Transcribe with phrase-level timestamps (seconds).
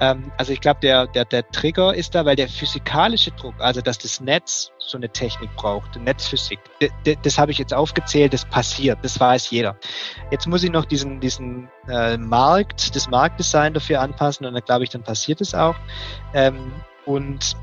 [0.00, 3.80] Ähm, also ich glaube, der, der, der Trigger ist da, weil der physikalische Druck, also
[3.80, 6.58] dass das Netz so eine Technik braucht, Netzphysik,
[7.22, 9.76] das habe ich jetzt aufgezählt, das passiert, das weiß jeder.
[10.30, 14.84] Jetzt muss ich noch diesen, diesen äh, Markt, das Marktdesign dafür anpassen und dann glaube
[14.84, 15.76] ich, dann passiert es auch.
[16.32, 16.72] Ähm,
[17.04, 17.56] und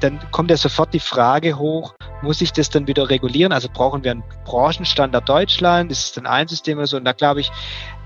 [0.00, 3.52] dann kommt ja sofort die Frage hoch, muss ich das dann wieder regulieren?
[3.52, 5.92] Also brauchen wir einen Branchenstandard Deutschland?
[5.92, 6.96] Ist es dann ein System oder so?
[6.96, 7.52] Und da glaube ich,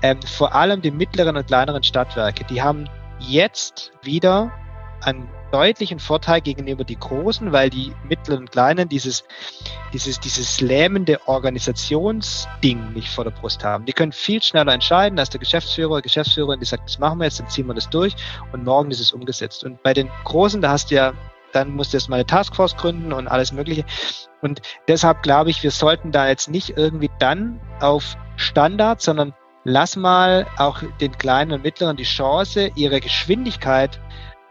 [0.03, 2.87] ähm, vor allem die mittleren und kleineren Stadtwerke, die haben
[3.27, 4.51] jetzt wieder
[5.01, 9.23] einen deutlichen Vorteil gegenüber die Großen, weil die Mittleren und Kleinen dieses,
[9.93, 13.85] dieses, dieses lähmende Organisationsding nicht vor der Brust haben.
[13.85, 17.39] Die können viel schneller entscheiden, als der Geschäftsführer, Geschäftsführerin, die sagt, das machen wir jetzt,
[17.39, 18.15] dann ziehen wir das durch
[18.51, 19.63] und morgen ist es umgesetzt.
[19.63, 21.13] Und bei den Großen, da hast du ja,
[21.51, 23.85] dann musst du erst mal eine Taskforce gründen und alles Mögliche.
[24.41, 29.95] Und deshalb glaube ich, wir sollten da jetzt nicht irgendwie dann auf Standard, sondern lass
[29.95, 33.99] mal auch den Kleinen und Mittleren die Chance, ihre Geschwindigkeit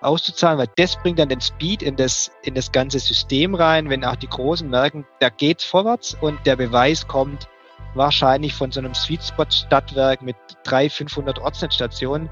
[0.01, 4.05] auszuzahlen, weil das bringt dann den Speed in das, in das ganze System rein, wenn
[4.05, 7.49] auch die Großen merken, da geht's vorwärts und der Beweis kommt
[7.95, 12.29] wahrscheinlich von so einem Sweet Spot Stadtwerk mit 300, 500 Ortsnetzstationen.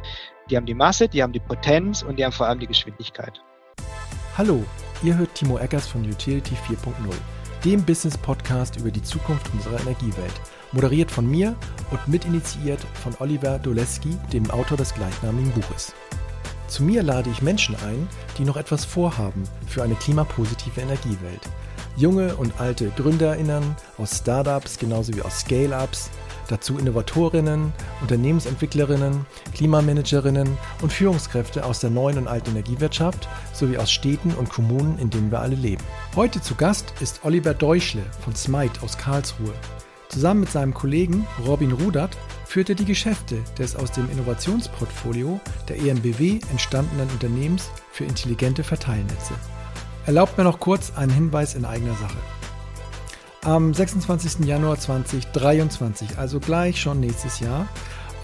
[0.49, 3.41] Die haben die Masse, die haben die Potenz und die haben vor allem die Geschwindigkeit.
[4.37, 4.65] Hallo,
[5.03, 6.93] ihr hört Timo Eckers von Utility 4.0,
[7.65, 10.33] dem Business Podcast über die Zukunft unserer Energiewelt.
[10.73, 11.57] Moderiert von mir
[11.91, 15.93] und mitinitiiert von Oliver Doleski, dem Autor des gleichnamigen Buches.
[16.69, 18.07] Zu mir lade ich Menschen ein,
[18.39, 21.41] die noch etwas vorhaben für eine klimapositive Energiewelt.
[21.97, 26.09] Junge und alte Gründerinnen aus Startups genauso wie aus Scale-ups,
[26.47, 34.33] dazu Innovatorinnen, Unternehmensentwicklerinnen, Klimamanagerinnen und Führungskräfte aus der neuen und alten Energiewirtschaft sowie aus Städten
[34.35, 35.83] und Kommunen, in denen wir alle leben.
[36.15, 39.53] Heute zu Gast ist Oliver Deuchle von Smite aus Karlsruhe.
[40.11, 45.79] Zusammen mit seinem Kollegen Robin Rudert führt er die Geschäfte des aus dem Innovationsportfolio der
[45.79, 49.35] EMBW entstandenen Unternehmens für intelligente Verteilnetze.
[50.07, 52.17] Erlaubt mir noch kurz einen Hinweis in eigener Sache.
[53.43, 54.47] Am 26.
[54.47, 57.69] Januar 2023, also gleich schon nächstes Jahr,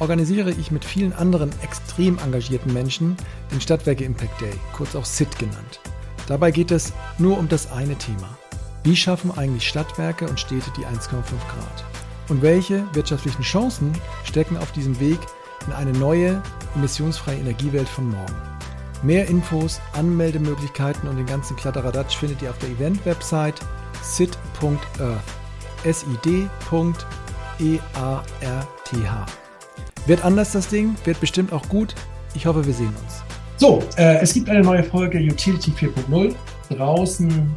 [0.01, 3.17] organisiere ich mit vielen anderen extrem engagierten Menschen
[3.53, 5.81] den Stadtwerke Impact Day, kurz auch SIT genannt.
[6.27, 8.37] Dabei geht es nur um das eine Thema.
[8.87, 11.11] Wie schaffen eigentlich Stadtwerke und Städte die 1,5
[11.49, 11.85] Grad?
[12.29, 13.93] Und welche wirtschaftlichen Chancen
[14.23, 15.19] stecken auf diesem Weg
[15.67, 16.41] in eine neue,
[16.77, 18.37] emissionsfreie Energiewelt von morgen?
[19.03, 23.59] Mehr Infos, Anmeldemöglichkeiten und den ganzen Kladderadatsch findet ihr auf der Event-Website
[24.03, 25.19] sid.earth.
[25.83, 26.47] S-I-D.E-A-R-T-H.
[30.07, 31.97] Wird anders das Ding, wird bestimmt auch gut.
[32.35, 33.25] Ich hoffe, wir sehen uns.
[33.57, 36.37] So, äh, es gibt eine neue Folge Utility 4.0.
[36.69, 37.51] Draußen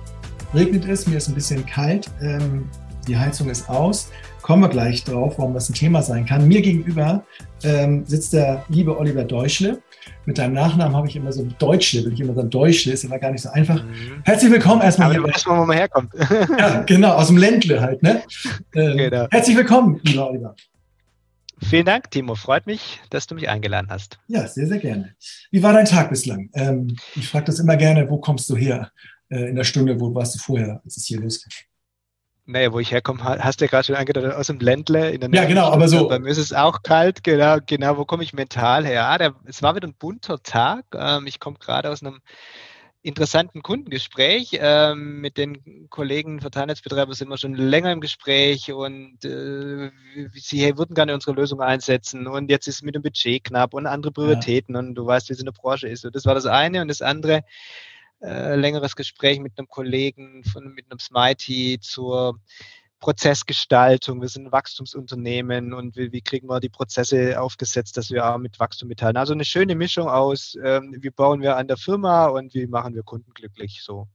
[0.54, 2.70] regnet es, mir ist ein bisschen kalt, ähm,
[3.08, 4.12] die Heizung ist aus.
[4.42, 6.48] Kommen wir gleich drauf, warum das ein Thema sein kann.
[6.48, 7.24] Mir gegenüber
[7.64, 9.82] ähm, sitzt der liebe Oliver Deutschle.
[10.26, 13.20] Mit deinem Nachnamen habe ich immer so Deutschle, will ich immer sagen, Deutschle, ist immer
[13.20, 13.84] gar nicht so einfach.
[13.84, 14.22] Mhm.
[14.24, 15.16] Herzlich willkommen erstmal.
[15.16, 16.14] Aber erstmal, wo man herkommt.
[16.58, 18.24] ja, genau, aus dem Ländle halt, ne?
[18.74, 19.28] Ähm, genau.
[19.30, 20.56] Herzlich willkommen, lieber Oliver.
[21.62, 22.36] Vielen Dank, Timo.
[22.36, 24.18] Freut mich, dass du mich eingeladen hast.
[24.28, 25.14] Ja, sehr, sehr gerne.
[25.52, 26.50] Wie war dein Tag bislang?
[26.54, 28.92] Ähm, ich frage das immer gerne, wo kommst du her?
[29.30, 31.52] Äh, in der Stunde, wo warst du vorher, als es hier losging?
[32.46, 35.12] Naja, wo ich herkomme, hast du ja gerade schon angedeutet, aus dem Ländle.
[35.12, 36.08] In der ja, genau, aber so.
[36.08, 39.08] Bei mir ist es auch kalt, genau, genau, wo komme ich mental her?
[39.08, 40.86] Ah, der, es war wieder ein bunter Tag.
[40.96, 42.22] Ähm, ich komme gerade aus einem
[43.02, 44.58] interessanten Kundengespräch.
[44.60, 49.92] Ähm, mit den Kollegen Verteilnetzbetreiber sind wir schon länger im Gespräch und äh,
[50.34, 53.86] sie würden gerne unsere Lösung einsetzen und jetzt ist es mit dem Budget knapp und
[53.86, 54.80] andere Prioritäten ja.
[54.80, 56.04] und du weißt, wie es in der Branche ist.
[56.04, 57.44] Und das war das eine und das andere
[58.22, 62.40] äh, längeres Gespräch mit einem Kollegen von, mit einem Smitey zur
[63.00, 64.22] Prozessgestaltung.
[64.22, 68.38] Wir sind ein Wachstumsunternehmen und wie, wie, kriegen wir die Prozesse aufgesetzt, dass wir auch
[68.38, 69.18] mit Wachstum mitteilen.
[69.18, 72.96] Also eine schöne Mischung aus, ähm, wie bauen wir an der Firma und wie machen
[72.96, 73.82] wir Kunden glücklich.
[73.84, 74.08] So.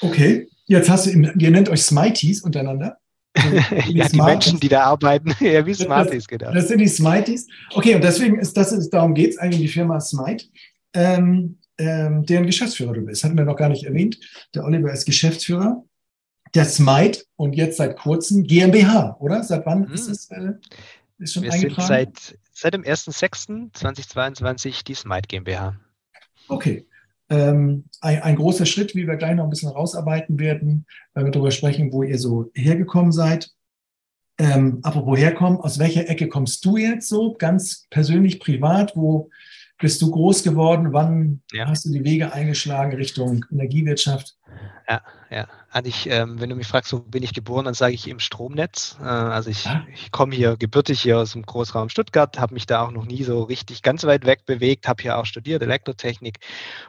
[0.00, 2.98] Okay, jetzt hast du, ihr nennt euch Smities untereinander.
[3.34, 3.56] Also
[3.88, 6.52] ja, die Menschen, die da arbeiten, ja, wie Smarties, genau.
[6.52, 7.46] Das sind die Smities.
[7.72, 10.46] Okay, und deswegen ist das, ist, darum geht es eigentlich die Firma Smite.
[10.94, 13.24] Ähm, ähm, deren Geschäftsführer du bist.
[13.24, 14.18] Hatten wir noch gar nicht erwähnt.
[14.54, 15.84] Der Oliver ist Geschäftsführer
[16.54, 19.42] der Smite und jetzt seit kurzem GmbH, oder?
[19.42, 19.92] Seit wann mhm.
[19.92, 20.52] ist es äh,
[21.18, 21.86] ist schon wir eingetragen?
[21.86, 25.74] Sind seit, seit dem 1.6.2022 die Smite GmbH.
[26.48, 26.86] Okay.
[27.30, 31.30] Ähm, ein, ein, großer Schritt, wie wir gleich noch ein bisschen rausarbeiten werden, wenn wir
[31.30, 33.50] darüber sprechen, wo ihr so hergekommen seid.
[34.38, 38.96] Ähm, apropos herkommen, aus welcher Ecke kommst du jetzt so, ganz persönlich, privat?
[38.96, 39.28] Wo
[39.78, 40.92] bist du groß geworden?
[40.92, 41.66] Wann ja.
[41.66, 44.36] hast du die Wege eingeschlagen Richtung Energiewirtschaft?
[44.88, 45.46] Ja, ja.
[45.70, 48.18] Also ich, ähm, wenn du mich fragst, wo bin ich geboren, dann sage ich im
[48.18, 48.96] Stromnetz.
[49.00, 49.86] Äh, also ich, ja.
[49.92, 53.22] ich komme hier gebürtig hier aus dem Großraum Stuttgart, habe mich da auch noch nie
[53.22, 56.38] so richtig ganz weit weg bewegt, habe hier auch studiert Elektrotechnik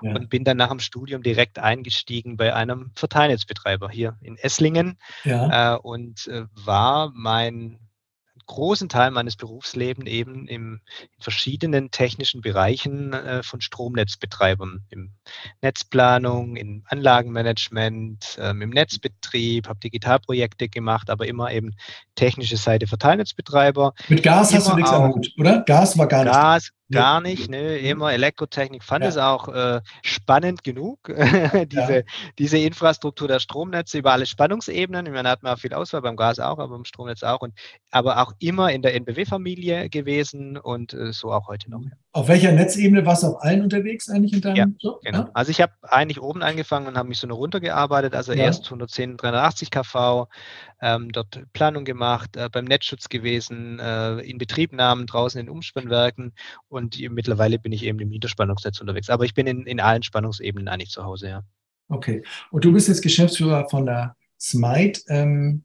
[0.02, 0.16] ja.
[0.16, 5.76] und bin dann nach dem Studium direkt eingestiegen bei einem Verteilnetzbetreiber hier in Esslingen ja.
[5.76, 7.80] äh, und äh, war mein
[8.50, 10.82] großen Teil meines Berufslebens eben im, in
[11.20, 15.12] verschiedenen technischen Bereichen äh, von Stromnetzbetreibern, in
[15.62, 21.76] Netzplanung, im Anlagenmanagement, ähm, im Netzbetrieb, habe Digitalprojekte gemacht, aber immer eben
[22.16, 23.94] technische Seite Verteilnetzbetreiber.
[24.10, 25.62] Mit Gas hast du nichts am Hut, oder?
[25.62, 26.34] Gas war gar nicht.
[26.34, 27.78] Gas, Gar nicht, ne?
[27.78, 28.84] immer Elektrotechnik.
[28.84, 29.10] Fand ja.
[29.10, 31.00] es auch äh, spannend genug,
[31.68, 32.02] diese, ja.
[32.38, 35.06] diese Infrastruktur der Stromnetze über alle Spannungsebenen.
[35.06, 37.42] Ich meine, da hat man viel Auswahl, beim Gas auch, aber beim Stromnetz auch.
[37.42, 37.54] Und,
[37.92, 41.82] aber auch immer in der NBW-Familie gewesen und äh, so auch heute noch.
[41.82, 41.92] Ja.
[42.12, 45.02] Auf welcher Netzebene warst du auf allen unterwegs eigentlich in deinem ja, Job?
[45.04, 45.20] Genau.
[45.20, 45.30] Ja?
[45.34, 48.16] Also ich habe eigentlich oben angefangen und habe mich so eine runtergearbeitet.
[48.16, 48.46] Also ja.
[48.46, 50.28] erst 110, 380 kV,
[50.82, 56.34] ähm, dort Planung gemacht, äh, beim Netzschutz gewesen, äh, in Betriebnahmen draußen in Umspannwerken
[56.68, 59.12] und mittlerweile bin ich eben im Niederspannungsnetz unterwegs.
[59.12, 61.44] Aber ich bin in, in allen Spannungsebenen eigentlich zu Hause, ja.
[61.90, 62.24] Okay.
[62.50, 65.64] Und du bist jetzt Geschäftsführer von der Smite ähm,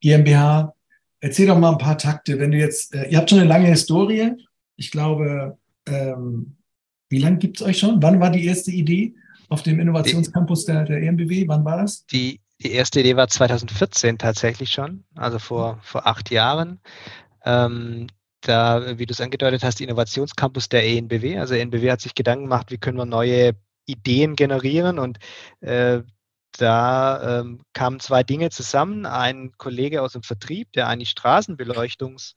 [0.00, 0.74] GmbH.
[1.20, 2.38] Erzähl doch mal ein paar Takte.
[2.38, 4.32] Wenn du jetzt, äh, ihr habt schon eine lange Historie.
[4.76, 6.56] Ich glaube, ähm,
[7.08, 8.02] wie lange gibt es euch schon?
[8.02, 9.14] Wann war die erste Idee
[9.48, 11.46] auf dem Innovationscampus der, der EMBW?
[11.48, 12.06] Wann war das?
[12.06, 16.80] Die, die erste Idee war 2014 tatsächlich schon, also vor, vor acht Jahren.
[17.44, 18.06] Ähm,
[18.40, 21.38] da, wie du es angedeutet hast, Innovationscampus der ENBW.
[21.38, 23.52] Also ENBW hat sich Gedanken gemacht, wie können wir neue
[23.86, 25.18] Ideen generieren und
[25.60, 26.02] äh,
[26.56, 29.06] da ähm, kamen zwei Dinge zusammen.
[29.06, 32.34] Ein Kollege aus dem Vertrieb, der eigentlich Straßenbeleuchtungs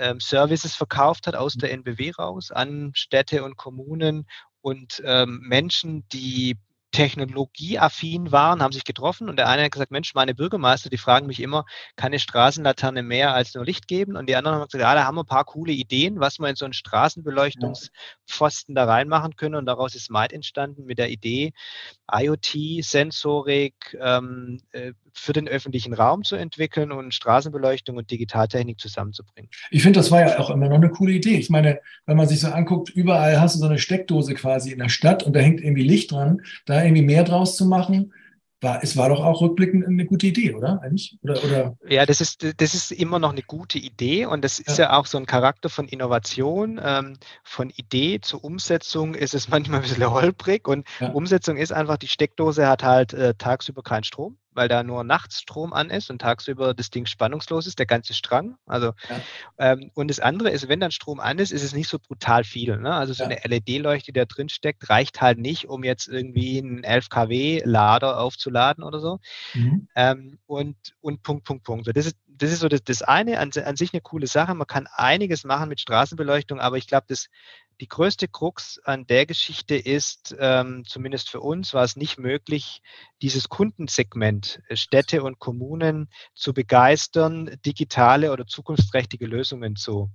[0.00, 4.26] ähm, Services verkauft hat aus der NBW raus an Städte und Kommunen
[4.62, 6.56] und ähm, Menschen, die
[6.92, 11.26] technologieaffin waren, haben sich getroffen und der eine hat gesagt, Mensch, meine Bürgermeister, die fragen
[11.26, 11.64] mich immer,
[11.96, 14.16] kann eine Straßenlaterne mehr als nur Licht geben?
[14.16, 16.48] Und die anderen haben gesagt, ja, da haben wir ein paar coole Ideen, was wir
[16.48, 21.52] in so einen Straßenbeleuchtungspfosten da reinmachen können und daraus ist Smite entstanden mit der Idee,
[22.12, 29.50] IoT, Sensorik ähm, äh, für den öffentlichen Raum zu entwickeln und Straßenbeleuchtung und Digitaltechnik zusammenzubringen.
[29.70, 31.36] Ich finde, das war ja auch immer noch eine coole Idee.
[31.36, 34.78] Ich meine, wenn man sich so anguckt, überall hast du so eine Steckdose quasi in
[34.78, 36.42] der Stadt und da hängt irgendwie Licht dran.
[36.66, 38.12] Da irgendwie mehr draus zu machen,
[38.60, 40.80] war, es war doch auch rückblickend eine gute Idee, oder?
[40.82, 41.18] Eigentlich?
[41.22, 41.76] Oder, oder?
[41.88, 44.98] Ja, das ist, das ist immer noch eine gute Idee und das ist ja, ja
[44.98, 46.80] auch so ein Charakter von Innovation.
[46.82, 51.10] Ähm, von Idee zur Umsetzung ist es manchmal ein bisschen holprig und ja.
[51.10, 55.40] Umsetzung ist einfach, die Steckdose hat halt äh, tagsüber keinen Strom weil da nur nachts
[55.40, 58.58] Strom an ist und tagsüber das Ding spannungslos ist, der ganze Strang.
[58.66, 59.20] Also, ja.
[59.56, 62.44] ähm, und das andere ist, wenn dann Strom an ist, ist es nicht so brutal
[62.44, 62.76] viel.
[62.76, 62.92] Ne?
[62.92, 63.30] Also so ja.
[63.30, 68.20] eine LED-Leuchte, die da drin steckt, reicht halt nicht, um jetzt irgendwie einen 11 kW-Lader
[68.20, 69.18] aufzuladen oder so.
[69.54, 69.88] Mhm.
[69.96, 71.86] Ähm, und, und Punkt, Punkt, Punkt.
[71.86, 74.54] So, das ist, das ist so das, das eine, an, an sich eine coole Sache.
[74.54, 77.28] Man kann einiges machen mit Straßenbeleuchtung, aber ich glaube, das
[77.80, 82.82] die größte Krux an der Geschichte ist, ähm, zumindest für uns war es nicht möglich,
[83.22, 90.10] dieses Kundensegment äh, Städte und Kommunen zu begeistern, digitale oder zukunftsträchtige Lösungen zu,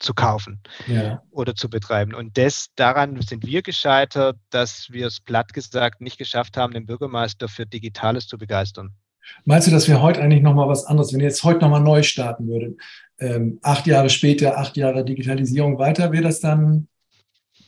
[0.00, 1.22] zu kaufen ja.
[1.30, 2.12] oder zu betreiben.
[2.12, 6.86] Und das, daran sind wir gescheitert, dass wir es platt gesagt nicht geschafft haben, den
[6.86, 8.96] Bürgermeister für Digitales zu begeistern.
[9.44, 12.02] Meinst du, dass wir heute eigentlich nochmal was anderes, wenn ihr jetzt heute nochmal neu
[12.02, 12.78] starten würdet,
[13.18, 16.88] ähm, acht Jahre später, acht Jahre Digitalisierung weiter, wäre das dann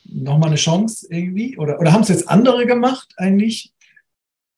[0.05, 1.57] nochmal eine Chance irgendwie?
[1.57, 3.73] Oder, oder haben es jetzt andere gemacht eigentlich?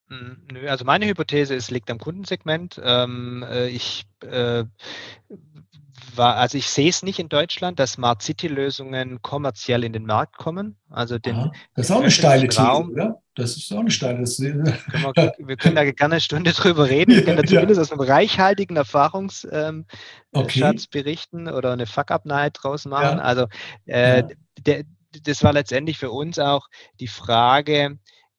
[0.10, 2.80] Hm, also meine Hypothese ist, liegt am Kundensegment.
[2.84, 4.66] Ähm, äh, ich äh,
[6.16, 10.38] war, also ich sehe es nicht in Deutschland, dass Smart City-Lösungen kommerziell in den Markt
[10.38, 10.78] kommen.
[10.90, 13.22] Also den, Aha, das ist auch eine steile These, Raum, oder?
[13.36, 14.64] Das ist auch eine steile These.
[14.64, 17.16] Wir, wir, können da gerne eine Stunde drüber reden.
[17.16, 17.82] Wir können da zumindest ja.
[17.82, 19.86] aus einem reichhaltigen Erfahrungsschatz ähm,
[20.34, 20.78] okay.
[20.92, 23.18] berichten oder eine Fuck-Up-Night draus machen.
[23.18, 23.24] Ja.
[23.24, 23.48] Also
[23.86, 24.28] äh, ja.
[24.66, 24.84] der,
[25.24, 26.68] das war letztendlich für uns auch
[27.00, 27.98] die Frage,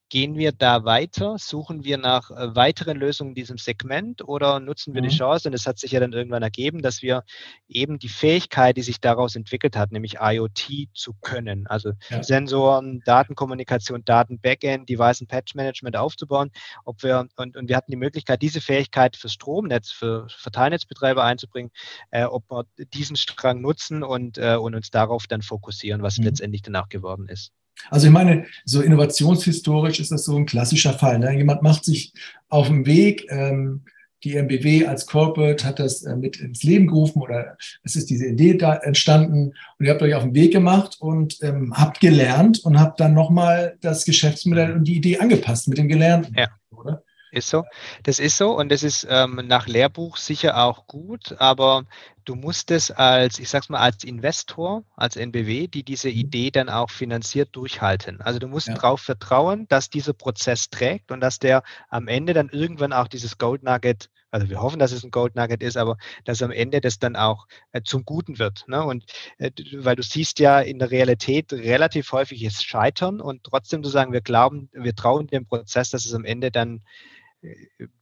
[0.08, 1.36] Gehen wir da weiter?
[1.36, 5.08] Suchen wir nach äh, weiteren Lösungen in diesem Segment oder nutzen wir mhm.
[5.08, 5.48] die Chance?
[5.48, 7.24] Und es hat sich ja dann irgendwann ergeben, dass wir
[7.66, 12.22] eben die Fähigkeit, die sich daraus entwickelt hat, nämlich IoT zu können, also ja.
[12.22, 16.52] Sensoren, Datenkommunikation, Daten-Backend, Device- und Patch-Management aufzubauen,
[16.84, 21.72] ob wir, und, und wir hatten die Möglichkeit, diese Fähigkeit für Stromnetz, für Verteilnetzbetreiber einzubringen,
[22.12, 26.26] äh, ob wir diesen Strang nutzen und, äh, und uns darauf dann fokussieren, was mhm.
[26.26, 27.52] letztendlich danach geworden ist.
[27.90, 31.18] Also ich meine, so innovationshistorisch ist das so ein klassischer Fall.
[31.18, 31.36] Ne?
[31.36, 32.12] Jemand macht sich
[32.48, 33.82] auf den Weg, ähm,
[34.24, 38.26] die MBW als Corporate hat das äh, mit ins Leben gerufen oder es ist diese
[38.26, 42.64] Idee da entstanden und ihr habt euch auf den Weg gemacht und ähm, habt gelernt
[42.64, 46.48] und habt dann nochmal das Geschäftsmodell und die Idee angepasst mit dem Gelernten, ja.
[46.70, 47.04] oder?
[47.36, 47.66] Ist so.
[48.02, 51.84] Das ist so und das ist ähm, nach Lehrbuch sicher auch gut, aber
[52.24, 56.14] du musst es als, ich sag's mal, als Investor, als NBW, die diese mhm.
[56.14, 58.22] Idee dann auch finanziert durchhalten.
[58.22, 58.74] Also du musst ja.
[58.74, 63.36] darauf vertrauen, dass dieser Prozess trägt und dass der am Ende dann irgendwann auch dieses
[63.36, 66.80] Gold Nugget, also wir hoffen, dass es ein Gold Nugget ist, aber dass am Ende
[66.80, 68.64] das dann auch äh, zum Guten wird.
[68.66, 68.82] Ne?
[68.82, 69.04] Und
[69.36, 73.90] äh, weil du siehst ja in der Realität relativ häufig ist Scheitern und trotzdem zu
[73.90, 76.80] sagen, wir glauben, wir trauen dem Prozess, dass es am Ende dann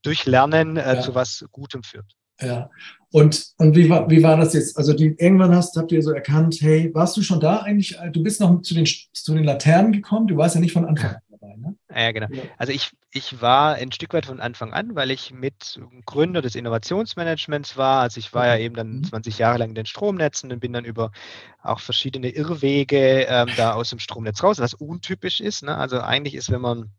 [0.03, 1.01] durch Lernen äh, ja.
[1.01, 2.15] zu was Gutem führt.
[2.41, 2.71] Ja.
[3.13, 4.77] Und, und wie, war, wie war das jetzt?
[4.77, 7.97] Also die, irgendwann hast, habt ihr so erkannt, hey, warst du schon da eigentlich?
[8.13, 11.11] Du bist noch zu den, zu den Laternen gekommen, du warst ja nicht von Anfang
[11.11, 11.77] an dabei, ne?
[11.95, 12.27] Ja, genau.
[12.59, 16.57] Also ich, ich war ein Stück weit von Anfang an, weil ich mit Gründer des
[16.57, 18.03] Innovationsmanagements war.
[18.03, 19.41] Also ich war ja eben dann 20 mhm.
[19.41, 21.13] Jahre lang in den Stromnetzen und bin dann über
[21.63, 25.63] auch verschiedene Irrwege ähm, da aus dem Stromnetz raus, was untypisch ist.
[25.63, 25.77] Ne?
[25.77, 26.91] Also eigentlich ist, wenn man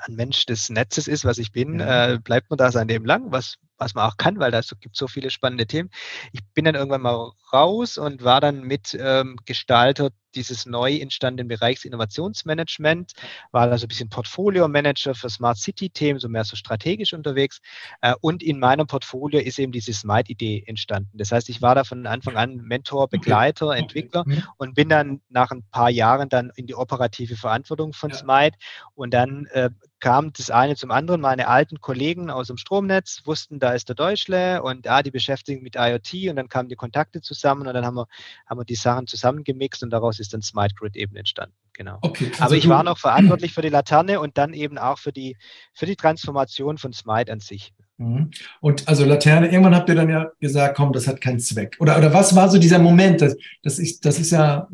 [0.00, 2.12] ein Mensch des Netzes ist, was ich bin, ja.
[2.12, 4.96] äh, bleibt man da sein Leben lang, was, was man auch kann, weil da gibt
[4.96, 5.90] so viele spannende Themen.
[6.32, 11.48] Ich bin dann irgendwann mal raus und war dann mit ähm, Gestalter dieses neu entstandenen
[11.48, 13.12] Bereichs Innovationsmanagement,
[13.50, 17.60] war also ein bisschen Portfolio-Manager für Smart City-Themen, so mehr so strategisch unterwegs.
[18.00, 21.10] Äh, und in meinem Portfolio ist eben diese Smart-Idee entstanden.
[21.18, 23.76] Das heißt, ich war da von Anfang an Mentor, Begleiter.
[23.76, 24.24] Entwickler.
[24.26, 24.42] Mhm.
[24.58, 28.16] und bin dann nach ein paar Jahren dann in die operative Verantwortung von ja.
[28.16, 28.56] Smite
[28.94, 29.70] und dann äh,
[30.02, 31.20] kam das eine zum anderen.
[31.20, 35.62] Meine alten Kollegen aus dem Stromnetz wussten, da ist der Deutschle und ah, die beschäftigen
[35.62, 38.06] mit IoT und dann kamen die Kontakte zusammen und dann haben wir,
[38.46, 41.54] haben wir die Sachen zusammengemixt und daraus ist dann Smart Grid eben entstanden.
[41.72, 41.98] Genau.
[42.02, 45.12] Okay, also Aber ich war noch verantwortlich für die Laterne und dann eben auch für
[45.12, 45.36] die,
[45.72, 47.72] für die Transformation von Smite an sich.
[47.96, 48.32] Mhm.
[48.60, 51.76] Und also Laterne, irgendwann habt ihr dann ja gesagt, komm, das hat keinen Zweck.
[51.78, 53.20] Oder, oder was war so dieser Moment?
[53.20, 54.66] Das, das, ist, das ist ja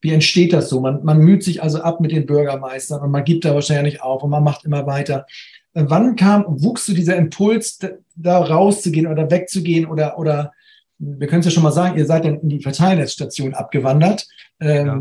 [0.00, 0.80] wie entsteht das so?
[0.80, 4.02] Man, man müht sich also ab mit den Bürgermeistern und man gibt da wahrscheinlich nicht
[4.02, 5.26] auf und man macht immer weiter.
[5.74, 7.78] Äh, wann kam, wuchs so dieser Impuls,
[8.16, 10.52] da, rauszugehen oder wegzugehen oder, oder
[10.98, 14.26] wir können es ja schon mal sagen, ihr seid dann in die Verteilnetzstation abgewandert.
[14.60, 15.00] Ähm, ja.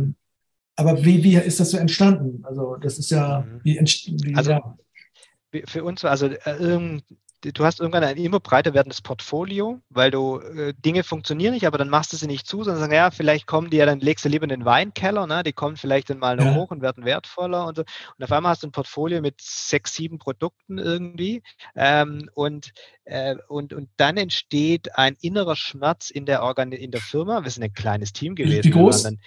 [0.75, 2.43] Aber wie, wie ist das so entstanden?
[2.45, 3.59] Also das ist ja, mhm.
[3.63, 3.79] wie,
[4.23, 4.77] wie also, ja.
[5.65, 7.01] Für uns, also äh,
[7.41, 11.77] du hast irgendwann ein immer breiter werdendes Portfolio, weil du äh, Dinge funktionieren nicht, aber
[11.77, 14.25] dann machst du sie nicht zu, sondern sagst, ja, vielleicht kommen die ja, dann legst
[14.25, 15.43] du lieber in den Weinkeller, ne?
[15.43, 16.55] die kommen vielleicht dann mal noch ja.
[16.55, 17.83] hoch und werden wertvoller und so.
[18.17, 21.41] Und auf einmal hast du ein Portfolio mit sechs, sieben Produkten irgendwie
[21.75, 22.73] ähm, und,
[23.05, 27.43] äh, und, und dann entsteht ein innerer Schmerz in der, Organ in der Firma.
[27.43, 28.65] Wir sind ein kleines Team gewesen.
[28.65, 29.03] Wie groß?
[29.03, 29.19] Dann,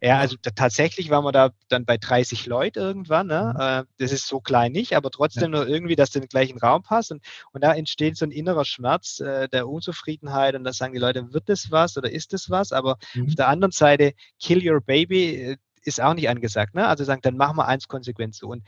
[0.00, 3.26] ja, also da, tatsächlich waren wir da dann bei 30 Leuten irgendwann.
[3.26, 3.54] Ne?
[3.54, 3.60] Mhm.
[3.60, 5.58] Äh, das ist so klein nicht, aber trotzdem ja.
[5.58, 7.12] nur irgendwie, dass du in den gleichen Raum passt.
[7.12, 10.54] Und, und da entsteht so ein innerer Schmerz äh, der Unzufriedenheit.
[10.54, 12.72] Und da sagen die Leute, wird das was oder ist das was?
[12.72, 13.26] Aber mhm.
[13.28, 16.74] auf der anderen Seite, kill your baby, äh, ist auch nicht angesagt.
[16.74, 16.86] Ne?
[16.86, 18.48] Also sagen, dann machen wir eins konsequent so.
[18.48, 18.64] Und,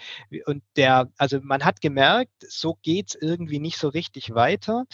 [0.47, 4.85] und der, also man hat gemerkt, so geht es irgendwie nicht so richtig weiter.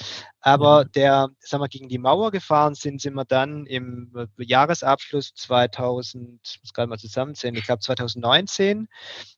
[0.41, 6.41] Aber der, sagen wir, gegen die Mauer gefahren sind, sind wir dann im Jahresabschluss 2000,
[6.45, 8.89] ich muss gerade mal zusammenzählen, ich glaube 2019,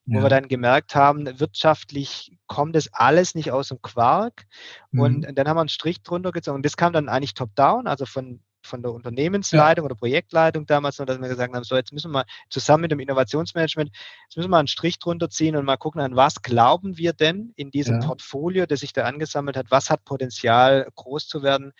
[0.05, 0.17] ja.
[0.17, 4.45] wo wir dann gemerkt haben, wirtschaftlich kommt das alles nicht aus dem Quark.
[4.91, 4.99] Mhm.
[4.99, 6.57] Und, und dann haben wir einen Strich drunter gezogen.
[6.57, 9.85] Und das kam dann eigentlich top-down, also von von der Unternehmensleitung ja.
[9.85, 13.89] oder Projektleitung damals dass wir gesagt haben, so jetzt müssen wir zusammen mit dem Innovationsmanagement,
[13.93, 17.53] jetzt müssen wir einen Strich drunter ziehen und mal gucken, an was glauben wir denn
[17.55, 18.07] in diesem ja.
[18.07, 21.73] Portfolio, das sich da angesammelt hat, was hat Potenzial groß zu werden.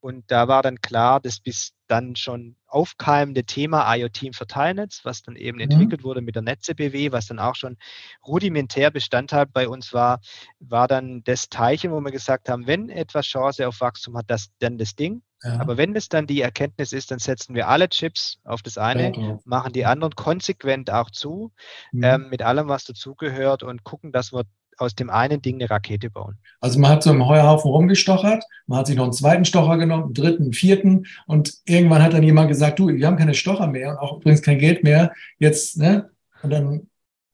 [0.00, 5.22] Und da war dann klar, dass bis dann schon aufkeimende Thema IoT im Verteilnetz, was
[5.22, 5.64] dann eben mhm.
[5.64, 7.76] entwickelt wurde mit der NetzeBW, was dann auch schon
[8.24, 10.20] rudimentär Bestandteil bei uns war,
[10.60, 14.50] war dann das Teilchen, wo wir gesagt haben, wenn etwas Chance auf Wachstum hat, das
[14.60, 15.22] dann das Ding.
[15.42, 15.60] Ja.
[15.60, 19.12] Aber wenn es dann die Erkenntnis ist, dann setzen wir alle Chips auf das eine,
[19.16, 21.52] ja, machen die anderen konsequent auch zu,
[21.92, 22.02] mhm.
[22.02, 24.44] ähm, mit allem, was dazugehört und gucken, dass wir
[24.78, 26.38] aus dem einen Ding eine Rakete bauen.
[26.60, 30.04] Also man hat so im Heuhaufen rumgestochert, man hat sich noch einen zweiten Stocher genommen,
[30.04, 33.66] einen dritten, einen vierten und irgendwann hat dann jemand gesagt, du, wir haben keine Stocher
[33.66, 36.10] mehr und auch übrigens kein Geld mehr, jetzt, ne?
[36.42, 36.88] Und dann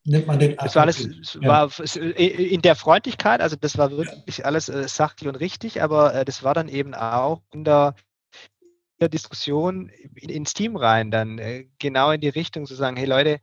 [0.05, 0.57] nimmt man den.
[0.57, 1.49] Das war alles, ja.
[1.49, 1.71] war
[2.17, 6.43] in der Freundlichkeit, also das war wirklich alles äh, sachlich und richtig, aber äh, das
[6.43, 7.95] war dann eben auch in der,
[8.63, 13.07] in der Diskussion ins Team rein, dann äh, genau in die Richtung zu sagen, hey
[13.07, 13.41] Leute,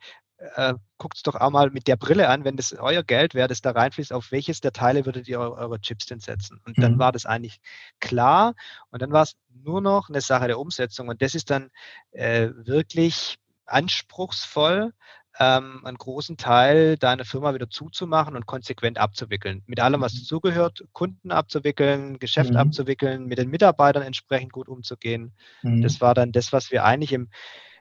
[0.56, 3.48] äh, guckt es doch auch mal mit der Brille an, wenn das euer Geld wäre,
[3.48, 6.60] das da reinfließt, auf welches der Teile würdet ihr eure, eure Chips denn setzen?
[6.66, 6.82] Und mhm.
[6.82, 7.60] dann war das eigentlich
[8.00, 8.56] klar
[8.90, 11.70] und dann war es nur noch eine Sache der Umsetzung und das ist dann
[12.12, 14.94] äh, wirklich anspruchsvoll,
[15.40, 19.64] ähm, einen großen Teil deiner Firma wieder zuzumachen und konsequent abzuwickeln.
[19.66, 20.20] Mit allem, was mhm.
[20.20, 22.58] dazugehört, Kunden abzuwickeln, Geschäft mhm.
[22.58, 25.34] abzuwickeln, mit den Mitarbeitern entsprechend gut umzugehen.
[25.64, 25.82] Mhm.
[25.82, 27.30] Das war dann das, was wir eigentlich im,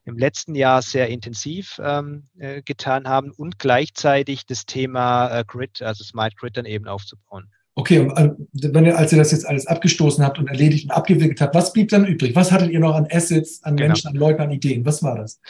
[0.05, 5.83] im letzten Jahr sehr intensiv ähm, äh, getan haben und gleichzeitig das Thema äh, Grid,
[5.83, 7.51] also Smart Grid dann eben aufzubauen.
[7.75, 8.31] Okay, und äh,
[8.73, 11.73] wenn ihr, als ihr das jetzt alles abgestoßen habt und erledigt und abgewickelt habt, was
[11.73, 12.35] blieb dann übrig?
[12.35, 13.89] Was hattet ihr noch an Assets, an genau.
[13.89, 14.85] Menschen, an Leuten, an Ideen?
[14.85, 15.41] Was war das?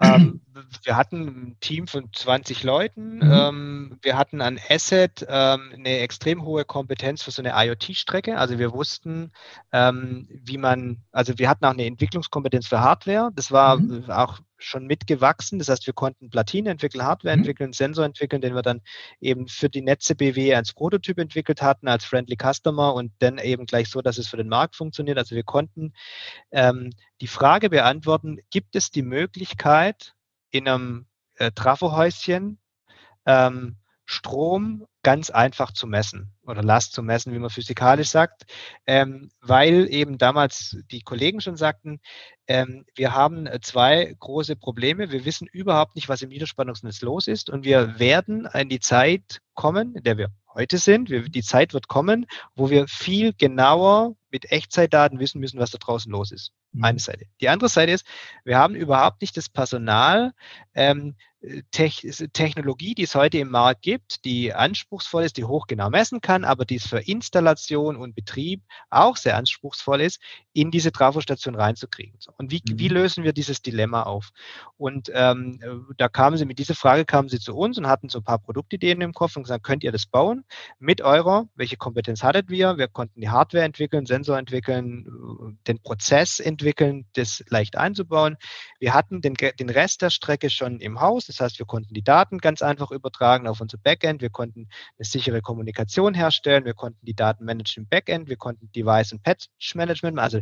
[0.00, 0.40] Ähm,
[0.84, 3.16] wir hatten ein Team von 20 Leuten.
[3.16, 3.32] Mhm.
[3.32, 8.38] Ähm, wir hatten an Asset ähm, eine extrem hohe Kompetenz für so eine IoT-Strecke.
[8.38, 9.32] Also wir wussten,
[9.72, 13.30] ähm, wie man, also wir hatten auch eine Entwicklungskompetenz für Hardware.
[13.34, 14.10] Das war mhm.
[14.10, 15.58] auch schon mitgewachsen.
[15.58, 17.40] Das heißt, wir konnten Platine entwickeln, Hardware mhm.
[17.40, 18.82] entwickeln, Sensor entwickeln, den wir dann
[19.20, 23.66] eben für die Netze BW als Prototyp entwickelt hatten, als Friendly Customer und dann eben
[23.66, 25.18] gleich so, dass es für den Markt funktioniert.
[25.18, 25.92] Also wir konnten
[26.50, 30.14] ähm, die Frage beantworten, gibt es die Möglichkeit,
[30.50, 31.06] in einem
[31.36, 32.58] äh, Trafohäuschen
[33.26, 38.46] ähm, Strom ganz einfach zu messen oder Last zu messen, wie man physikalisch sagt,
[38.86, 42.00] ähm, weil eben damals die Kollegen schon sagten,
[42.46, 45.10] ähm, wir haben äh, zwei große Probleme.
[45.10, 49.40] Wir wissen überhaupt nicht, was im Niederspannungsnetz los ist und wir werden in die Zeit
[49.54, 51.10] kommen, in der wir heute sind.
[51.10, 55.78] Wir, die Zeit wird kommen, wo wir viel genauer mit Echtzeitdaten wissen müssen, was da
[55.78, 56.52] draußen los ist.
[56.72, 56.84] Mhm.
[56.84, 57.26] Eine Seite.
[57.40, 58.06] Die andere Seite ist,
[58.44, 60.32] wir haben überhaupt nicht das Personal,
[60.74, 61.16] ähm,
[61.70, 66.64] Technologie, die es heute im Markt gibt, die anspruchsvoll ist, die hochgenau messen kann, aber
[66.64, 70.20] die es für Installation und Betrieb auch sehr anspruchsvoll ist,
[70.52, 72.18] in diese Trafostation reinzukriegen.
[72.38, 72.78] Und wie, mhm.
[72.78, 74.30] wie lösen wir dieses Dilemma auf?
[74.76, 78.18] Und ähm, da kamen sie mit dieser Frage kamen sie zu uns und hatten so
[78.18, 80.44] ein paar Produktideen im Kopf und gesagt, könnt ihr das bauen
[80.78, 81.46] mit eurer?
[81.54, 82.78] Welche Kompetenz hattet wir?
[82.78, 88.36] Wir konnten die Hardware entwickeln, Sensor entwickeln, den Prozess entwickeln, das leicht einzubauen.
[88.80, 91.26] Wir hatten den, den Rest der Strecke schon im Haus.
[91.26, 94.22] Das heißt, wir konnten die Daten ganz einfach übertragen auf unser Backend.
[94.22, 96.64] Wir konnten eine sichere Kommunikation herstellen.
[96.64, 98.28] Wir konnten die Daten managen im Backend.
[98.28, 100.40] Wir konnten Device- und Patch Management, also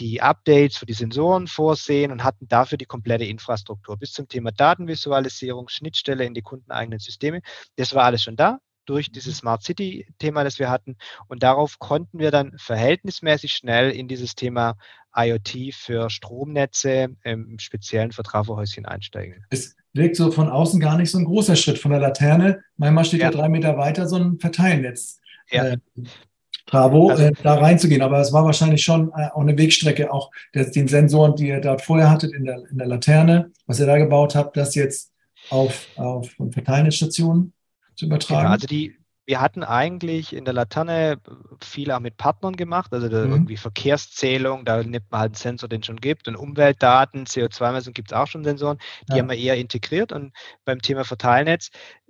[0.00, 4.52] die Updates für die Sensoren vorsehen und hatten dafür die komplette Infrastruktur bis zum Thema
[4.52, 7.42] Datenvisualisierung, Schnittstelle in die kundeneigenen Systeme.
[7.76, 9.38] Das war alles schon da durch dieses.
[9.38, 10.96] Smart City-Thema, das wir hatten.
[11.28, 14.76] Und darauf konnten wir dann verhältnismäßig schnell in dieses Thema
[15.16, 19.44] IoT für Stromnetze, im Speziellen für Trafohäuschen einsteigen.
[19.50, 22.62] Es wirkt so von außen gar nicht so ein großer Schritt von der Laterne.
[22.76, 25.18] Manchmal steht ja, ja drei Meter weiter so ein Verteilnetz.
[25.50, 25.68] Ja.
[25.68, 25.78] Äh,
[26.66, 28.02] Travo, also, äh, da reinzugehen.
[28.02, 31.60] Aber es war wahrscheinlich schon äh, auch eine Wegstrecke, auch der, den Sensoren, die ihr
[31.60, 35.12] dort vorher hattet in der, in der Laterne, was ihr da gebaut habt, das jetzt
[35.50, 37.54] auf, auf Verteilnetzstationen
[37.98, 38.42] zu übertragen?
[38.42, 38.96] Genau, also die,
[39.28, 41.20] wir hatten eigentlich in der Laterne
[41.62, 43.30] viel auch mit Partnern gemacht, also mhm.
[43.30, 47.92] irgendwie Verkehrszählung, da nimmt man halt einen Sensor, den es schon gibt, und Umweltdaten, CO2-Messung
[47.92, 49.18] gibt es auch schon Sensoren, die ja.
[49.18, 50.12] haben wir eher integriert.
[50.12, 50.32] Und
[50.64, 51.68] beim Thema Verteilnetz,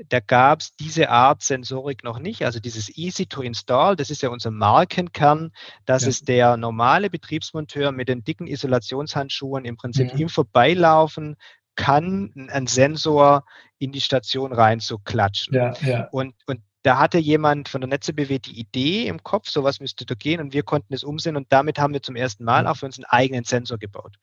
[0.09, 4.23] da gab es diese Art Sensorik noch nicht, also dieses Easy to Install, das ist
[4.23, 5.51] ja unser Markenkern,
[5.87, 6.11] das ja.
[6.11, 10.21] ist der normale Betriebsmonteur mit den dicken Isolationshandschuhen im Prinzip mhm.
[10.21, 11.35] im Vorbeilaufen
[11.79, 13.45] kann ein Sensor
[13.79, 15.55] in die Station rein zu klatschen.
[15.55, 16.09] Ja, ja.
[16.11, 20.05] Und, und da hatte jemand von der Netze BW die Idee im Kopf, sowas müsste
[20.05, 22.77] da gehen und wir konnten es umsehen und damit haben wir zum ersten Mal auch
[22.77, 24.17] für uns einen eigenen Sensor gebaut.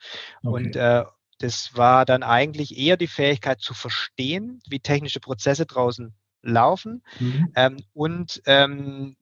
[0.44, 0.48] Okay.
[0.50, 1.06] Und äh,
[1.40, 7.52] das war dann eigentlich eher die Fähigkeit zu verstehen, wie technische Prozesse draußen laufen mhm.
[7.56, 9.16] ähm, und ähm,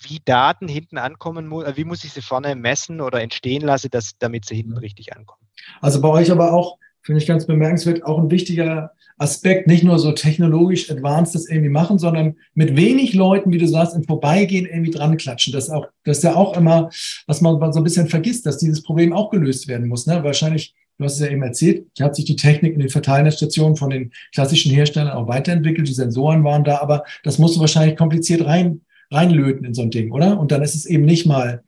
[0.00, 4.18] wie Daten hinten ankommen äh, wie muss ich sie vorne messen oder entstehen lassen, dass,
[4.18, 4.78] damit sie hinten mhm.
[4.78, 5.46] richtig ankommen.
[5.80, 9.98] Also bei euch aber auch finde ich ganz bemerkenswert, auch ein wichtiger Aspekt, nicht nur
[9.98, 14.66] so technologisch advanced das irgendwie machen, sondern mit wenig Leuten, wie du sagst, im Vorbeigehen
[14.66, 15.54] irgendwie dran klatschen.
[15.54, 16.90] Das, auch, das ist ja auch immer,
[17.26, 20.06] was man so ein bisschen vergisst, dass dieses Problem auch gelöst werden muss.
[20.06, 20.22] Ne?
[20.22, 23.88] Wahrscheinlich, du hast es ja eben erzählt, hat sich die Technik in den Verteilerstationen von
[23.88, 28.44] den klassischen Herstellern auch weiterentwickelt, die Sensoren waren da, aber das musst du wahrscheinlich kompliziert
[28.44, 30.38] rein, reinlöten in so ein Ding, oder?
[30.38, 31.64] Und dann ist es eben nicht mal,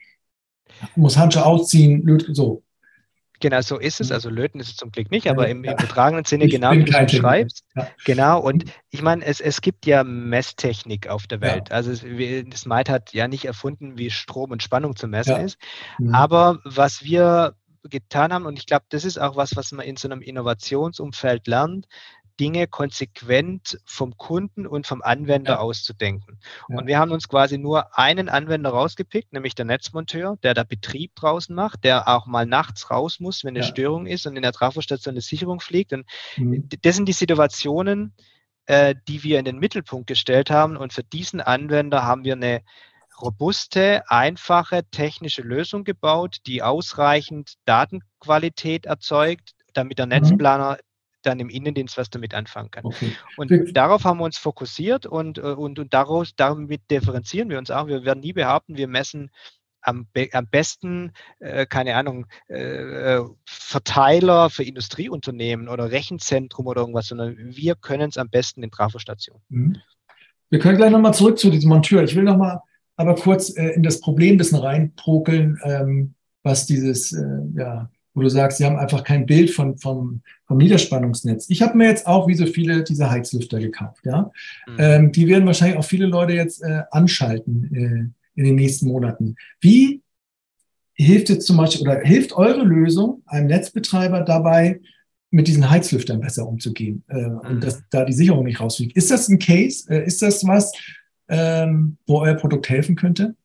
[0.96, 2.62] muss Handschuhe ausziehen, löt, so.
[3.40, 4.10] Genau, so ist es.
[4.10, 4.14] Mhm.
[4.14, 6.84] Also löten ist es zum Glück nicht, aber im, im übertragenen Sinne ich genau wie
[6.84, 7.64] du es schreibst.
[7.74, 7.88] Ja.
[8.04, 11.70] Genau, und ich meine, es, es gibt ja Messtechnik auf der Welt.
[11.70, 11.76] Ja.
[11.76, 15.38] Also Smite hat ja nicht erfunden, wie Strom und Spannung zu messen ja.
[15.38, 15.58] ist.
[15.98, 16.14] Mhm.
[16.14, 19.96] Aber was wir getan haben, und ich glaube, das ist auch was, was man in
[19.96, 21.86] so einem Innovationsumfeld lernt,
[22.40, 25.58] Dinge konsequent vom Kunden und vom Anwender ja.
[25.58, 26.40] auszudenken.
[26.68, 26.78] Ja.
[26.78, 31.14] Und wir haben uns quasi nur einen Anwender rausgepickt, nämlich der Netzmonteur, der da Betrieb
[31.16, 33.70] draußen macht, der auch mal nachts raus muss, wenn eine ja.
[33.70, 35.92] Störung ist und in der Trafostation eine Sicherung fliegt.
[35.92, 36.06] Und
[36.38, 36.66] mhm.
[36.80, 38.14] das sind die Situationen,
[38.64, 40.78] äh, die wir in den Mittelpunkt gestellt haben.
[40.78, 42.62] Und für diesen Anwender haben wir eine
[43.20, 50.12] robuste, einfache technische Lösung gebaut, die ausreichend Datenqualität erzeugt, damit der mhm.
[50.12, 50.78] Netzplaner
[51.22, 52.84] dann im Innendienst was damit anfangen kann.
[52.84, 53.12] Okay.
[53.36, 57.70] Und darauf haben wir uns fokussiert und, äh, und, und daraus, damit differenzieren wir uns
[57.70, 57.86] auch.
[57.86, 59.30] Wir werden nie behaupten, wir messen
[59.82, 66.82] am, be am besten, äh, keine Ahnung, äh, äh, Verteiler für Industrieunternehmen oder Rechenzentrum oder
[66.82, 69.42] irgendwas, sondern wir können es am besten in Trafostationen.
[69.48, 69.76] Mhm.
[70.50, 72.02] Wir können gleich nochmal zurück zu diesem Monteur.
[72.02, 72.60] Ich will nochmal
[72.96, 78.22] aber kurz äh, in das Problem ein bisschen reinprokeln, ähm, was dieses, äh, ja, wo
[78.22, 81.48] du sagst, sie haben einfach kein Bild von, vom, vom Niederspannungsnetz.
[81.48, 84.04] Ich habe mir jetzt auch, wie so viele, diese Heizlüfter gekauft.
[84.04, 84.30] Ja?
[84.66, 84.76] Mhm.
[84.78, 89.36] Ähm, die werden wahrscheinlich auch viele Leute jetzt äh, anschalten äh, in den nächsten Monaten.
[89.60, 90.02] Wie
[90.94, 94.80] hilft jetzt zum Beispiel oder hilft eure Lösung einem Netzbetreiber dabei,
[95.30, 97.38] mit diesen Heizlüftern besser umzugehen äh, mhm.
[97.38, 98.96] und dass da die Sicherung nicht rausfliegt.
[98.96, 99.88] Ist das ein Case?
[99.88, 100.72] Äh, ist das was,
[101.28, 103.36] ähm, wo euer Produkt helfen könnte?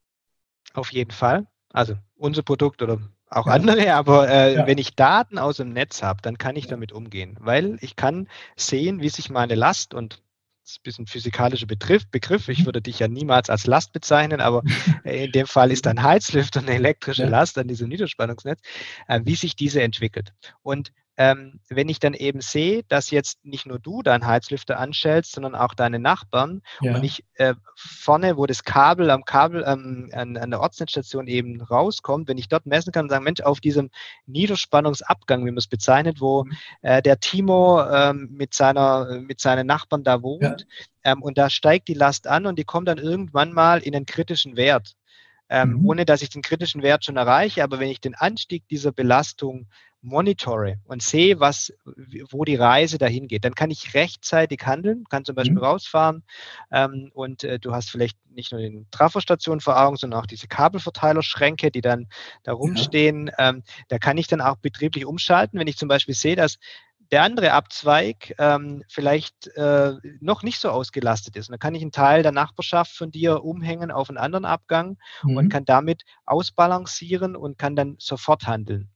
[0.74, 1.46] Auf jeden Fall.
[1.70, 2.98] Also unser Produkt oder
[3.28, 4.66] auch andere, aber äh, ja.
[4.66, 8.28] wenn ich Daten aus dem Netz habe, dann kann ich damit umgehen, weil ich kann
[8.56, 10.22] sehen, wie sich meine Last und
[10.62, 12.48] das ist ein bisschen physikalischer Begriff, Begriff.
[12.48, 12.66] Ich mhm.
[12.66, 14.62] würde dich ja niemals als Last bezeichnen, aber
[15.04, 18.60] in dem Fall ist ein Heizlüfter eine elektrische Last an diesem Niederspannungsnetz,
[19.06, 20.32] äh, wie sich diese entwickelt.
[20.62, 25.32] Und ähm, wenn ich dann eben sehe, dass jetzt nicht nur du deinen Heizlüfter anstellst,
[25.32, 26.94] sondern auch deine Nachbarn ja.
[26.94, 31.60] und ich äh, vorne, wo das Kabel am Kabel ähm, an, an, der Ortsnetzstation eben
[31.60, 33.90] rauskommt, wenn ich dort messen kann und sagen, Mensch, auf diesem
[34.26, 36.52] Niederspannungsabgang, wie man es bezeichnet, wo mhm.
[36.82, 40.56] äh, der Timo ähm, mit seiner mit seinen Nachbarn da wohnt ja.
[41.06, 44.06] Ähm, und da steigt die Last an und die kommt dann irgendwann mal in einen
[44.06, 44.96] kritischen Wert.
[45.48, 45.86] Ähm, mhm.
[45.86, 47.62] ohne dass ich den kritischen Wert schon erreiche.
[47.62, 49.68] Aber wenn ich den Anstieg dieser Belastung
[50.06, 51.72] monitore und sehe, was,
[52.30, 55.64] wo die Reise dahin geht, dann kann ich rechtzeitig handeln, kann zum Beispiel mhm.
[55.64, 56.22] rausfahren
[56.70, 60.46] ähm, und äh, du hast vielleicht nicht nur den Trafostation vor Augen, sondern auch diese
[60.46, 62.08] Kabelverteilerschränke, die dann
[62.44, 63.30] da rumstehen.
[63.38, 63.50] Ja.
[63.50, 66.58] Ähm, da kann ich dann auch betrieblich umschalten, wenn ich zum Beispiel sehe, dass
[67.12, 71.48] der andere Abzweig ähm, vielleicht äh, noch nicht so ausgelastet ist.
[71.48, 74.98] Und dann kann ich einen Teil der Nachbarschaft von dir umhängen auf einen anderen Abgang
[75.22, 75.36] mhm.
[75.36, 78.90] und kann damit ausbalancieren und kann dann sofort handeln.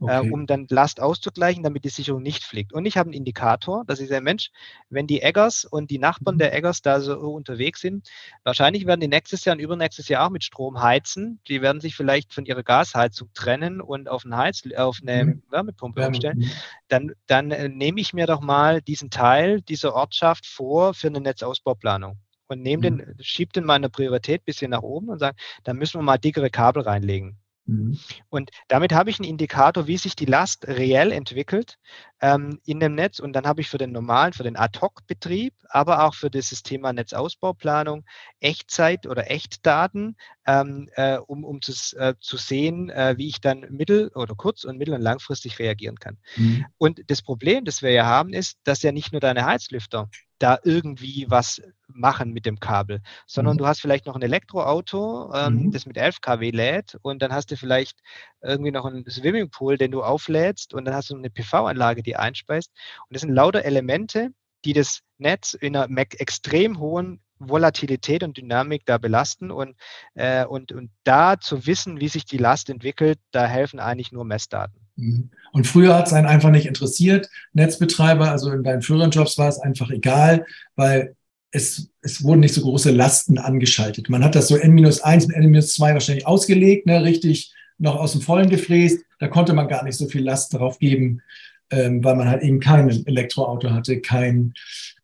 [0.00, 0.28] Äh, okay.
[0.28, 2.72] äh, um dann Last auszugleichen, damit die Sicherung nicht fliegt.
[2.72, 4.50] Und ich habe einen Indikator, dass ich sage, Mensch,
[4.90, 6.38] wenn die Eggers und die Nachbarn mhm.
[6.38, 8.08] der Eggers da so unterwegs sind,
[8.44, 11.40] wahrscheinlich werden die nächstes Jahr und übernächstes Jahr auch mit Strom heizen.
[11.48, 15.42] Die werden sich vielleicht von ihrer Gasheizung trennen und auf, ein Heiz, auf eine mhm.
[15.50, 16.38] Wärmepumpe umstellen.
[16.38, 16.50] Mhm.
[16.88, 21.20] Dann, dann äh, nehme ich mir doch mal diesen Teil dieser Ortschaft vor für eine
[21.20, 22.98] Netzausbauplanung und nehme mhm.
[22.98, 25.98] den, schiebe den mal in der Priorität ein bisschen nach oben und sage, dann müssen
[25.98, 27.38] wir mal dickere Kabel reinlegen.
[27.68, 27.98] Mhm.
[28.30, 31.78] Und damit habe ich einen Indikator, wie sich die Last reell entwickelt
[32.20, 33.18] ähm, in dem Netz.
[33.20, 36.94] Und dann habe ich für den normalen, für den Ad-Hoc-Betrieb, aber auch für das Thema
[36.94, 38.04] Netzausbauplanung
[38.40, 43.66] Echtzeit- oder Echtdaten, ähm, äh, um, um zu, äh, zu sehen, äh, wie ich dann
[43.68, 46.16] mittel- oder kurz- und mittel- und langfristig reagieren kann.
[46.36, 46.64] Mhm.
[46.78, 50.58] Und das Problem, das wir ja haben, ist, dass ja nicht nur deine Heizlüfter da
[50.62, 53.58] irgendwie was machen mit dem Kabel, sondern mhm.
[53.58, 55.70] du hast vielleicht noch ein Elektroauto, ähm, mhm.
[55.72, 57.98] das mit 11 kW lädt und dann hast du vielleicht
[58.40, 62.70] irgendwie noch einen Swimmingpool, den du auflädst und dann hast du eine PV-Anlage, die einspeist.
[63.08, 64.30] Und das sind lauter Elemente,
[64.64, 69.76] die das Netz in einer extrem hohen Volatilität und Dynamik da belasten und,
[70.14, 74.24] äh, und, und da zu wissen, wie sich die Last entwickelt, da helfen eigentlich nur
[74.24, 74.87] Messdaten.
[74.98, 75.30] Mhm.
[75.52, 79.48] Und früher hat es einen einfach nicht interessiert, Netzbetreiber, also in deinen früheren Jobs war
[79.48, 80.44] es einfach egal,
[80.76, 81.14] weil
[81.50, 84.10] es, es wurden nicht so große Lasten angeschaltet.
[84.10, 88.50] Man hat das so N-1 und N-2 wahrscheinlich ausgelegt, ne, richtig noch aus dem Vollen
[88.50, 89.04] gefräst.
[89.20, 91.22] Da konnte man gar nicht so viel Last drauf geben,
[91.70, 94.52] ähm, weil man halt eben kein Elektroauto hatte, kein,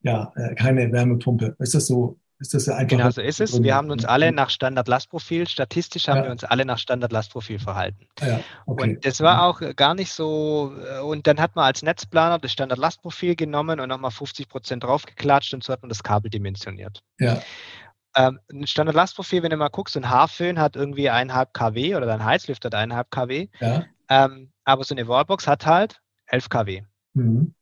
[0.02, 1.56] ja, äh, keine Wärmepumpe.
[1.60, 2.88] Ist das so ist das ja einfach.
[2.88, 3.62] Genau so ist es.
[3.62, 6.24] Wir haben uns alle nach Standard-Lastprofil, statistisch haben ja.
[6.24, 8.06] wir uns alle nach Standard-Lastprofil verhalten.
[8.20, 8.82] Ja, okay.
[8.82, 12.52] Und das war auch gar nicht so, äh, und dann hat man als Netzplaner das
[12.52, 17.02] Standard-Lastprofil genommen und nochmal 50 Prozent draufgeklatscht und so hat man das Kabel dimensioniert.
[17.18, 17.40] Ja.
[18.14, 22.24] Ähm, ein Standard-Lastprofil, wenn du mal guckst, ein Haarföhn hat irgendwie 1,5 kW oder dein
[22.24, 23.48] Heizlüfter hat 1,5 kW.
[23.60, 23.84] Ja.
[24.10, 26.82] Ähm, aber so eine Wallbox hat halt 11 kW.
[27.14, 27.54] Mhm.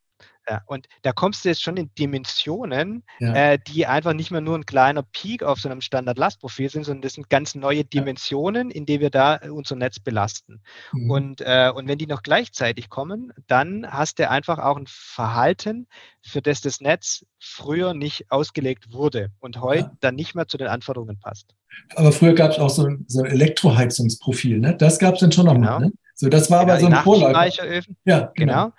[0.48, 3.52] Ja, und da kommst du jetzt schon in Dimensionen, ja.
[3.52, 7.02] äh, die einfach nicht mehr nur ein kleiner Peak auf so einem Standard-Lastprofil sind, sondern
[7.02, 10.62] das sind ganz neue Dimensionen, in die wir da äh, unser Netz belasten.
[10.92, 11.10] Mhm.
[11.10, 15.86] Und, äh, und wenn die noch gleichzeitig kommen, dann hast du einfach auch ein Verhalten,
[16.22, 19.96] für das das Netz früher nicht ausgelegt wurde und heute ja.
[20.00, 21.54] dann nicht mehr zu den Anforderungen passt.
[21.94, 24.76] Aber früher gab es auch so ein, so ein Elektroheizungsprofil, ne?
[24.76, 25.78] Das gab es dann schon noch genau.
[25.78, 25.92] mal, ne?
[26.14, 27.82] So, das war genau, aber so ein Vorläufer.
[28.04, 28.34] Ja, genau.
[28.34, 28.72] genau.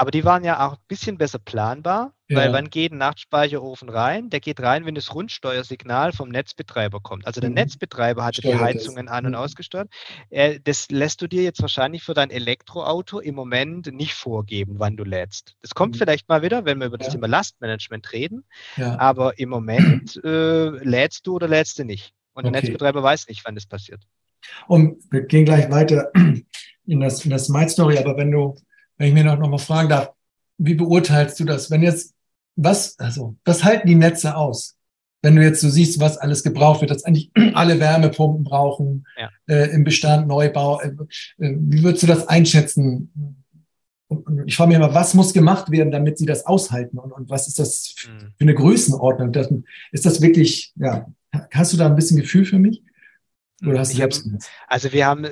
[0.00, 2.14] Aber die waren ja auch ein bisschen besser planbar.
[2.26, 2.38] Ja.
[2.38, 4.30] Weil wann geht ein Nachtspeicherofen rein?
[4.30, 7.26] Der geht rein, wenn das Rundsteuersignal vom Netzbetreiber kommt.
[7.26, 7.56] Also der mhm.
[7.56, 9.36] Netzbetreiber hat die Heizungen an- und mhm.
[9.36, 9.90] ausgesteuert.
[10.30, 14.96] Äh, das lässt du dir jetzt wahrscheinlich für dein Elektroauto im Moment nicht vorgeben, wann
[14.96, 15.56] du lädst.
[15.60, 15.98] Das kommt mhm.
[15.98, 17.12] vielleicht mal wieder, wenn wir über das ja.
[17.12, 18.44] Thema Lastmanagement reden.
[18.78, 18.98] Ja.
[18.98, 22.14] Aber im Moment äh, lädst du oder lädst du nicht.
[22.32, 22.62] Und der okay.
[22.62, 24.00] Netzbetreiber weiß nicht, wann das passiert.
[24.66, 26.10] Und wir gehen gleich weiter
[26.86, 27.98] in das, in das Smite Story.
[27.98, 28.56] Aber wenn du,
[29.00, 30.12] wenn ich mir noch, noch mal fragen darf,
[30.58, 31.70] wie beurteilst du das?
[31.70, 32.14] Wenn jetzt
[32.54, 34.76] was, also, was halten die Netze aus?
[35.22, 39.30] Wenn du jetzt so siehst, was alles gebraucht wird, dass eigentlich alle Wärmepumpen brauchen, ja.
[39.46, 40.88] äh, im Bestand, Neubau, äh,
[41.38, 43.10] äh, wie würdest du das einschätzen?
[44.08, 46.98] Und, ich frage mich immer, was muss gemacht werden, damit sie das aushalten?
[46.98, 48.34] Und, und was ist das mhm.
[48.36, 49.32] für eine Größenordnung?
[49.32, 49.48] Das,
[49.92, 51.06] ist das wirklich, ja,
[51.52, 52.82] hast du da ein bisschen Gefühl für mich?
[53.64, 54.10] Oder hast du hab,
[54.68, 55.26] also wir haben,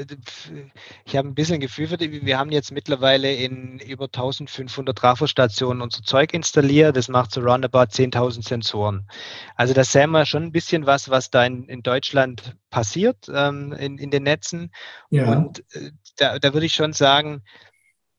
[1.05, 5.81] ich habe ein bisschen Gefühl für die, wir haben jetzt mittlerweile in über 1500 Trafostationen
[5.81, 6.97] unser Zeug installiert.
[6.97, 9.09] Das macht so roundabout 10.000 Sensoren.
[9.57, 13.73] Also da sehen wir schon ein bisschen was, was da in, in Deutschland passiert ähm,
[13.73, 14.73] in, in den Netzen.
[15.09, 15.33] Ja.
[15.33, 17.43] Und äh, da, da würde ich schon sagen,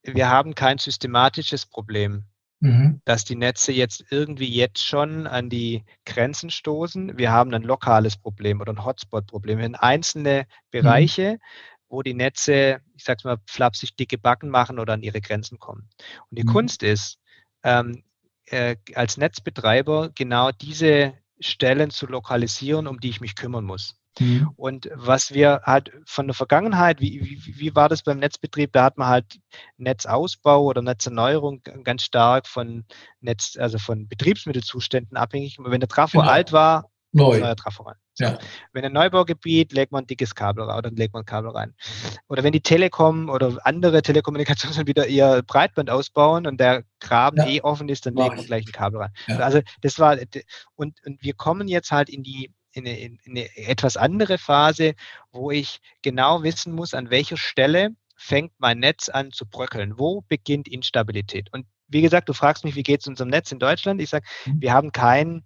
[0.02, 2.26] wir haben kein systematisches Problem
[2.60, 3.02] mhm.
[3.06, 7.18] dass die Netze jetzt irgendwie jetzt schon an die Grenzen stoßen.
[7.18, 11.40] Wir haben ein lokales Problem oder ein Hotspot-Problem in einzelne Bereiche, mhm.
[11.90, 15.90] wo die Netze, ich sag's mal, flapsig dicke Backen machen oder an ihre Grenzen kommen.
[16.30, 16.52] Und die mhm.
[16.52, 17.20] Kunst ist,
[17.64, 18.04] ähm,
[18.46, 23.96] äh, als Netzbetreiber genau diese Stellen zu lokalisieren, um die ich mich kümmern muss.
[24.18, 24.50] Mhm.
[24.56, 28.72] Und was wir halt von der Vergangenheit, wie, wie, wie war das beim Netzbetrieb?
[28.74, 29.40] Da hat man halt
[29.78, 32.86] Netzausbau oder Netzerneuerung ganz stark von
[33.22, 35.58] Netz, also von Betriebsmittelzuständen abhängig.
[35.60, 36.32] Wenn der Trafo genau.
[36.32, 37.40] alt war, Neu.
[37.40, 37.96] neuer Trafo rein.
[38.20, 38.38] Ja.
[38.74, 41.74] Wenn ein Neubaugebiet, legt man ein dickes Kabel rein oder legt man ein Kabel rein.
[42.28, 47.48] Oder wenn die Telekom oder andere Telekommunikationsanbieter ihr Breitband ausbauen und der Graben ja.
[47.48, 49.14] eh offen ist, dann legt man gleich ein Kabel rein.
[49.28, 49.38] Ja.
[49.38, 50.18] Also das war
[50.76, 54.94] und, und wir kommen jetzt halt in die in eine, in eine etwas andere Phase,
[55.32, 59.98] wo ich genau wissen muss, an welcher Stelle fängt mein Netz an zu bröckeln.
[59.98, 61.48] Wo beginnt Instabilität?
[61.54, 64.02] Und wie gesagt, du fragst mich, wie geht es unserem Netz in Deutschland?
[64.02, 64.62] Ich sage, mhm.
[64.62, 65.44] wir haben kein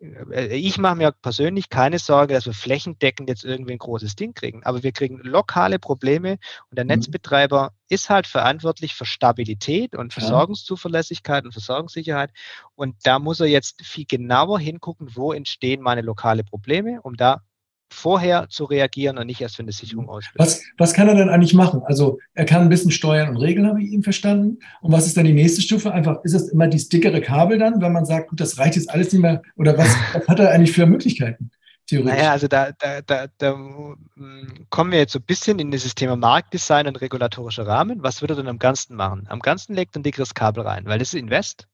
[0.00, 4.62] ich mache mir persönlich keine Sorge, dass wir flächendeckend jetzt irgendwie ein großes Ding kriegen.
[4.64, 6.38] Aber wir kriegen lokale Probleme
[6.70, 6.90] und der mhm.
[6.90, 12.30] Netzbetreiber ist halt verantwortlich für Stabilität und Versorgungszuverlässigkeit und Versorgungssicherheit.
[12.76, 17.42] Und da muss er jetzt viel genauer hingucken, wo entstehen meine lokale Probleme, um da
[17.90, 20.10] vorher zu reagieren und nicht erst, wenn die Sicherung mhm.
[20.10, 20.38] auslöst.
[20.38, 21.82] Was, was kann er denn eigentlich machen?
[21.84, 24.58] Also er kann ein bisschen steuern und regeln, habe ich eben verstanden.
[24.80, 25.92] Und was ist dann die nächste Stufe?
[25.92, 28.90] Einfach, ist es immer dieses dickere Kabel dann, wenn man sagt, gut, das reicht jetzt
[28.90, 29.42] alles nicht mehr?
[29.56, 31.50] Oder was, was hat er eigentlich für Möglichkeiten?
[31.86, 32.18] Theoretisch.
[32.18, 35.94] Naja, also da, da, da, da mm, kommen wir jetzt so ein bisschen in dieses
[35.94, 38.02] Thema Marktdesign und regulatorischer Rahmen.
[38.02, 39.26] Was würde er denn am ganzen machen?
[39.30, 41.66] Am ganzen legt er ein dickeres Kabel rein, weil das ist Invest.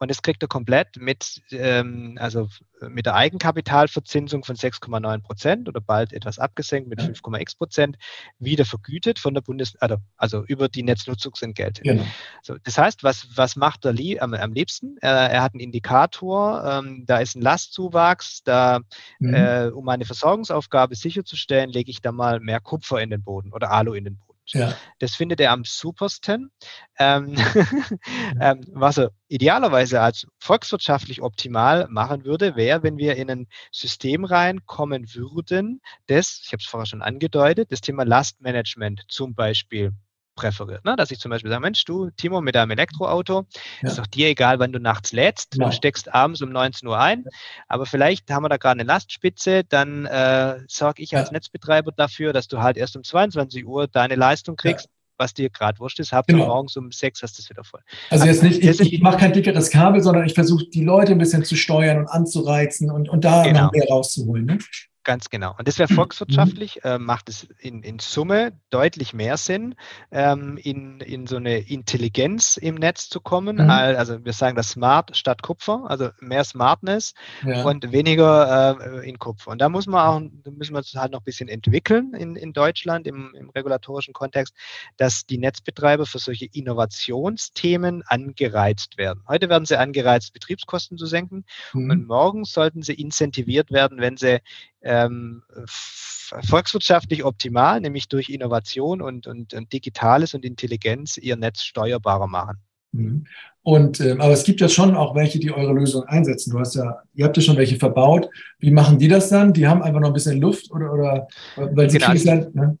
[0.00, 2.48] Und das kriegt er komplett mit, ähm, also
[2.88, 7.98] mit der Eigenkapitalverzinsung von 6,9 Prozent oder bald etwas abgesenkt mit 5,x Prozent
[8.38, 11.82] wieder vergütet von der Bundes, also, also über die Netznutzungsentgelte.
[11.82, 12.06] Genau.
[12.42, 14.96] So, das heißt, was, was macht er lieb, am, am liebsten?
[15.02, 18.80] Er, er hat einen Indikator, ähm, da ist ein Lastzuwachs, da,
[19.18, 19.34] mhm.
[19.34, 23.70] äh, um meine Versorgungsaufgabe sicherzustellen, lege ich da mal mehr Kupfer in den Boden oder
[23.70, 24.29] Alu in den Boden.
[24.52, 24.74] Ja.
[24.98, 26.50] Das findet er am supersten.
[26.98, 27.34] Ähm,
[28.40, 34.24] ähm, was er idealerweise als volkswirtschaftlich optimal machen würde, wäre, wenn wir in ein System
[34.24, 39.92] reinkommen würden, das, ich habe es vorher schon angedeutet, das Thema Lastmanagement zum Beispiel
[40.40, 40.84] präferiert.
[40.84, 40.96] Ne?
[40.96, 43.46] Dass ich zum Beispiel sage, Mensch, du, Timo, mit deinem Elektroauto,
[43.82, 43.88] ja.
[43.88, 45.52] ist doch dir egal, wann du nachts lädst.
[45.52, 45.66] Genau.
[45.66, 47.24] Du steckst abends um 19 Uhr ein,
[47.68, 51.32] aber vielleicht haben wir da gerade eine Lastspitze, dann äh, sorge ich als ja.
[51.34, 54.86] Netzbetreiber dafür, dass du halt erst um 22 Uhr deine Leistung kriegst.
[54.86, 56.46] Ja was dir gerade wurscht ist, habt genau.
[56.46, 57.80] morgens um sechs hast du es wieder voll.
[58.08, 61.18] Also jetzt nicht, ich, ich mache kein dickeres Kabel, sondern ich versuche die Leute ein
[61.18, 63.64] bisschen zu steuern und anzureizen und, und da genau.
[63.64, 64.46] noch mehr rauszuholen.
[64.46, 64.58] Ne?
[65.02, 65.54] Ganz genau.
[65.58, 65.96] Und das wäre mhm.
[65.96, 69.74] volkswirtschaftlich, äh, macht es in, in Summe deutlich mehr Sinn,
[70.10, 73.56] ähm, in, in so eine Intelligenz im Netz zu kommen.
[73.56, 73.70] Mhm.
[73.70, 77.14] Also wir sagen das Smart statt Kupfer, also mehr Smartness
[77.46, 77.62] ja.
[77.64, 79.52] und weniger äh, in Kupfer.
[79.52, 82.52] Und da muss man auch, müssen wir uns halt noch ein bisschen entwickeln in, in
[82.52, 84.54] Deutschland im, im regulatorischen Kontext,
[84.98, 89.22] dass die Netzbetreiber für solche Innovationsthemen angereizt werden.
[89.26, 91.90] Heute werden sie angereizt, Betriebskosten zu senken mhm.
[91.90, 94.40] und morgen sollten sie incentiviert werden, wenn sie
[94.82, 102.26] ähm, volkswirtschaftlich optimal, nämlich durch Innovation und, und, und, Digitales und Intelligenz ihr Netz steuerbarer
[102.26, 102.58] machen.
[102.92, 103.26] Mhm.
[103.62, 106.50] Und äh, aber es gibt ja schon auch welche, die eure Lösung einsetzen.
[106.50, 108.28] Du hast ja, ihr habt ja schon welche verbaut.
[108.58, 109.52] Wie machen die das dann?
[109.52, 112.12] Die haben einfach noch ein bisschen Luft oder, oder weil sie genau.
[112.12, 112.78] viel Land, ne?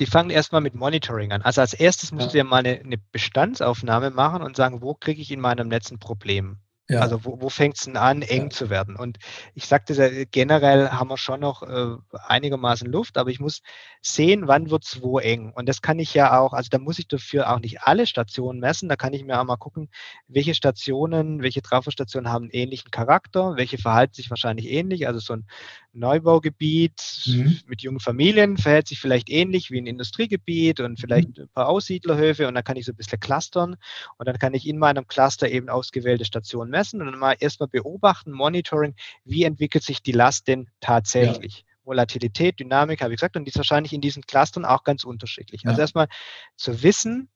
[0.00, 1.42] Die fangen erstmal mit Monitoring an.
[1.42, 2.32] Also als erstes musst ja.
[2.32, 5.90] du ja mal eine, eine Bestandsaufnahme machen und sagen, wo kriege ich in meinem Netz
[5.90, 6.56] ein Problem?
[6.90, 7.00] Ja.
[7.00, 8.50] Also wo, wo fängt es denn an, eng ja.
[8.50, 8.96] zu werden?
[8.96, 9.18] Und
[9.54, 13.62] ich sagte ja, generell haben wir schon noch äh, einigermaßen Luft, aber ich muss
[14.02, 15.52] sehen, wann wird es wo eng.
[15.54, 18.58] Und das kann ich ja auch, also da muss ich dafür auch nicht alle Stationen
[18.58, 18.88] messen.
[18.88, 19.88] Da kann ich mir auch mal gucken,
[20.26, 25.06] welche Stationen, welche Trafostationen haben einen ähnlichen Charakter, welche verhalten sich wahrscheinlich ähnlich.
[25.06, 25.46] Also so ein
[25.92, 27.60] Neubaugebiet mhm.
[27.66, 31.44] mit jungen Familien verhält sich vielleicht ähnlich wie ein Industriegebiet und vielleicht mhm.
[31.44, 33.76] ein paar Aussiedlerhöfe und dann kann ich so ein bisschen clustern
[34.18, 37.68] und dann kann ich in meinem Cluster eben ausgewählte Stationen messen und dann mal erstmal
[37.68, 41.58] beobachten, Monitoring, wie entwickelt sich die Last denn tatsächlich.
[41.58, 41.64] Ja.
[41.84, 45.62] Volatilität, Dynamik, habe ich gesagt, und die ist wahrscheinlich in diesen Clustern auch ganz unterschiedlich.
[45.62, 45.70] Also ja.
[45.70, 46.08] Also erstmal
[46.56, 47.30] zu wissen,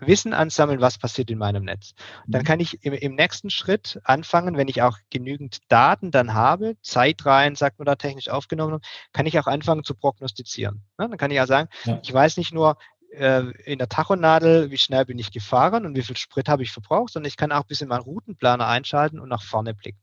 [0.00, 1.92] Wissen ansammeln, was passiert in meinem Netz.
[2.26, 2.46] Dann mhm.
[2.46, 7.56] kann ich im, im, nächsten Schritt anfangen, wenn ich auch genügend Daten dann habe, Zeitreihen,
[7.56, 8.80] sagt man da technisch aufgenommen,
[9.12, 10.82] kann ich auch anfangen zu prognostizieren.
[10.98, 12.00] Ja, dann kann ich ja sagen, ja.
[12.02, 12.78] ich weiß nicht nur
[13.12, 16.72] äh, in der Tachonadel, wie schnell bin ich gefahren und wie viel Sprit habe ich
[16.72, 19.98] verbraucht, sondern ich kann auch ein bisschen meinen Routenplaner einschalten und nach vorne blicken.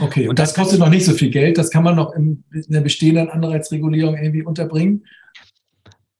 [0.00, 1.58] Okay, und, das kostet noch nicht so viel Geld.
[1.58, 5.04] Das kann man noch in, in der bestehenden Anreizregulierung irgendwie unterbringen.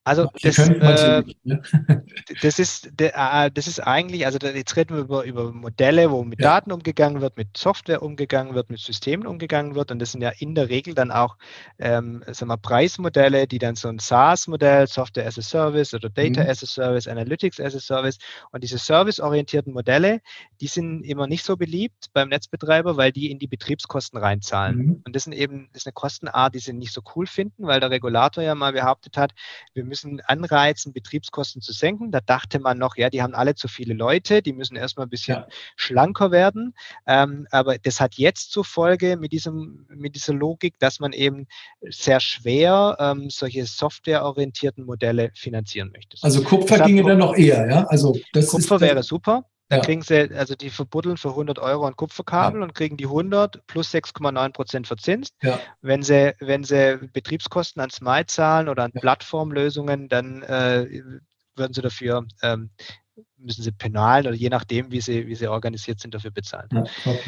[0.08, 1.62] Also das, äh, ne?
[2.42, 6.40] das, ist, äh, das ist eigentlich, also jetzt reden wir über, über Modelle, wo mit
[6.40, 6.48] ja.
[6.48, 9.90] Daten umgegangen wird, mit Software umgegangen wird, mit Systemen umgegangen wird.
[9.90, 11.36] Und das sind ja in der Regel dann auch
[11.78, 16.42] ähm, sagen wir, Preismodelle, die dann so ein SaaS-Modell, Software as a Service oder Data
[16.42, 16.48] mhm.
[16.48, 18.18] as a Service, Analytics as a Service
[18.50, 20.20] und diese serviceorientierten Modelle,
[20.60, 24.76] die sind immer nicht so beliebt beim Netzbetreiber, weil die in die Betriebskosten reinzahlen.
[24.76, 25.02] Mhm.
[25.06, 27.80] Und das sind eben das ist eine Kostenart, die sie nicht so cool finden, weil
[27.80, 29.34] der Regulator ja mal behauptet hat,
[29.74, 32.10] wir müssen müssen anreizen, Betriebskosten zu senken.
[32.10, 35.10] Da dachte man noch, ja, die haben alle zu viele Leute, die müssen erstmal ein
[35.10, 35.46] bisschen ja.
[35.76, 36.74] schlanker werden.
[37.06, 41.46] Ähm, aber das hat jetzt zur Folge mit, diesem, mit dieser Logik, dass man eben
[41.88, 46.16] sehr schwer ähm, solche softwareorientierten Modelle finanzieren möchte.
[46.22, 47.84] Also Kupfer ginge dann noch eher, ja?
[47.84, 49.44] Also das Kupfer wäre super.
[49.68, 49.84] Dann ja.
[49.84, 52.64] kriegen sie, also die verbuddeln für 100 Euro ein Kupferkabel ja.
[52.64, 55.34] und kriegen die 100 plus 6,9 Prozent verzinst.
[55.42, 55.60] Ja.
[55.82, 61.02] Wenn, sie, wenn sie Betriebskosten an Smite zahlen oder an Plattformlösungen, dann äh,
[61.54, 62.70] würden sie dafür, ähm,
[63.36, 66.68] müssen sie penalen oder je nachdem, wie sie, wie sie organisiert sind, dafür bezahlen.
[66.72, 67.18] Okay.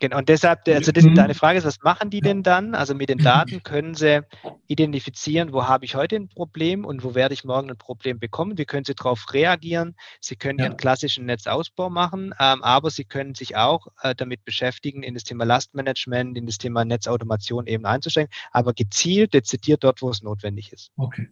[0.00, 1.14] Genau, und deshalb, also das, mhm.
[1.14, 2.74] deine Frage ist, was machen die denn dann?
[2.74, 4.22] Also mit den Daten können sie
[4.66, 8.56] identifizieren, wo habe ich heute ein Problem und wo werde ich morgen ein Problem bekommen.
[8.56, 9.94] Wie können sie darauf reagieren?
[10.18, 10.64] Sie können ja.
[10.64, 15.24] ihren klassischen Netzausbau machen, ähm, aber sie können sich auch äh, damit beschäftigen, in das
[15.24, 20.72] Thema Lastmanagement, in das Thema Netzautomation eben einzusteigen, aber gezielt, dezidiert dort, wo es notwendig
[20.72, 20.92] ist.
[20.96, 21.28] Okay.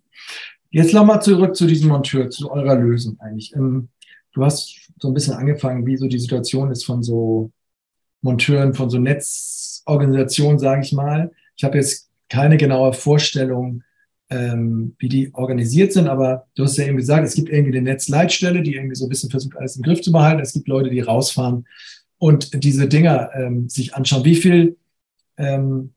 [0.70, 3.54] Jetzt nochmal zurück zu diesem Monteur, zu eurer Lösung eigentlich.
[3.57, 3.88] Ähm,
[4.35, 7.50] du hast so ein bisschen angefangen, wie so die Situation ist von so
[8.20, 11.31] Monteuren von so Netzorganisationen, sage ich mal.
[11.57, 13.83] Ich habe jetzt keine genaue Vorstellung,
[14.31, 17.90] ähm, wie die organisiert sind, aber du hast ja eben gesagt, es gibt irgendwie eine
[17.90, 20.42] Netzleitstelle, die irgendwie so ein bisschen versucht, alles im Griff zu behalten.
[20.42, 21.66] Es gibt Leute, die rausfahren
[22.18, 24.24] und diese Dinger ähm, sich anschauen.
[24.24, 24.76] Wie viel,
[25.38, 25.94] ähm,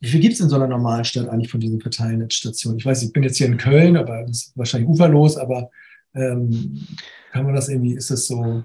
[0.00, 2.78] wie viel gibt es in so einer normalen Stadt eigentlich von diesen Verteilnetzstationen?
[2.78, 5.70] Ich weiß, ich bin jetzt hier in Köln, aber das ist wahrscheinlich uferlos, aber
[6.14, 6.86] ähm,
[7.32, 8.64] kann man das irgendwie, ist das so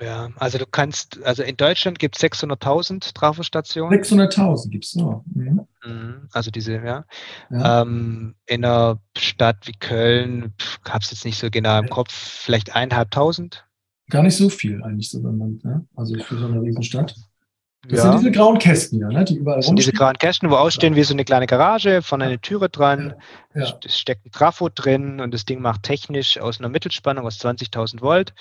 [0.00, 3.98] ja, also du kannst, also in Deutschland gibt es 600.000 Trafostationen.
[4.00, 5.24] 600.000 gibt es nur.
[5.34, 6.28] Mhm.
[6.32, 7.04] Also diese, ja.
[7.50, 7.82] ja.
[7.82, 10.54] Ähm, in einer Stadt wie Köln,
[10.88, 11.88] habe es jetzt nicht so genau im.
[11.88, 13.66] Kopf, vielleicht eineinhalbtausend.
[14.10, 15.80] Gar nicht so viel eigentlich, so wenn man, ja?
[15.96, 17.14] also für so eine Riesenstadt.
[17.88, 18.12] Das ja.
[18.12, 19.24] sind diese grauen Kästen ja, ne?
[19.24, 22.20] die überall das sind diese grauen Kästen, wo ausstehen wie so eine kleine Garage, von
[22.20, 23.14] einer Türe dran.
[23.54, 23.64] Ja.
[23.64, 23.78] Ja.
[23.84, 28.00] Es steckt ein Trafo drin und das Ding macht technisch aus einer Mittelspannung aus 20.000
[28.00, 28.34] Volt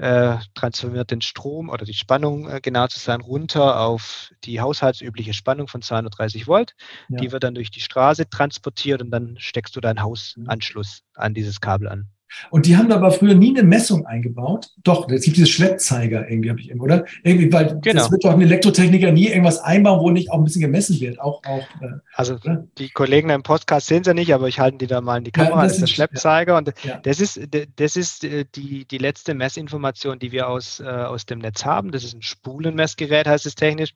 [0.00, 5.34] äh, transformiert den Strom oder die Spannung, äh, genau zu sein, runter auf die haushaltsübliche
[5.34, 6.74] Spannung von 230 Volt.
[7.10, 7.18] Ja.
[7.18, 11.60] Die wird dann durch die Straße transportiert und dann steckst du deinen Hausanschluss an dieses
[11.60, 12.08] Kabel an.
[12.50, 14.70] Und die haben aber früher nie eine Messung eingebaut.
[14.82, 17.04] Doch, es gibt diese Schleppzeiger irgendwie, habe ich eben, oder?
[17.22, 18.02] Irgendwie, weil genau.
[18.02, 21.20] das wird doch ein Elektrotechniker nie irgendwas einbauen, wo nicht auch ein bisschen gemessen wird.
[21.20, 22.64] Auch, auch, äh, also oder?
[22.78, 25.30] die Kollegen im Podcast sehen sie nicht, aber ich halte die da mal in die
[25.30, 25.56] Kamera.
[25.56, 26.52] Ja, das, das ist der Schleppzeiger.
[26.52, 26.58] Ja.
[26.58, 26.98] Und ja.
[27.02, 27.40] das ist,
[27.76, 31.90] das ist äh, die, die letzte Messinformation, die wir aus, äh, aus dem Netz haben.
[31.92, 33.92] Das ist ein Spulenmessgerät, heißt es technisch.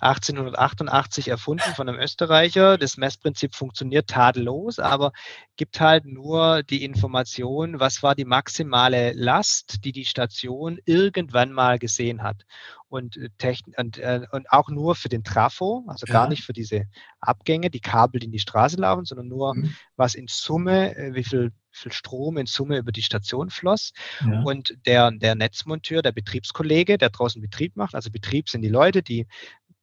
[0.00, 2.78] 1888 erfunden von einem Österreicher.
[2.78, 5.12] Das Messprinzip funktioniert tadellos, aber
[5.56, 11.78] gibt halt nur die Information, was war die maximale Last, die die Station irgendwann mal
[11.78, 12.44] gesehen hat.
[12.88, 16.12] Und, äh, und, äh, und auch nur für den Trafo, also ja.
[16.12, 16.86] gar nicht für diese
[17.20, 19.74] Abgänge, die Kabel, die in die Straße laufen, sondern nur, mhm.
[19.96, 23.92] was in Summe, äh, wie viel, viel Strom in Summe über die Station floss.
[24.24, 24.42] Ja.
[24.42, 29.02] Und der, der Netzmonteur, der Betriebskollege, der draußen Betrieb macht, also Betrieb sind die Leute,
[29.02, 29.26] die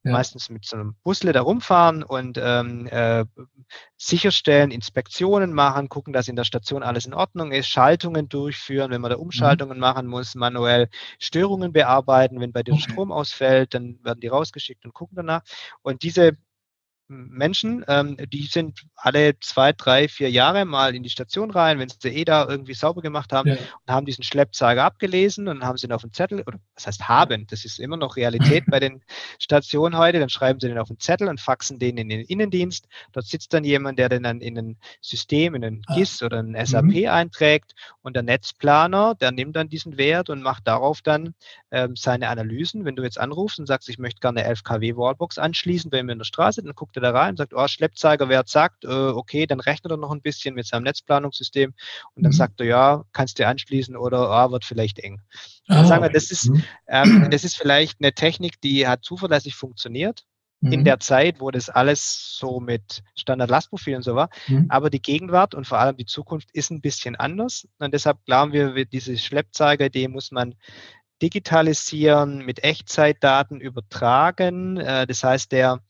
[0.06, 0.12] ja.
[0.12, 3.26] meistens mit so einem Busle da rumfahren und ähm, äh,
[3.98, 9.02] sicherstellen, Inspektionen machen, gucken, dass in der Station alles in Ordnung ist, Schaltungen durchführen, wenn
[9.02, 9.24] man da mhm.
[9.24, 9.82] Umschaltungen mhm.
[9.82, 10.90] machen muss, manuell
[11.20, 12.84] Störungen bearbeiten, wenn bei dir okay.
[12.92, 15.42] Strom ausfällt, dann werden die rausgeschickt und gucken danach.
[15.82, 16.38] Und diese
[17.08, 21.90] Menschen, ähm, die sind alle zwei, drei, vier Jahre mal in die Station rein, wenn
[21.90, 23.56] sie eh da irgendwie sauber gemacht haben ja.
[23.56, 27.08] und haben diesen Schleppzeiger abgelesen und haben sie ihn auf den Zettel, oder was heißt
[27.08, 29.04] haben, das ist immer noch Realität bei den
[29.40, 32.88] Stationen heute, dann schreiben sie den auf den Zettel und faxen den in den Innendienst.
[33.12, 35.96] Dort sitzt dann jemand, der den dann in ein System, in ein ah.
[35.96, 37.08] GIS oder ein SAP mhm.
[37.08, 41.36] einträgt und der Netzplaner, der nimmt dann diesen Wert und macht darauf dann
[41.70, 42.84] ähm, seine Analysen.
[42.84, 46.02] Wenn du jetzt anrufst und sagst, ich möchte gerne eine 11 kW Wallbox anschließen bei
[46.02, 48.88] mir in der Straße, dann guckt guckt er da rein, sagt, oh, Schleppzeigerwert sagt, äh,
[48.88, 51.74] okay, dann rechnet er noch ein bisschen mit seinem Netzplanungssystem
[52.14, 52.36] und dann mhm.
[52.36, 55.22] sagt er, ja, kannst du anschließen oder oh, wird vielleicht eng.
[55.68, 56.64] Ah, sagen wir, das ist, mhm.
[56.88, 60.24] ähm, das ist vielleicht eine Technik, die hat zuverlässig funktioniert
[60.62, 60.86] in mhm.
[60.86, 64.30] der Zeit, wo das alles so mit Standard-Lastprofil und so war.
[64.48, 64.66] Mhm.
[64.70, 67.68] Aber die Gegenwart und vor allem die Zukunft ist ein bisschen anders.
[67.78, 70.56] Und deshalb glauben wir, diese Schleppzeiger-Idee muss man
[71.22, 74.78] digitalisieren, mit Echtzeitdaten übertragen.
[74.78, 75.82] Äh, das heißt, der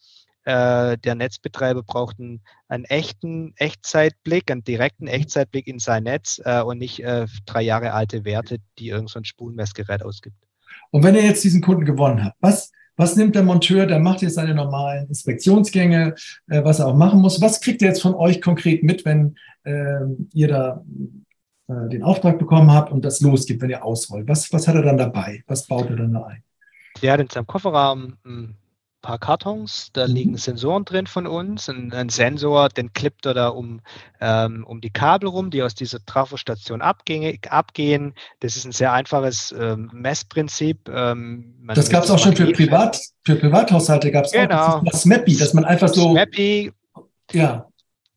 [0.46, 6.62] äh, der Netzbetreiber braucht einen, einen, echten Echtzeitblick, einen direkten Echtzeitblick in sein Netz äh,
[6.62, 10.38] und nicht äh, drei Jahre alte Werte, die irgendein so Spulenmessgerät ausgibt.
[10.92, 13.88] Und wenn ihr jetzt diesen Kunden gewonnen habt, was, was nimmt der Monteur?
[13.88, 16.16] Der macht jetzt seine normalen Inspektionsgänge,
[16.48, 17.42] äh, was er auch machen muss.
[17.42, 19.36] Was kriegt er jetzt von euch konkret mit, wenn
[19.66, 20.84] ähm, ihr da
[21.68, 24.28] äh, den Auftrag bekommen habt und das losgibt, wenn ihr ausrollt?
[24.28, 25.44] Was, was hat er dann dabei?
[25.48, 26.44] Was baut er dann da ein?
[27.02, 28.56] Der hat in seinem Kofferraum ein
[29.06, 30.14] paar Kartons, da mhm.
[30.14, 31.70] liegen Sensoren drin von uns.
[31.70, 33.82] Ein, ein Sensor, den klippt er da um,
[34.20, 37.38] ähm, um die Kabel rum, die aus dieser Trafostation abgehen.
[37.50, 38.16] abgehen.
[38.40, 40.90] Das ist ein sehr einfaches ähm, Messprinzip.
[40.90, 44.78] Ähm, das gab es auch schon für, Privat, für Privathaushalte, gab es genau.
[44.78, 46.12] auch das Smappy, dass man einfach so.
[46.12, 46.74] Smappy,
[47.32, 47.68] ja.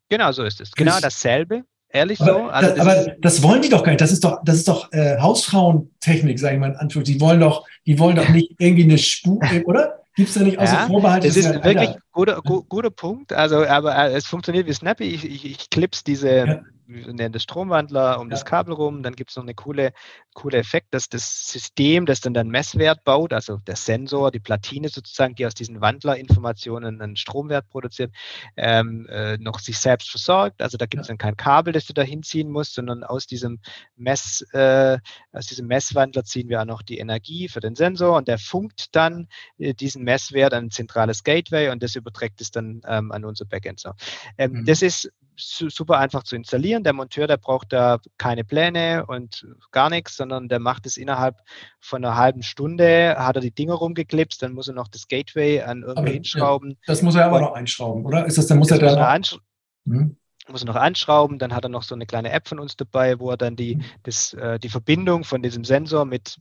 [0.09, 0.71] Genau so ist es.
[0.71, 1.63] Genau dasselbe.
[1.91, 2.39] Ehrlich aber, so?
[2.45, 4.01] Also das, aber das wollen die doch gar nicht.
[4.01, 7.19] Das ist doch, das ist doch äh, Hausfrauentechnik, sage ich mal in Anführungszeichen.
[7.19, 9.98] Die wollen doch, die wollen doch nicht irgendwie eine Spur, oder?
[10.19, 11.23] Gibt es da nicht außer ja, Vorbehalt?
[11.23, 13.31] Das ist ja wirklich ein guter, guter Punkt.
[13.31, 15.05] Also, aber äh, es funktioniert wie Snappy.
[15.05, 18.31] Ich, ich, ich clips diese, ja nennen das Stromwandler um ja.
[18.31, 19.03] das Kabel rum.
[19.03, 19.93] Dann gibt es noch eine coole,
[20.33, 24.89] coole Effekt, dass das System, das dann den Messwert baut, also der Sensor, die Platine
[24.89, 28.13] sozusagen, die aus diesen Wandlerinformationen einen Stromwert produziert,
[28.57, 30.61] ähm, äh, noch sich selbst versorgt.
[30.61, 31.13] Also da gibt es ja.
[31.13, 33.59] dann kein Kabel, das du da hinziehen musst, sondern aus diesem
[33.95, 34.97] Mess, äh,
[35.31, 38.95] aus diesem Messwandler ziehen wir auch noch die Energie für den Sensor und der funkt
[38.95, 39.27] dann
[39.59, 43.45] äh, diesen Messwert an ein zentrales Gateway und das überträgt es dann ähm, an unser
[43.45, 43.79] Backend.
[43.79, 43.91] So.
[44.37, 44.65] Ähm, mhm.
[44.65, 46.83] Das ist super einfach zu installieren.
[46.83, 51.37] Der Monteur, der braucht da keine Pläne und gar nichts, sondern der macht es innerhalb
[51.79, 55.61] von einer halben Stunde, hat er die Dinger rumgeklipst, dann muss er noch das Gateway
[55.61, 56.77] an irgendwie hinschrauben.
[56.85, 58.25] Das muss er aber noch einschrauben, oder?
[58.25, 59.39] Ist das, dann muss er da noch,
[59.85, 60.17] hm?
[60.49, 63.19] muss er noch anschrauben, dann hat er noch so eine kleine App von uns dabei,
[63.19, 63.83] wo er dann die, hm.
[64.03, 66.39] das, äh, die Verbindung von diesem Sensor mit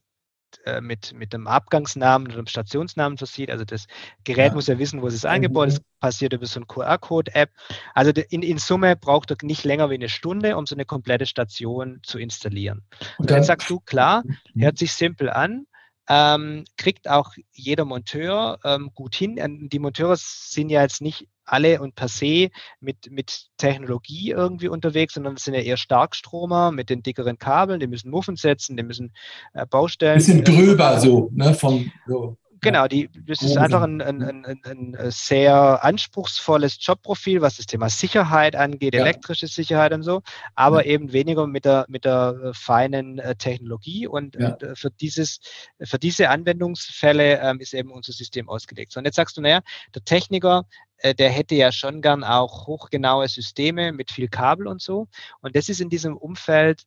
[0.64, 3.50] äh, mit, mit dem Abgangsnamen oder dem Stationsnamen versieht.
[3.50, 3.86] Also das
[4.24, 4.54] Gerät ja.
[4.54, 5.82] muss ja wissen, wo es ist eingebaut ist.
[6.00, 7.50] passiert über so eine QR-Code-App.
[7.94, 11.26] Also in, in Summe braucht er nicht länger wie eine Stunde, um so eine komplette
[11.26, 12.84] Station zu installieren.
[13.18, 14.62] Und dann, dann sagst du, klar, mhm.
[14.62, 15.66] hört sich simpel an,
[16.08, 19.36] ähm, kriegt auch jeder Monteur ähm, gut hin.
[19.36, 24.68] Ähm, die Monteure sind ja jetzt nicht alle und per se mit, mit Technologie irgendwie
[24.68, 28.76] unterwegs, sondern es sind ja eher Starkstromer mit den dickeren Kabeln, die müssen Muffen setzen,
[28.76, 29.12] die müssen
[29.54, 30.18] äh, Baustellen.
[30.18, 31.54] Bisschen drüber so, ne?
[31.54, 32.36] Von, so.
[32.60, 37.88] Genau, die, das ist einfach ein, ein, ein, ein, sehr anspruchsvolles Jobprofil, was das Thema
[37.88, 39.00] Sicherheit angeht, ja.
[39.00, 40.22] elektrische Sicherheit und so,
[40.54, 40.92] aber ja.
[40.92, 44.06] eben weniger mit der, mit der äh, feinen äh, Technologie.
[44.06, 44.52] Und, ja.
[44.52, 45.40] und, äh, für, dieses,
[45.82, 48.92] für diese Anwendungsfälle ähm, ist eben unser System ausgelegt.
[48.92, 49.60] So, und jetzt sagst du, naja,
[49.94, 50.64] der Techniker,
[50.98, 55.08] äh, der hätte ja schon gern auch hochgenaue Systeme mit viel Kabel und so.
[55.40, 56.84] Und das ist in diesem Umfeld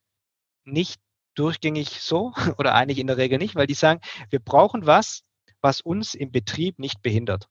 [0.64, 1.00] nicht
[1.36, 5.24] durchgängig so oder eigentlich in der Regel nicht, weil die sagen, wir brauchen was,
[5.62, 7.48] was uns im Betrieb nicht behindert.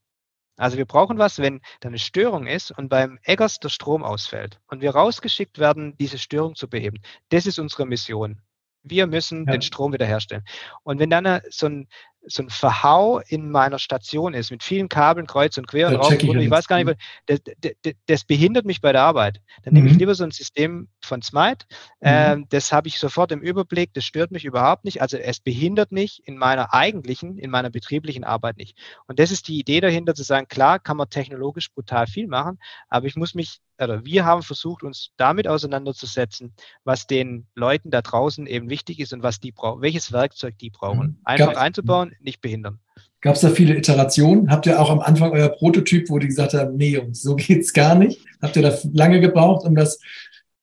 [0.56, 4.60] Also wir brauchen was, wenn da eine Störung ist und beim Eggers der Strom ausfällt
[4.66, 7.00] und wir rausgeschickt werden, diese Störung zu beheben.
[7.30, 8.42] Das ist unsere Mission.
[8.82, 9.52] Wir müssen ja.
[9.52, 10.44] den Strom wiederherstellen.
[10.82, 11.88] Und wenn dann so ein,
[12.26, 16.12] so ein Verhau in meiner Station ist, mit vielen Kabeln kreuz und quer und rauf,
[16.12, 19.40] ich, ich weiß gar nicht, das, das, das, behindert mich bei der Arbeit.
[19.62, 19.78] Dann mhm.
[19.78, 19.98] nehme ich mhm.
[20.00, 21.66] lieber so ein System von Smite.
[22.00, 22.08] Mhm.
[22.08, 25.00] Ähm, das habe ich sofort im Überblick, das stört mich überhaupt nicht.
[25.00, 28.78] Also es behindert mich in meiner eigentlichen, in meiner betrieblichen Arbeit nicht.
[29.06, 32.58] Und das ist die Idee dahinter zu sagen, klar kann man technologisch brutal viel machen,
[32.88, 36.54] aber ich muss mich oder wir haben versucht, uns damit auseinanderzusetzen,
[36.84, 40.70] was den Leuten da draußen eben wichtig ist und was die brauchen, welches Werkzeug die
[40.70, 41.06] brauchen.
[41.06, 41.18] Mhm.
[41.24, 42.78] Einfach einzubauen, nicht behindern.
[43.20, 44.50] Gab es da viele Iterationen?
[44.50, 47.72] Habt ihr auch am Anfang euer Prototyp, wo die gesagt haben, nee, Jungs, so geht's
[47.72, 48.24] gar nicht?
[48.40, 50.00] Habt ihr da lange gebraucht, um das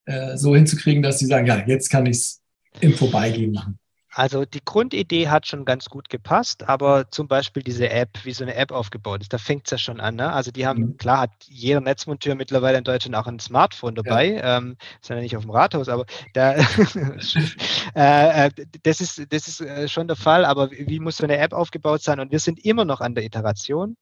[0.05, 2.41] äh, so hinzukriegen, dass sie sagen, ja, jetzt kann ich es
[2.81, 3.79] im Vorbeigehen machen?
[4.17, 8.43] Also die Grundidee hat schon ganz gut gepasst, aber zum Beispiel diese App, wie so
[8.43, 10.15] eine App aufgebaut ist, da fängt es ja schon an.
[10.15, 10.33] Ne?
[10.33, 10.97] Also die haben, mhm.
[10.97, 14.57] klar hat jeder Netzmonteur mittlerweile in Deutschland auch ein Smartphone dabei, ja.
[14.57, 16.55] ähm, ist ja nicht auf dem Rathaus, aber da,
[17.95, 18.51] äh, äh,
[18.81, 22.01] das ist, das ist äh, schon der Fall, aber wie muss so eine App aufgebaut
[22.01, 22.19] sein?
[22.19, 23.97] Und wir sind immer noch an der Iteration,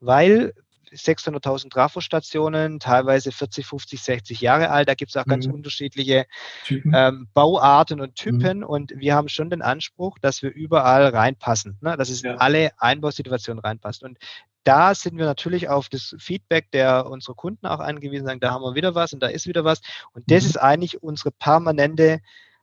[0.00, 0.54] weil
[0.92, 4.88] 600.000 Trafostationen, teilweise 40, 50, 60 Jahre alt.
[4.88, 5.54] Da gibt es auch ganz mhm.
[5.54, 6.26] unterschiedliche
[6.68, 8.58] ähm, Bauarten und Typen.
[8.58, 8.64] Mhm.
[8.64, 11.96] Und wir haben schon den Anspruch, dass wir überall reinpassen, ne?
[11.96, 12.32] dass es ja.
[12.32, 14.02] in alle Einbausituationen reinpasst.
[14.02, 14.18] Und
[14.64, 18.62] da sind wir natürlich auf das Feedback der unserer Kunden auch angewiesen, sagen, da haben
[18.62, 19.80] wir wieder was und da ist wieder was.
[20.12, 20.50] Und das mhm.
[20.50, 22.20] ist eigentlich unsere permanente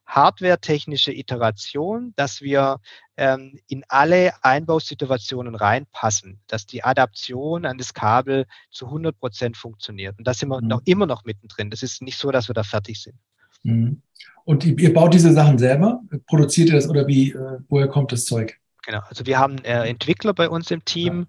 [0.07, 2.77] hardware-technische Iteration, dass wir
[3.17, 10.17] ähm, in alle Einbausituationen reinpassen, dass die Adaption an das Kabel zu 100 Prozent funktioniert.
[10.17, 10.67] Und da sind wir mhm.
[10.67, 11.69] noch immer noch mittendrin.
[11.69, 13.17] Das ist nicht so, dass wir da fertig sind.
[13.63, 14.01] Mhm.
[14.45, 16.01] Und ihr baut diese Sachen selber?
[16.25, 18.57] Produziert ihr das oder wie, äh, woher kommt das Zeug?
[18.85, 21.27] Genau, also wir haben äh, Entwickler bei uns im Team,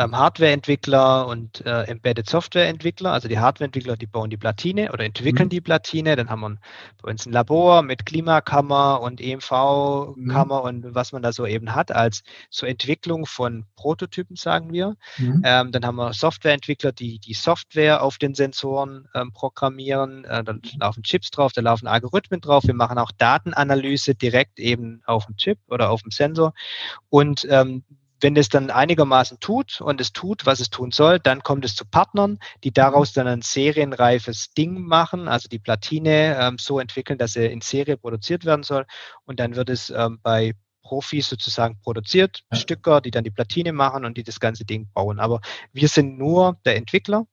[0.00, 3.12] ähm, Hardware-Entwickler und äh, Embedded Software-Entwickler.
[3.12, 5.50] Also die Hardware-Entwickler, die bauen die Platine oder entwickeln mhm.
[5.50, 6.16] die Platine.
[6.16, 6.56] Dann haben wir
[7.02, 10.66] bei uns ein Labor mit Klimakammer und EMV-Kammer mhm.
[10.66, 14.96] und was man da so eben hat als zur Entwicklung von Prototypen, sagen wir.
[15.18, 15.42] Mhm.
[15.44, 20.24] Ähm, dann haben wir Software-Entwickler, die die Software auf den Sensoren ähm, programmieren.
[20.24, 22.64] Äh, da laufen Chips drauf, da laufen Algorithmen drauf.
[22.64, 26.54] Wir machen auch Datenanalyse direkt eben auf dem Chip oder auf dem Sensor.
[27.10, 27.84] Und ähm,
[28.20, 31.74] wenn es dann einigermaßen tut und es tut, was es tun soll, dann kommt es
[31.74, 37.18] zu Partnern, die daraus dann ein serienreifes Ding machen, also die Platine ähm, so entwickeln,
[37.18, 38.86] dass sie in Serie produziert werden soll.
[39.24, 42.58] Und dann wird es ähm, bei Profis sozusagen produziert, ja.
[42.58, 45.20] Stücker, die dann die Platine machen und die das ganze Ding bauen.
[45.20, 45.40] Aber
[45.72, 47.26] wir sind nur der Entwickler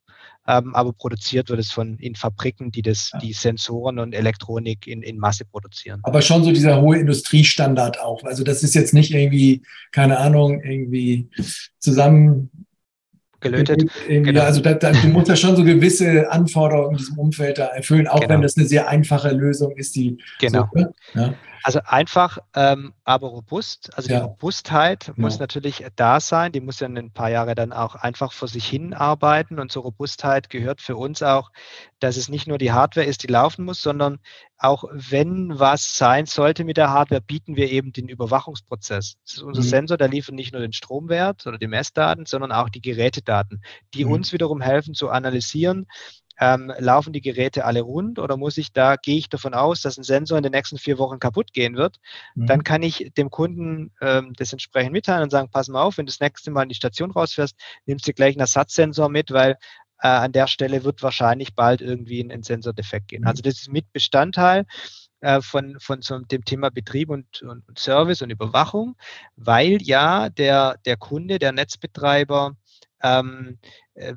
[0.47, 3.19] ähm, aber produziert wird es von in Fabriken, die das, ja.
[3.19, 5.99] die Sensoren und Elektronik in, in Masse produzieren.
[6.03, 8.23] Aber schon so dieser hohe Industriestandard auch.
[8.23, 9.61] Also das ist jetzt nicht irgendwie,
[9.91, 11.29] keine Ahnung, irgendwie
[11.79, 12.49] zusammen
[13.39, 13.89] gelötet.
[14.07, 14.41] Genau.
[14.41, 18.07] Also da, da, du musst ja schon so gewisse Anforderungen in diesem Umfeld da erfüllen,
[18.07, 18.33] auch genau.
[18.33, 20.67] wenn das eine sehr einfache Lösung ist, die genau.
[20.73, 21.33] So, ja.
[21.63, 23.95] Also einfach, ähm, aber robust.
[23.95, 24.19] Also ja.
[24.19, 25.41] die Robustheit muss ja.
[25.41, 26.51] natürlich da sein.
[26.51, 29.59] Die muss ja in ein paar Jahre dann auch einfach vor sich hin arbeiten.
[29.59, 31.51] Und zur Robustheit gehört für uns auch,
[31.99, 34.19] dass es nicht nur die Hardware ist, die laufen muss, sondern
[34.57, 39.17] auch wenn was sein sollte mit der Hardware, bieten wir eben den Überwachungsprozess.
[39.23, 39.67] Das ist unser mhm.
[39.67, 43.61] Sensor, der liefert nicht nur den Stromwert oder die Messdaten, sondern auch die Gerätedaten,
[43.93, 44.11] die mhm.
[44.13, 45.87] uns wiederum helfen zu analysieren,
[46.39, 49.97] ähm, laufen die Geräte alle rund oder muss ich da, gehe ich davon aus, dass
[49.97, 51.97] ein Sensor in den nächsten vier Wochen kaputt gehen wird,
[52.35, 52.45] mhm.
[52.45, 56.05] dann kann ich dem Kunden ähm, das entsprechend mitteilen und sagen, pass mal auf, wenn
[56.05, 59.57] du das nächste Mal in die Station rausfährst, nimmst du gleich einen Ersatzsensor mit, weil
[60.01, 63.21] äh, an der Stelle wird wahrscheinlich bald irgendwie ein, ein Sensordefekt gehen.
[63.21, 63.27] Mhm.
[63.27, 64.65] Also das ist mit Bestandteil
[65.21, 68.95] äh, von, von so dem Thema Betrieb und, und, Service und Überwachung,
[69.35, 72.55] weil ja der, der Kunde, der Netzbetreiber
[73.01, 73.57] ähm,
[73.95, 74.13] äh,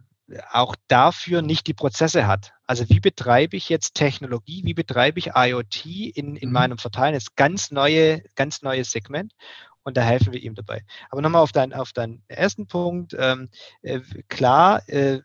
[0.51, 2.53] auch dafür nicht die Prozesse hat.
[2.66, 6.55] Also wie betreibe ich jetzt Technologie, wie betreibe ich IoT in, in mhm.
[6.55, 7.14] meinem Verteilen?
[7.14, 9.33] Das ist ganz neue, ganz neues Segment
[9.83, 10.85] und da helfen wir ihm dabei.
[11.11, 13.16] Aber nochmal auf, dein, auf deinen ersten Punkt.
[13.18, 13.49] Ähm,
[13.83, 15.20] äh, klar äh,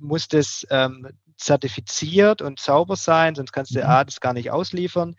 [0.00, 3.86] muss das ähm, zertifiziert und sauber sein, sonst kannst du mhm.
[3.86, 5.16] A, das gar nicht ausliefern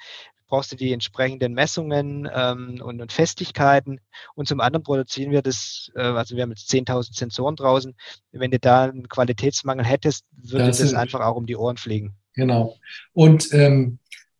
[0.53, 3.99] brauchst du die entsprechenden Messungen ähm, und, und, Festigkeiten.
[4.35, 7.95] Und zum anderen produzieren wir das, äh, also wir haben jetzt 10.000 Sensoren draußen.
[8.33, 12.13] Wenn du da einen Qualitätsmangel hättest, würde das, das einfach auch um die Ohren fliegen.
[12.35, 12.77] Genau.
[13.13, 13.97] Und ähm,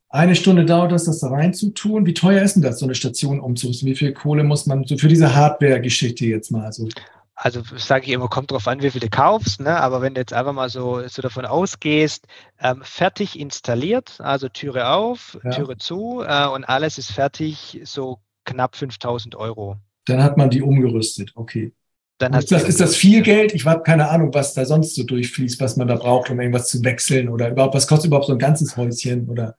[0.10, 2.06] eine Stunde dauert das, das da reinzutun.
[2.06, 3.90] Wie teuer ist denn das, so eine Station umzurüsten?
[3.90, 6.84] Wie viel Kohle muss man so für diese Hardware-Geschichte jetzt mal so?
[6.84, 6.90] also
[7.36, 9.80] sage ich immer, kommt drauf an, wie viel du kaufst, ne?
[9.80, 12.28] aber wenn du jetzt einfach mal so, so davon ausgehst,
[12.60, 15.52] ähm, fertig installiert, also Türe auf, ja.
[15.52, 19.78] Türe zu äh, und alles ist fertig, so knapp 5000 Euro.
[20.06, 21.74] Dann hat man die umgerüstet, okay.
[22.20, 23.54] Dann ist, das, ist das viel Geld?
[23.54, 26.68] Ich habe keine Ahnung, was da sonst so durchfließt, was man da braucht, um irgendwas
[26.68, 29.58] zu wechseln oder überhaupt, was kostet überhaupt so ein ganzes Häuschen oder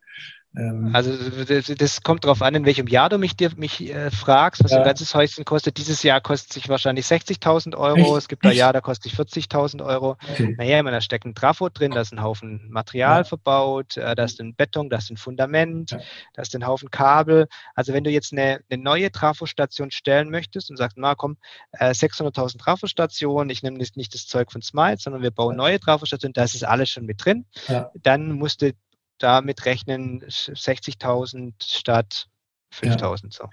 [0.92, 1.12] also
[1.74, 4.78] das, kommt darauf an, in welchem Jahr du mich, dir, mich äh, fragst, was ja.
[4.78, 5.78] ein ganzes Häuschen kostet.
[5.78, 7.98] Dieses Jahr kostet sich wahrscheinlich 60.000 Euro.
[7.98, 8.18] Echt?
[8.18, 10.16] Es gibt ein Jahr, da kostet sich 40.000 Euro.
[10.30, 10.54] Okay.
[10.56, 13.24] Naja, da steckt ein Trafo drin, da ist ein Haufen Material ja.
[13.24, 15.98] verbaut, äh, da ist ein Beton, da ist ein Fundament, ja.
[16.34, 17.48] da ist ein Haufen Kabel.
[17.74, 21.36] Also wenn du jetzt eine, eine neue Trafostation stellen möchtest und sagst, na komm,
[21.72, 25.80] äh, 600.000 Trafostationen, ich nehme nicht, nicht das Zeug von Smite, sondern wir bauen neue
[25.80, 27.44] Trafostationen, da ist alles schon mit drin.
[28.02, 28.72] Dann musst du
[29.18, 32.26] damit rechnen 60.000 statt
[32.72, 33.30] 5.000 ja.
[33.30, 33.44] so.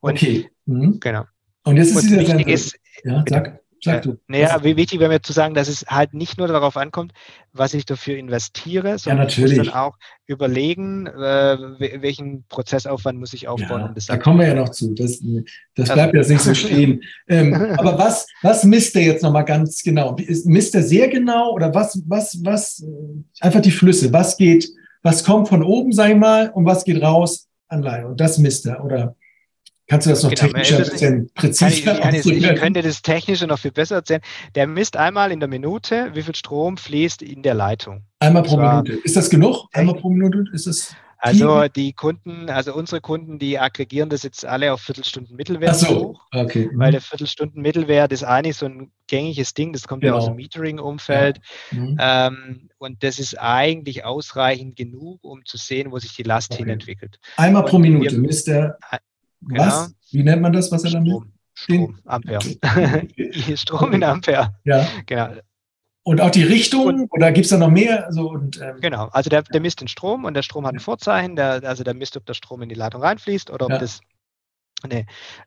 [0.00, 0.50] Und, okay.
[0.66, 1.00] Mhm.
[1.00, 1.24] Genau.
[1.64, 4.16] Und jetzt ist dieser wichtig ist, ja, sag, sag du.
[4.28, 7.12] naja, wie wichtig wäre mir zu sagen, dass es halt nicht nur darauf ankommt,
[7.52, 9.96] was ich dafür investiere, sondern ich muss dann auch
[10.26, 14.54] überlegen, äh, wel- welchen Prozessaufwand muss ich aufbauen, Ja, um das da kommen wir ja
[14.54, 14.94] noch zu.
[14.94, 15.18] Das,
[15.74, 17.02] das Also- bleibt jetzt nicht so stehen.
[17.28, 20.16] ähm, aber was, was misst der jetzt nochmal ganz genau?
[20.44, 24.12] Misst er sehr genau oder was, was, was, äh, einfach die Flüsse?
[24.12, 24.68] Was geht,
[25.02, 28.08] was kommt von oben, sag ich mal, und was geht raus an Leine?
[28.08, 28.84] Und das misst er.
[28.84, 29.16] Oder
[29.86, 32.82] kannst du das noch Genau, technischer ein bisschen Kann ich, präziser kann ich, ich könnte
[32.82, 34.22] das Technische noch viel besser erzählen.
[34.54, 38.04] Der misst einmal in der Minute, wie viel Strom fließt in der Leitung.
[38.18, 38.92] Einmal pro Minute.
[39.04, 39.66] Ist das genug?
[39.72, 40.44] Einmal pro Minute?
[40.52, 40.94] Ist das?
[41.22, 45.74] Also die Kunden, also unsere Kunden, die aggregieren das jetzt alle auf Viertelstunden Mittelwert Ach
[45.74, 46.22] so, hoch.
[46.34, 46.70] okay.
[46.74, 50.34] Weil der Viertelstunden Mittelwert ist eigentlich so ein gängiges Ding, das kommt ja aus Genau.
[50.34, 51.40] dem Metering-Umfeld.
[51.72, 51.96] Mhm.
[52.00, 56.62] Ähm, und das ist eigentlich ausreichend genug, um zu sehen, wo sich die Last Okay.
[56.62, 57.18] hin entwickelt.
[57.36, 58.78] Einmal pro Minute misst er
[59.42, 59.62] Genau.
[59.62, 59.94] was?
[60.12, 61.12] Wie nennt man das, was er damit?
[61.12, 62.40] Strom, Strom, Ampere.
[63.56, 64.88] Strom in Ampere, Ja.
[65.04, 65.34] genau.
[66.02, 68.06] Und auch die Richtung oder gibt es da noch mehr?
[68.10, 70.80] So, und, ähm, Genau, also der, der misst den Strom und der Strom hat ein
[70.80, 73.78] Vorzeichen, der, also der misst, ob der Strom in die Leitung reinfließt oder ob Ja.
[73.78, 74.00] das
[74.82, 75.00] eine,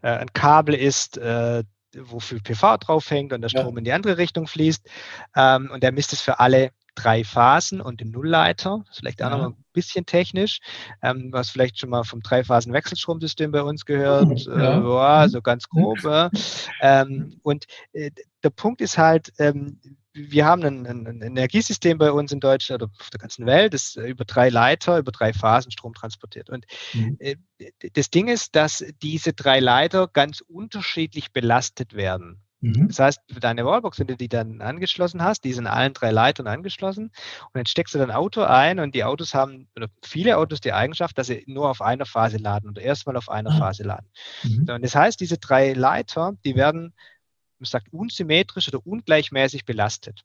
[0.03, 1.63] äh, ein Kabel ist, äh,
[1.97, 3.61] wo viel PV draufhängt und der Ja.
[3.61, 4.87] Strom in die andere Richtung fließt.
[5.35, 8.81] Ähm, und der misst es für alle drei Phasen und den Nullleiter.
[8.85, 9.37] Das ist vielleicht auch Ja.
[9.37, 10.59] noch mal ein bisschen technisch.
[11.01, 14.27] Ähm, hast vielleicht schon mal vom Dreiphasen-Wechselstromsystem bei uns gehört.
[14.27, 14.79] Mhm, ja.
[14.79, 14.83] Äh,
[15.23, 15.99] ja, so ganz grob.
[16.03, 16.29] ja.
[16.81, 18.11] ähm, und äh,
[18.43, 19.79] der Punkt ist halt, ähm,
[20.13, 23.73] wir haben ein, ein, ein Energiesystem bei uns in Deutschland oder auf der ganzen Welt,
[23.73, 26.49] das äh, über drei Leiter, über drei Phasen Strom transportiert.
[26.49, 27.17] Und Mhm.
[27.19, 27.35] äh,
[27.93, 32.41] das Ding ist, dass diese drei Leiter ganz unterschiedlich belastet werden.
[32.61, 32.87] Mhm.
[32.87, 36.47] Das heißt, deine Wallbox, wenn du die dann angeschlossen hast, die sind allen drei Leitern
[36.47, 40.61] angeschlossen und dann steckst du dein Auto ein und die Autos haben, oder viele Autos
[40.61, 43.57] die Eigenschaft, dass sie nur auf einer Phase laden oder erstmal auf einer Ah.
[43.57, 44.09] Phase laden.
[44.43, 44.65] Mhm.
[44.67, 46.93] So, und das heißt, diese drei Leiter, die werden,
[47.63, 50.23] man sagt, unsymmetrisch oder ungleichmäßig belastet.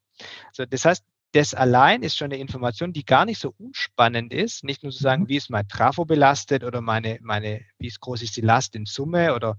[0.53, 4.65] So, das heißt, das allein ist schon eine Information, die gar nicht so unspannend ist,
[4.65, 5.29] nicht nur zu sagen, Mhm.
[5.29, 9.35] wie ist mein Trafo belastet oder meine, meine, wie groß ist die Last in Summe
[9.35, 9.57] oder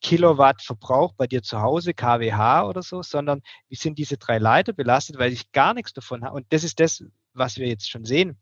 [0.00, 4.72] Kilowatt Verbrauch bei dir zu Hause, kWh oder so, sondern wie sind diese drei Leiter
[4.72, 6.34] belastet, weil ich gar nichts davon habe.
[6.36, 7.04] Und das ist das,
[7.34, 8.36] was wir jetzt schon sehen.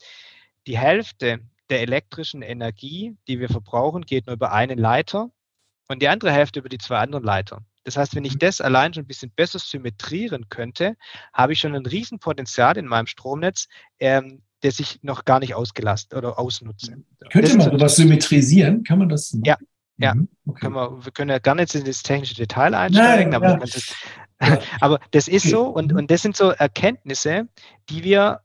[0.66, 5.30] Die Hälfte der elektrischen Energie, die wir verbrauchen, geht nur über einen Leiter
[5.88, 7.62] und die andere Hälfte über die zwei anderen Leiter.
[7.84, 10.96] Das heißt, wenn ich das allein schon ein bisschen besser symmetrieren könnte,
[11.32, 13.68] habe ich schon ein Riesenpotenzial in meinem Stromnetz,
[13.98, 17.02] ähm, das ich noch gar nicht ausgelastet oder ausnutze.
[17.30, 18.84] Könnte Das man ist- sowas symmetrisieren?
[18.84, 19.44] Kann man das machen?
[19.44, 19.56] Ja,
[19.96, 20.14] ja.
[20.14, 20.28] Mhm.
[20.46, 20.60] Okay.
[20.60, 23.64] Können wir, wir können ja gar nicht in das technische Detail einsteigen, Nein, aber, ja.
[24.42, 24.58] Ja.
[24.80, 25.98] aber das ist so und, Mhm.
[25.98, 27.48] und das sind so Erkenntnisse,
[27.88, 28.40] die wir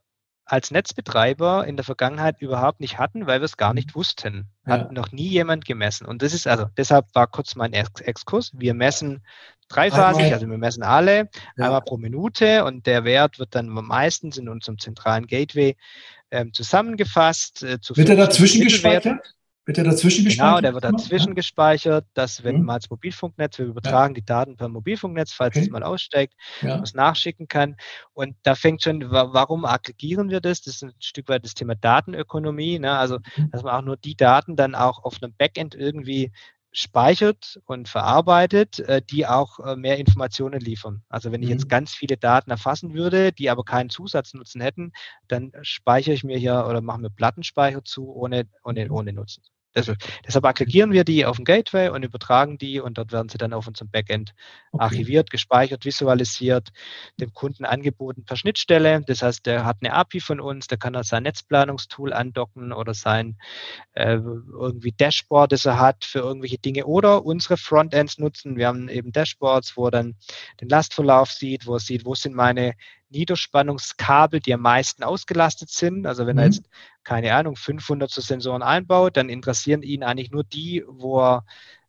[0.46, 4.48] als Netzbetreiber in der Vergangenheit überhaupt nicht hatten, weil wir es gar nicht wussten.
[4.66, 4.96] Hat Mhm.
[4.96, 5.02] Ja.
[5.02, 6.06] noch nie jemand gemessen.
[6.06, 8.52] Und das ist also, deshalb war kurz mein Ex Exkurs.
[8.54, 9.26] Wir messen
[9.70, 11.66] dreiphasig, also wir messen alle, Ja.
[11.66, 15.76] einmal pro Minute und der Wert wird dann meistens in unserem zentralen Gateway
[16.32, 17.64] ähm, zusammengefasst.
[17.64, 19.34] Äh, zu Wird er dazwischen gespeichert?
[19.68, 20.47] Wird er dazwischen gespeichert?
[20.47, 22.66] Genau, der wird dazwischen gespeichert, dass wenn Mhm.
[22.66, 25.66] mal das Mobilfunknetz, wir übertragen die Daten per Mobilfunknetz, falls Okay.
[25.66, 26.70] es mal aussteigt, Ja.
[26.70, 26.82] ja.
[26.82, 27.76] was nachschicken kann.
[28.13, 30.61] Und da fängt schon, wa- warum aggregieren wir das?
[30.61, 32.78] Das ist ein Stück weit das Thema Datenökonomie.
[32.78, 32.91] Ne?
[32.95, 33.49] Also, Mhm.
[33.51, 36.32] dass man auch nur die Daten dann auch auf einem Backend irgendwie
[36.72, 41.03] speichert und verarbeitet, äh, die auch äh, mehr Informationen liefern.
[41.09, 41.53] Also wenn ich Mhm.
[41.53, 44.91] jetzt ganz viele Daten erfassen würde, die aber keinen Zusatznutzen hätten,
[45.28, 48.91] dann speichere ich mir hier oder mache mir Plattenspeicher zu ohne, ohne, Mhm.
[48.91, 49.41] ohne Nutzen.
[49.76, 53.38] Deshalb, deshalb aggregieren wir die auf dem Gateway und übertragen die und dort werden sie
[53.38, 54.34] dann auf unserem Backend
[54.71, 54.84] Okay.
[54.84, 56.69] archiviert, gespeichert, visualisiert,
[57.19, 59.01] dem Kunden angeboten per Schnittstelle.
[59.07, 62.93] Das heißt, der hat eine API von uns, der kann dann sein Netzplanungstool andocken oder
[62.93, 63.38] sein
[63.93, 68.57] äh, irgendwie Dashboard, das er hat für irgendwelche Dinge oder unsere Frontends nutzen.
[68.57, 70.15] Wir haben eben Dashboards, wo er dann
[70.61, 72.73] den Lastverlauf sieht, wo er sieht, wo sind meine
[73.16, 76.05] Niederspannungskabel, die am meisten ausgelastet sind.
[76.07, 76.45] Also wenn er Mhm.
[76.45, 76.70] jetzt,
[77.03, 81.45] keine Ahnung, 500 so Sensoren einbaut, dann interessieren ihn eigentlich nur die, wo er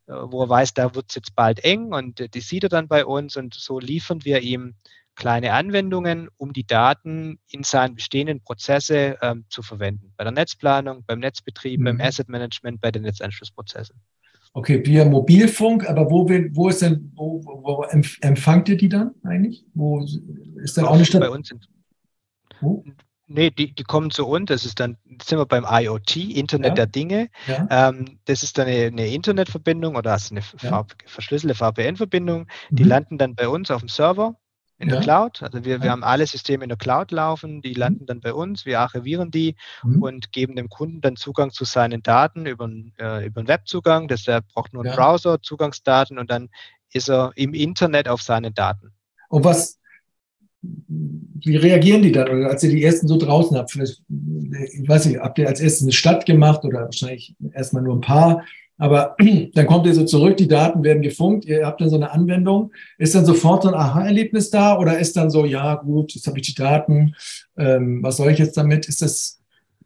[0.07, 2.68] äh, wo er weiß, da wird es jetzt bald eng und äh, die sieht er
[2.68, 4.74] dann bei uns und so liefern wir ihm
[5.16, 10.12] kleine Anwendungen, um die Daten in seinen bestehenden Prozesse ähm, zu verwenden.
[10.16, 12.01] Bei der Netzplanung, beim Netzbetrieb, beim Mhm.
[12.01, 14.01] Asset Management, bei den Netzanschlussprozessen.
[14.57, 18.89] Okay, via Mobilfunk, aber wo, wo ist denn, wo, wo, wo empf- empfangt ihr die
[18.89, 19.67] dann eigentlich?
[19.75, 21.21] Wo ist dann auch eine Stadt?
[21.21, 21.69] Bei uns sind,
[22.63, 22.83] Wo?
[23.27, 26.69] nee, die, die kommen zu uns, das ist dann, jetzt sind wir beim IoT, Internet
[26.71, 26.75] Ja.
[26.75, 27.29] der Dinge.
[27.47, 27.69] Ja.
[27.91, 30.87] Ähm, das ist dann eine, eine Internetverbindung oder also eine Ja.
[31.05, 32.47] Verschlüsselte VPN-Verbindung.
[32.71, 32.89] Die Mhm.
[32.89, 34.37] landen dann bei uns auf dem Server
[34.79, 35.03] in der Ja.
[35.05, 35.43] Cloud.
[35.43, 38.66] Also wir, wir haben alle Systeme in der Cloud laufen, die landen dann bei uns,
[38.66, 40.03] wir archivieren die Mhm.
[40.03, 42.68] und geben dem Kunden dann Zugang zu seinen Daten über,
[42.99, 44.07] äh, über einen Webzugang.
[44.09, 44.97] Das der braucht nur einen Ja.
[44.97, 46.49] Browser, Zugangsdaten und dann
[46.93, 48.93] ist er im Internet auf seine Daten.
[49.29, 49.79] Und was,
[50.62, 52.29] wie reagieren die dann?
[52.29, 55.61] Oder als ihr die ersten so draußen habt, vielleicht, ich weiß nicht, habt ihr als
[55.61, 58.45] erstes eine Stadt gemacht oder wahrscheinlich erstmal nur ein paar?
[58.79, 59.16] Aber
[59.55, 62.72] dann kommt ihr so zurück, die Daten werden gefunkt, ihr habt dann so eine Anwendung.
[62.99, 66.39] Ist dann sofort so ein Aha-Erlebnis da oder ist dann so, ja gut, jetzt habe
[66.39, 67.14] ich die Daten,
[67.57, 68.87] ähm, was soll ich jetzt damit?
[68.87, 69.41] Ist das,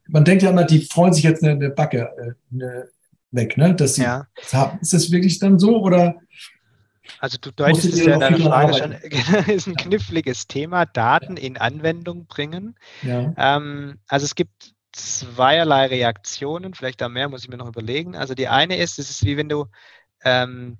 [0.08, 2.88] man denkt ja immer, die freuen sich jetzt eine, eine Backe äh, eine,
[3.32, 3.74] weg, ne?
[3.74, 4.26] Dass sie ja.
[4.36, 4.78] das haben.
[4.80, 6.16] Ist das wirklich dann so oder?
[7.18, 8.92] Also du deutest es ja in deiner Frage schon,
[9.54, 11.42] ist ein kniffliges Thema, Daten ja.
[11.42, 12.76] in Anwendung bringen.
[13.02, 13.34] Ja.
[13.36, 18.16] Ähm, also es gibt zweierlei Reaktionen, vielleicht da mehr, muss ich mir noch überlegen.
[18.16, 19.66] Also die eine ist, es ist wie wenn du
[20.24, 20.78] ähm,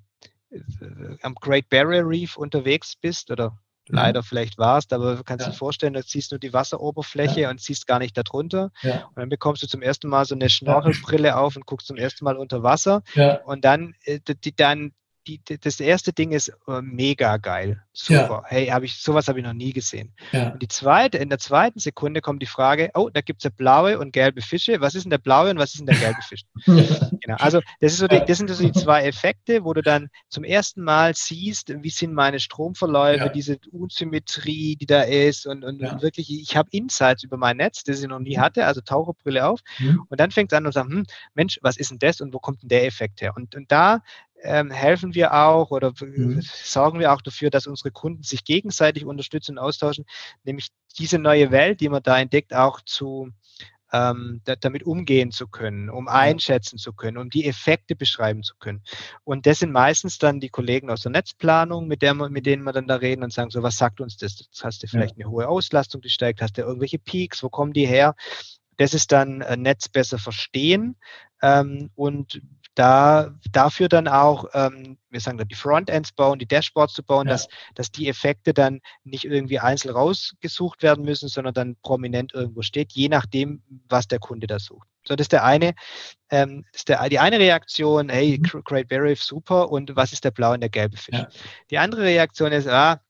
[1.21, 3.95] am Great Barrier Reef unterwegs bist oder mhm.
[3.95, 5.51] leider vielleicht warst, aber du kannst ja.
[5.51, 7.49] dir vorstellen, du siehst nur die Wasseroberfläche ja.
[7.49, 8.71] und siehst gar nicht darunter.
[8.81, 9.05] Ja.
[9.07, 12.25] Und dann bekommst du zum ersten Mal so eine Schnorchelbrille auf und guckst zum ersten
[12.25, 13.03] Mal unter Wasser.
[13.45, 14.93] Und dann, äh, die, dann
[15.27, 17.83] die, das erste Ding ist äh, mega geil.
[17.93, 18.43] Super.
[18.43, 18.43] Ja.
[18.45, 20.13] Hey, habe ich, sowas habe ich noch nie gesehen.
[20.31, 20.49] Ja.
[20.49, 23.49] Und die zweite, in der zweiten Sekunde kommt die Frage, oh, da gibt es ja
[23.55, 24.81] blaue und gelbe Fische.
[24.81, 26.43] Was ist denn der blaue und was ist denn der gelbe Fisch?
[26.65, 27.35] genau.
[27.37, 30.81] Also das, so die, das sind so die zwei Effekte, wo du dann zum ersten
[30.81, 33.29] Mal siehst, wie sind meine Stromverläufe, ja.
[33.29, 37.83] diese Unsymmetrie, die da ist und, und, und wirklich, ich habe Insights über mein Netz,
[37.83, 39.59] das ich noch nie hatte, also Taucherbrille auf.
[39.79, 40.05] Mhm.
[40.09, 42.39] Und dann fängt es an und sagt, hm, Mensch, was ist denn das und wo
[42.39, 43.33] kommt denn der Effekt her?
[43.35, 44.01] Und, und da
[44.43, 46.41] ähm, helfen wir auch oder mhm.
[46.41, 50.05] sorgen wir auch dafür, dass unsere Kunden sich gegenseitig unterstützen und austauschen,
[50.43, 53.31] nämlich diese neue Welt, die man da entdeckt, auch zu
[53.93, 58.55] ähm, da, damit umgehen zu können, um einschätzen zu können, um die Effekte beschreiben zu
[58.57, 58.81] können.
[59.23, 62.63] Und das sind meistens dann die Kollegen aus der Netzplanung, mit, der man, mit denen
[62.63, 64.47] wir dann da reden und sagen, so was sagt uns das?
[64.61, 65.25] Hast du vielleicht ja.
[65.25, 68.15] eine hohe Auslastung, die steigt, hast du irgendwelche Peaks, wo kommen die her?
[68.77, 70.95] Das ist dann äh, Netz besser verstehen
[71.41, 72.41] ähm, und
[72.75, 77.27] da, dafür dann auch, ähm, wir sagen da die Frontends bauen, die Dashboards zu bauen,
[77.27, 77.33] ja.
[77.33, 82.61] dass, dass die Effekte dann nicht irgendwie einzeln rausgesucht werden müssen, sondern dann prominent irgendwo
[82.61, 84.87] steht, je nachdem, was der Kunde da sucht.
[85.03, 85.73] So, das ist der eine,
[86.29, 88.63] ähm, ist der, die eine Reaktion, hey, mhm.
[88.63, 91.17] Great Barrier super, und was ist der blaue und der gelbe Fisch?
[91.17, 91.27] Ja.
[91.71, 93.01] Die andere Reaktion ist, ah,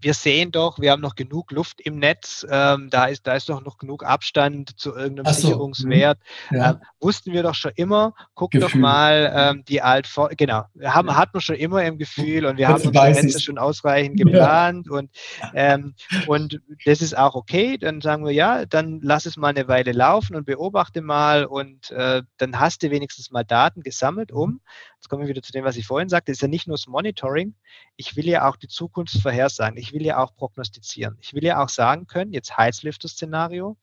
[0.00, 3.48] wir sehen doch, wir haben noch genug Luft im Netz, ähm, da, ist, da ist
[3.48, 5.48] doch noch genug Abstand zu irgendeinem so.
[5.48, 6.18] Sicherungswert.
[6.50, 6.56] Mhm.
[6.56, 6.70] Ja.
[6.70, 8.68] Ähm, wussten wir doch schon immer, guck Gefühl.
[8.68, 11.16] doch mal ähm, die Alt, genau, haben, ja.
[11.16, 14.86] hat man schon immer im Gefühl und wir das haben unsere Netze schon ausreichend geplant
[14.86, 14.98] ja.
[14.98, 15.10] und,
[15.54, 15.94] ähm,
[16.26, 19.92] und das ist auch okay, dann sagen wir, ja, dann lass es mal eine Weile
[19.92, 24.60] laufen und beobachte mal und äh, dann hast du wenigstens mal Daten gesammelt, um
[25.00, 26.86] Jetzt kommen wir wieder zu dem, was ich vorhin sagte, ist ja nicht nur das
[26.86, 27.54] Monitoring.
[27.96, 29.78] Ich will ja auch die Zukunft vorhersagen.
[29.78, 31.16] Ich will ja auch prognostizieren.
[31.22, 33.78] Ich will ja auch sagen können, jetzt Heizlüfter-Szenario,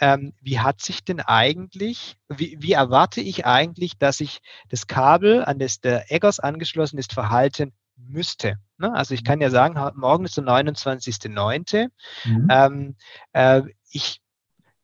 [0.00, 5.44] ähm, wie hat sich denn eigentlich, wie, wie, erwarte ich eigentlich, dass sich das Kabel,
[5.44, 8.56] an das der Eggers angeschlossen ist, verhalten müsste.
[8.76, 8.92] Ne?
[8.92, 11.90] Also ich kann ja sagen, morgen ist der 29.09.
[12.24, 12.48] Mhm.
[12.50, 12.96] Ähm,
[13.34, 14.20] äh, ich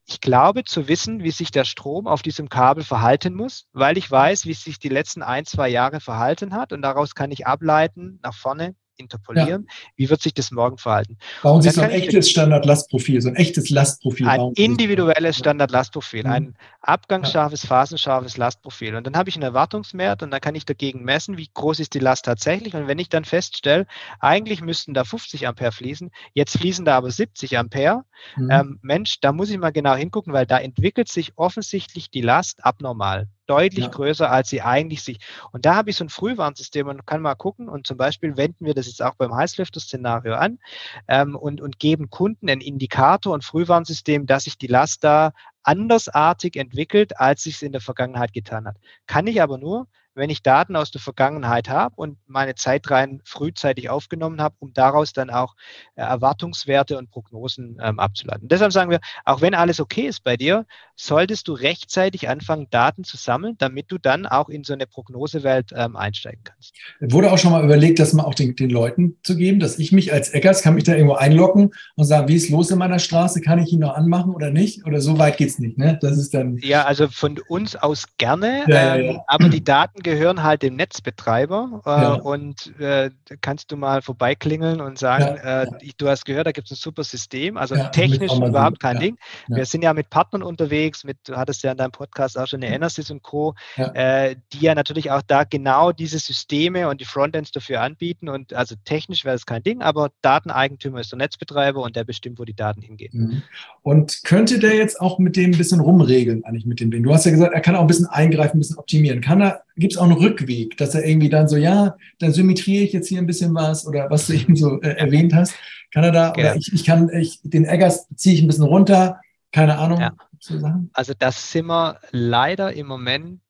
[0.07, 4.09] ich glaube zu wissen, wie sich der Strom auf diesem Kabel verhalten muss, weil ich
[4.09, 7.45] weiß, wie es sich die letzten ein, zwei Jahre verhalten hat und daraus kann ich
[7.45, 9.65] ableiten nach vorne, interpolieren.
[9.67, 9.73] Ja.
[9.95, 11.17] Wie wird sich das morgen verhalten?
[11.41, 14.27] Bauen Sie so ein echtes Standard-Lastprofil, so ein echtes Lastprofil.
[14.27, 16.31] Ein individuelles Standard-Lastprofil, mhm.
[16.31, 18.95] ein abgangsscharfes, phasenscharfes Lastprofil.
[18.95, 21.93] Und dann habe ich einen Erwartungswert und dann kann ich dagegen messen, wie groß ist
[21.93, 22.73] die Last tatsächlich.
[22.75, 23.85] Und wenn ich dann feststelle,
[24.19, 28.03] eigentlich müssten da 50 Ampere fließen, jetzt fließen da aber 70 Ampere,
[28.35, 28.51] mhm.
[28.51, 32.63] ähm, Mensch, da muss ich mal genau hingucken, weil da entwickelt sich offensichtlich die Last
[32.63, 33.91] abnormal deutlich ja.
[33.91, 35.19] größer, als sie eigentlich sich.
[35.51, 38.65] Und da habe ich so ein Frühwarnsystem und kann mal gucken und zum Beispiel wenden
[38.65, 40.59] wir das jetzt auch beim Heißlüfter-Szenario an
[41.07, 45.31] ähm, und, und geben Kunden einen Indikator und Frühwarnsystem, dass sich die Last da
[45.63, 48.77] andersartig entwickelt, als sich es in der Vergangenheit getan hat.
[49.05, 49.87] Kann ich aber nur,
[50.17, 55.13] wenn ich Daten aus der Vergangenheit habe und meine Zeitreihen frühzeitig aufgenommen habe, um daraus
[55.13, 55.55] dann auch
[55.95, 58.47] äh, Erwartungswerte und Prognosen ähm, abzuleiten.
[58.47, 60.65] Deshalb sagen wir, auch wenn alles okay ist bei dir,
[60.95, 65.71] solltest du rechtzeitig anfangen, Daten zu sammeln, damit du dann auch in so eine Prognosewelt
[65.75, 66.73] ähm, einsteigen kannst.
[66.99, 69.91] Wurde auch schon mal überlegt, das mal auch den, den Leuten zu geben, dass ich
[69.91, 72.99] mich als Eckers kann mich da irgendwo einloggen und sagen, wie ist los in meiner
[72.99, 74.85] Straße, kann ich ihn noch anmachen oder nicht?
[74.85, 75.99] Oder so weit geht es nicht, ne?
[76.01, 76.57] Das ist dann.
[76.57, 79.23] Ja, also von uns aus gerne, ja, ähm, ja, ja.
[79.27, 82.13] aber die Daten gehören halt dem Netzbetreiber äh, ja.
[82.13, 85.63] und äh, kannst du mal vorbeiklingeln und sagen, ja.
[85.63, 88.99] äh, du hast gehört, da gibt es ein super System, also ja, technisch überhaupt kein
[88.99, 89.17] Ding.
[89.47, 92.63] Wir sind ja mit Partnern unterwegs, mit, du hattest ja in deinem Podcast auch schon
[92.63, 97.05] eine Enersys und Co., äh, die ja natürlich auch da genau diese Systeme und die
[97.05, 101.81] Frontends dafür anbieten und also technisch wäre es kein Ding, aber Dateneigentümer ist der Netzbetreiber
[101.81, 103.11] und der bestimmt, wo die Daten hingehen.
[103.13, 103.43] Mhm.
[103.81, 107.03] Und könnte der jetzt auch mit dem ein bisschen rumregeln, eigentlich mit dem Ding?
[107.03, 109.21] Du hast ja gesagt, er kann auch ein bisschen eingreifen, ein bisschen optimieren.
[109.21, 112.83] Kann er gibt es auch einen Rückweg, dass er irgendwie dann so, ja, dann symmetriere
[112.83, 115.53] ich jetzt hier ein bisschen was oder was du eben so äh, erwähnt hast.
[115.93, 119.21] Kann er da, oder ich, ich kann, ich, den Eggers ziehe ich ein bisschen runter,
[119.51, 119.99] keine Ahnung.
[119.99, 120.13] Ja.
[120.39, 120.59] So
[120.93, 123.41] also das sind wir leider im Moment,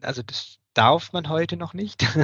[0.00, 2.06] also das darf man heute noch nicht.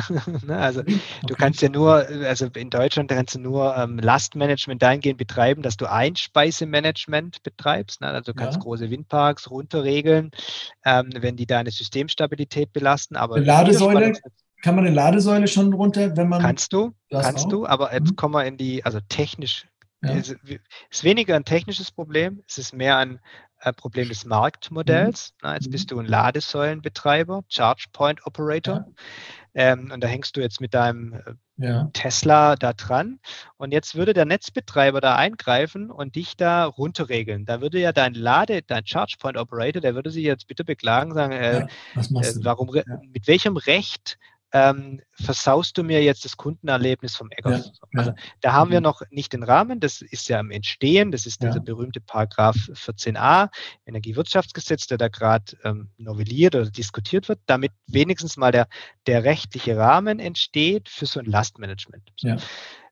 [0.44, 0.98] Ne, also okay.
[1.26, 5.76] du kannst ja nur, also in Deutschland kannst du nur ähm, Lastmanagement dahingehend betreiben, dass
[5.76, 8.00] du Einspeisemanagement betreibst.
[8.00, 8.08] Ne?
[8.08, 8.62] Also du kannst ja.
[8.62, 10.30] große Windparks runterregeln,
[10.84, 13.16] ähm, wenn die deine Systemstabilität belasten.
[13.16, 14.12] Aber eine Ladesäule,
[14.62, 16.40] kann man eine Ladesäule schon runter, wenn man.
[16.40, 17.50] Kannst du, kannst auch?
[17.50, 18.16] du, aber jetzt mhm.
[18.16, 19.66] kommen wir in die, also technisch
[20.02, 20.14] ja.
[20.14, 20.34] Es
[20.90, 23.20] ist weniger ein technisches Problem, es ist mehr ein
[23.62, 25.30] äh, Problem des Marktmodells.
[25.32, 25.38] Mhm.
[25.42, 28.86] Na, jetzt bist du ein Ladesäulenbetreiber, Charge Point Operator.
[28.86, 28.92] Ja.
[29.54, 31.90] Ähm, und da hängst du jetzt mit deinem äh, ja.
[31.92, 33.20] Tesla da dran.
[33.56, 37.44] Und jetzt würde der Netzbetreiber da eingreifen und dich da runterregeln.
[37.44, 41.14] Da würde ja dein Lade, dein Charge Point Operator, der würde sich jetzt bitte beklagen,
[41.14, 42.70] sagen, äh, ja, äh, warum,
[43.12, 44.18] mit welchem Recht
[44.52, 47.72] ähm, versaust du mir jetzt das Kundenerlebnis vom Eggers.
[47.92, 48.16] Ja, also ja.
[48.40, 48.84] da haben wir mhm.
[48.84, 51.48] noch nicht den Rahmen, das ist ja im Entstehen, das ist ja.
[51.48, 53.48] dieser berühmte Paragraph 14a
[53.86, 58.68] Energiewirtschaftsgesetz, der da gerade ähm, novelliert oder diskutiert wird, damit wenigstens mal der,
[59.06, 62.12] der rechtliche Rahmen entsteht für so ein Lastmanagement.
[62.16, 62.36] So.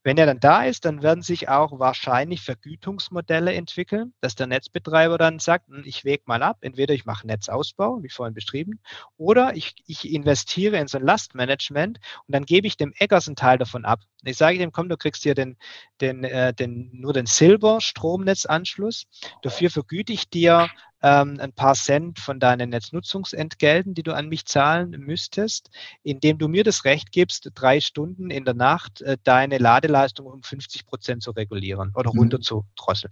[0.02, 5.18] Wenn er dann da ist, dann werden sich auch wahrscheinlich Vergütungsmodelle entwickeln, dass der Netzbetreiber
[5.18, 8.80] dann sagt, hm, ich wäge mal ab, entweder ich mache Netzausbau, wie vorhin beschrieben,
[9.18, 13.36] oder ich, ich investiere in so ein Lastmanagement und dann gebe ich dem Eggers einen
[13.36, 14.00] Teil davon ab.
[14.24, 15.56] Ich sage dem, komm, du kriegst hier den,
[16.00, 19.06] den, äh, den, nur den Silber-Stromnetzanschluss.
[19.42, 20.68] Dafür vergüte ich dir
[21.02, 25.70] ähm, ein paar Cent von deinen Netznutzungsentgelten, die du an mich zahlen müsstest,
[26.02, 30.42] indem du mir das Recht gibst, drei Stunden in der Nacht äh, deine Ladeleistung um
[30.42, 32.20] 50 Prozent zu regulieren oder mhm.
[32.20, 33.10] runter zu drosseln.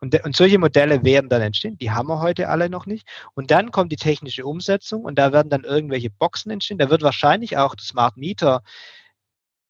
[0.00, 1.78] Und, und solche Modelle werden dann entstehen.
[1.78, 3.08] Die haben wir heute alle noch nicht.
[3.34, 6.78] Und dann kommt die technische Umsetzung und da werden dann irgendwelche Boxen entstehen.
[6.78, 8.62] Da wird wahrscheinlich auch das Smart Meter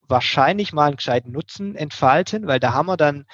[0.07, 3.25] wahrscheinlich mal einen gescheiten Nutzen entfalten, weil da haben wir dann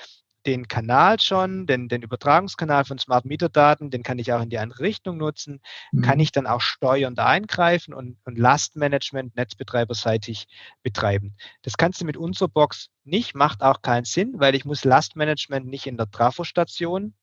[0.49, 4.49] den Kanal schon, den, den Übertragungskanal von Smart Meter Daten, den kann ich auch in
[4.49, 6.01] die andere Richtung nutzen, mhm.
[6.01, 10.47] kann ich dann auch steuernd eingreifen und, und Lastmanagement netzbetreiberseitig
[10.81, 11.35] betreiben.
[11.61, 15.67] Das kannst du mit unserer Box nicht, macht auch keinen Sinn, weil ich muss Lastmanagement
[15.67, 17.13] nicht in der Trafostation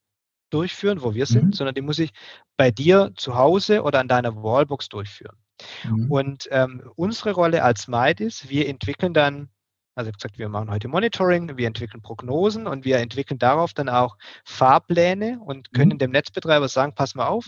[0.50, 1.52] durchführen, wo wir sind, mhm.
[1.52, 2.12] sondern die muss ich
[2.56, 5.36] bei dir zu Hause oder an deiner Wallbox durchführen.
[5.84, 6.10] Mhm.
[6.10, 9.48] Und ähm, unsere Rolle als Might ist, wir entwickeln dann
[9.96, 14.18] also gesagt, wir machen heute Monitoring, wir entwickeln Prognosen und wir entwickeln darauf dann auch
[14.44, 15.98] Fahrpläne und können mhm.
[15.98, 17.46] dem Netzbetreiber sagen, pass mal auf,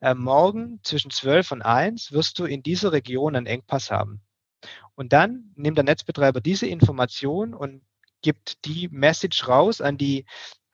[0.00, 4.22] äh, morgen zwischen 12 und 1 wirst du in dieser Region einen Engpass haben.
[4.94, 7.82] Und dann nimmt der Netzbetreiber diese Information und
[8.22, 10.24] gibt die Message raus an die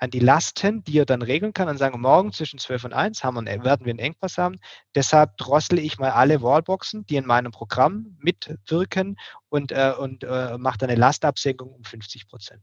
[0.05, 3.25] an die Lasten, die er dann regeln kann und sagen, morgen zwischen 12 und 1
[3.25, 4.57] haben wir, werden wir einen Engpass haben.
[4.95, 9.17] Deshalb drossle ich mal alle Wallboxen, die in meinem Programm mitwirken
[9.49, 12.63] und, äh, und äh, mache dann eine Lastabsenkung um 50 Prozent.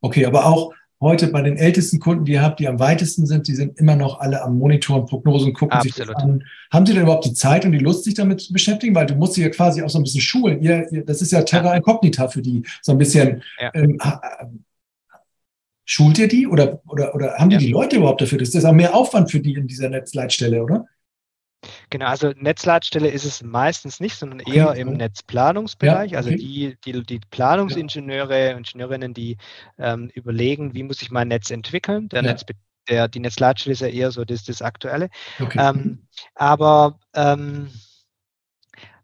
[0.00, 3.48] Okay, aber auch heute bei den ältesten Kunden, die ihr habt, die am weitesten sind,
[3.48, 5.94] die sind immer noch alle am Monitor und Prognosen, gucken Absolut.
[5.94, 6.44] sich das an.
[6.72, 8.94] Haben Sie denn überhaupt die Zeit und die Lust, sich damit zu beschäftigen?
[8.94, 10.62] Weil du musst sie ja quasi auch so ein bisschen schulen.
[10.62, 13.42] Ihr, ihr, das ist ja Terra Incognita für die, so ein bisschen.
[13.60, 13.70] Ja.
[13.74, 13.98] Ähm,
[15.84, 17.60] Schult ihr die oder, oder, oder haben die ja.
[17.60, 18.38] die Leute überhaupt dafür?
[18.38, 20.86] Das ist auch mehr Aufwand für die in dieser Netzleitstelle, oder?
[21.90, 24.80] Genau, also Netzleitstelle ist es meistens nicht, sondern eher okay.
[24.80, 26.12] im Netzplanungsbereich.
[26.12, 26.40] Ja, also okay.
[26.40, 28.50] Also die, die, die Planungsingenieure.
[28.50, 29.36] Ingenieurinnen, die
[29.78, 32.08] ähm, überlegen, wie muss ich mein Netz entwickeln.
[32.08, 32.30] Der ja.
[32.30, 32.44] Netz,
[32.88, 35.08] der, die Netzleitstelle ist ja eher so das, das Aktuelle.
[35.38, 35.58] Okay.
[35.60, 37.68] Ähm, aber ähm,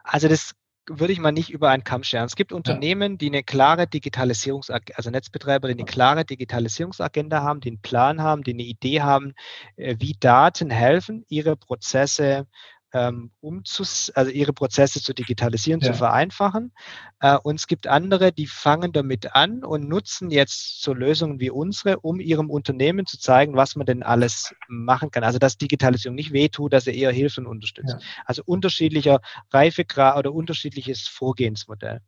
[0.03, 0.55] also das
[0.89, 2.27] würde ich mal nicht über einen Kamm scheren.
[2.27, 7.71] Es gibt Unternehmen, die eine klare Digitalisierungsagenda, also Netzbetreiber, die eine klare Digitalisierungsagenda haben, die
[7.71, 9.35] einen Plan haben, die eine Idee haben,
[9.77, 12.47] äh, wie Daten helfen, ihre Prozesse
[12.93, 15.93] ähm, umzus also ihre Prozesse zu digitalisieren, ja.
[15.93, 16.73] zu vereinfachen.
[17.21, 21.51] Äh, und es gibt andere, die fangen damit an und nutzen jetzt so Lösungen wie
[21.51, 25.25] unsere, um ihrem Unternehmen zu zeigen, was man denn alles machen kann.
[25.25, 27.97] Also dass Digitalisierung nicht wehtut, dass er eher hilft und unterstützt.
[27.99, 28.07] Ja.
[28.25, 29.21] Also unterschiedlicher
[29.53, 32.01] Reifegrad oder unterschiedliches Vorgehensmodell.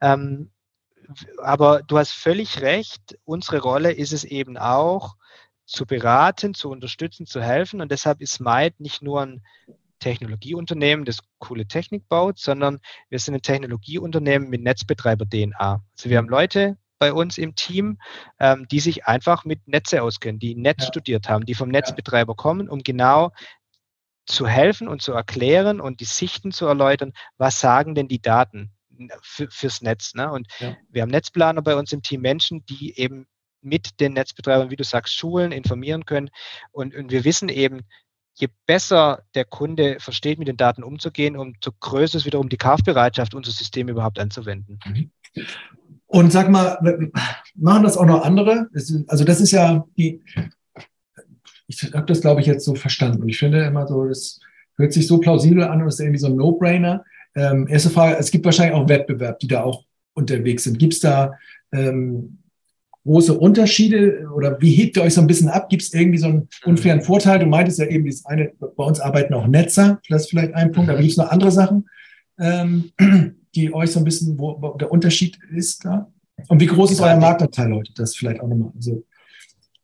[0.00, 0.50] Ähm,
[1.42, 5.16] aber du hast völlig recht, unsere Rolle ist es eben auch,
[5.66, 7.80] zu beraten, zu unterstützen, zu helfen.
[7.80, 9.42] Und deshalb ist Might nicht nur ein
[10.04, 12.78] Technologieunternehmen, das coole Technik baut, sondern
[13.08, 15.82] wir sind ein Technologieunternehmen mit Netzbetreiber-DNA.
[15.96, 17.98] Also wir haben Leute bei uns im Team,
[18.38, 20.88] ähm, die sich einfach mit Netze auskennen, die Netz ja.
[20.88, 23.32] studiert haben, die vom Netzbetreiber kommen, um genau
[24.26, 28.74] zu helfen und zu erklären und die Sichten zu erläutern, was sagen denn die Daten
[29.22, 30.14] für, fürs Netz.
[30.14, 30.30] Ne?
[30.30, 30.76] Und ja.
[30.90, 33.26] wir haben Netzplaner bei uns im Team, Menschen, die eben
[33.62, 36.28] mit den Netzbetreibern, wie du sagst, schulen, informieren können.
[36.72, 37.80] Und, und wir wissen eben,
[38.34, 43.34] je besser der Kunde versteht, mit den Daten umzugehen, umso größer ist wiederum die Kaufbereitschaft,
[43.34, 44.78] unser System überhaupt anzuwenden.
[44.84, 45.10] Mhm.
[46.06, 46.78] Und sag mal,
[47.54, 48.68] machen das auch noch andere?
[49.08, 50.22] Also das ist ja die,
[51.66, 53.22] ich habe das, glaube ich, jetzt so verstanden.
[53.22, 54.38] Und ich finde immer so, das
[54.76, 57.04] hört sich so plausibel an und ist irgendwie so ein No-Brainer.
[57.34, 60.78] Ähm, erste Frage, es gibt wahrscheinlich auch Wettbewerb, die da auch unterwegs sind.
[60.78, 61.32] Gibt es da
[61.72, 62.38] ähm,
[63.04, 65.68] große Unterschiede oder wie hebt ihr euch so ein bisschen ab?
[65.68, 67.38] Gibt es irgendwie so einen unfairen Vorteil?
[67.38, 70.72] Du meintest ja eben, dieses eine, bei uns arbeiten auch Netzer, das ist vielleicht ein
[70.72, 71.88] Punkt, aber gibt es noch andere Sachen,
[72.38, 72.90] ähm,
[73.54, 76.10] die euch so ein bisschen, wo, wo der Unterschied ist da?
[76.48, 77.92] Und wie groß ist euer Marktanteil, Leute?
[77.94, 78.72] Das vielleicht auch nochmal.
[78.74, 79.04] Also,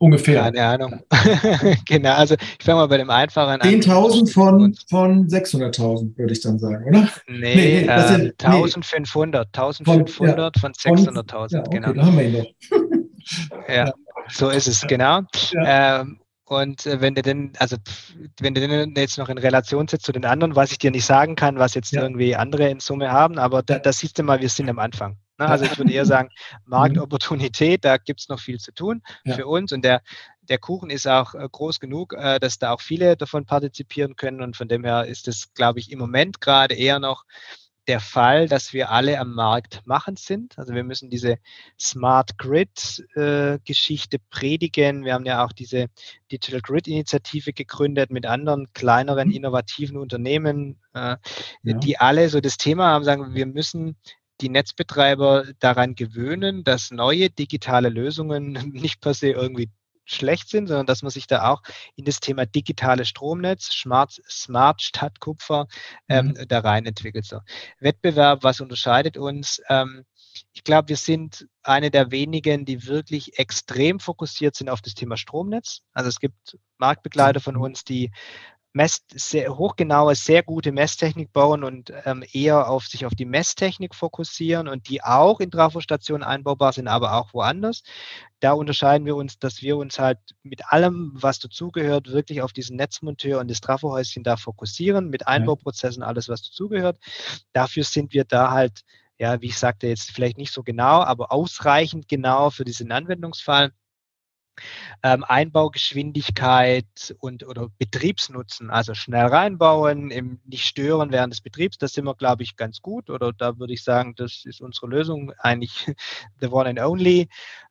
[0.02, 0.40] Ungefähr.
[0.40, 1.00] Keine Ahnung.
[1.86, 3.68] genau, also ich fange mal bei dem einfachen an.
[3.68, 7.06] 10.000 von, von 600.000, würde ich dann sagen, oder?
[7.28, 9.48] Nee, nee, nee äh, sind, 1500.
[9.48, 11.92] 1500 von, ja, von 600.000, ja, okay, genau.
[11.92, 12.46] Da haben wir ihn noch.
[13.68, 13.92] ja, ja,
[14.28, 15.22] so ist es, genau.
[15.52, 16.00] Ja.
[16.00, 16.20] Ähm,
[16.50, 17.76] und äh, wenn du denn, also
[18.40, 21.06] wenn du den jetzt noch in Relation setzt zu den anderen, was ich dir nicht
[21.06, 24.40] sagen kann, was jetzt irgendwie andere in Summe haben, aber da, da siehst du mal,
[24.40, 25.16] wir sind am Anfang.
[25.38, 25.46] Ne?
[25.46, 26.28] Also ich würde eher sagen,
[26.66, 29.36] Marktopportunität, da gibt es noch viel zu tun ja.
[29.36, 30.02] für uns und der,
[30.42, 34.42] der Kuchen ist auch äh, groß genug, äh, dass da auch viele davon partizipieren können
[34.42, 37.24] und von dem her ist es, glaube ich, im Moment gerade eher noch
[37.88, 40.58] der Fall, dass wir alle am Markt machen sind.
[40.58, 41.38] Also wir müssen diese
[41.78, 45.04] Smart Grid äh, Geschichte predigen.
[45.04, 45.86] Wir haben ja auch diese
[46.30, 49.34] Digital Grid Initiative gegründet mit anderen kleineren mhm.
[49.34, 51.16] innovativen Unternehmen, äh,
[51.62, 51.78] ja.
[51.78, 53.96] die alle so das Thema haben, sagen, wir müssen
[54.40, 59.70] die Netzbetreiber daran gewöhnen, dass neue digitale Lösungen nicht per se irgendwie
[60.12, 61.62] schlecht sind, sondern dass man sich da auch
[61.96, 65.66] in das Thema digitale Stromnetz, Smart, Smart Stadtkupfer
[66.08, 66.48] ähm, mhm.
[66.48, 67.24] da rein entwickelt.
[67.24, 67.40] So.
[67.78, 69.62] Wettbewerb, was unterscheidet uns?
[69.68, 70.04] Ähm,
[70.52, 75.16] ich glaube, wir sind eine der wenigen, die wirklich extrem fokussiert sind auf das Thema
[75.16, 75.82] Stromnetz.
[75.92, 77.62] Also es gibt Marktbegleiter von mhm.
[77.62, 78.10] uns, die
[78.72, 83.96] Mess, sehr hochgenaue, sehr gute Messtechnik bauen und ähm, eher auf sich auf die Messtechnik
[83.96, 87.82] fokussieren und die auch in Trafostationen einbaubar sind, aber auch woanders.
[88.38, 92.76] Da unterscheiden wir uns, dass wir uns halt mit allem, was dazugehört, wirklich auf diesen
[92.76, 96.98] Netzmonteur und das Trafohäuschen da fokussieren, mit Einbauprozessen, alles, was dazugehört.
[97.52, 98.82] Dafür sind wir da halt,
[99.18, 103.72] ja, wie ich sagte, jetzt vielleicht nicht so genau, aber ausreichend genau für diesen Anwendungsfall
[105.02, 111.92] ähm, Einbaugeschwindigkeit und oder Betriebsnutzen, also schnell reinbauen, im nicht stören während des Betriebs, das
[111.92, 113.10] sind wir, glaube ich, ganz gut.
[113.10, 115.86] Oder da würde ich sagen, das ist unsere Lösung eigentlich
[116.40, 117.28] the one and only.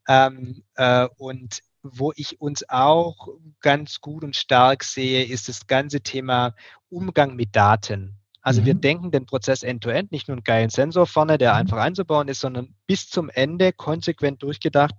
[0.07, 3.29] Ähm, äh, und wo ich uns auch
[3.61, 6.53] ganz gut und stark sehe, ist das ganze Thema
[6.89, 8.19] Umgang mit Daten.
[8.41, 8.65] Also mhm.
[8.65, 11.59] wir denken den Prozess end-to-end, -end, nicht nur einen geilen Sensor vorne, der mhm.
[11.59, 14.95] einfach einzubauen ist, sondern bis zum Ende konsequent durchgedacht,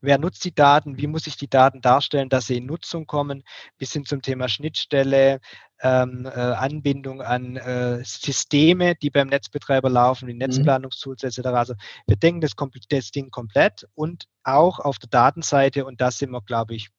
[0.00, 0.98] Wer nutzt die Daten?
[0.98, 3.42] Wie muss ich die Daten darstellen, dass sie in Nutzung kommen?
[3.78, 5.40] Bis hin zum Thema Schnittstelle,
[5.80, 10.38] ähm, äh, Anbindung an äh, Systeme, die beim Netzbetreiber laufen, wie mhm.
[10.38, 11.46] Netzplanungstools etc.
[11.48, 11.74] Also
[12.06, 12.52] wir denken das,
[12.88, 16.90] das Ding komplett und auch auf der Datenseite und da sind wir, glaube ich,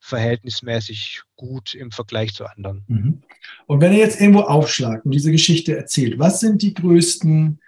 [0.00, 2.84] verhältnismäßig gut im Vergleich zu anderen.
[2.88, 3.22] Mhm.
[3.66, 7.60] Und wenn ihr jetzt irgendwo aufschlagt und diese Geschichte erzählt, was sind die größten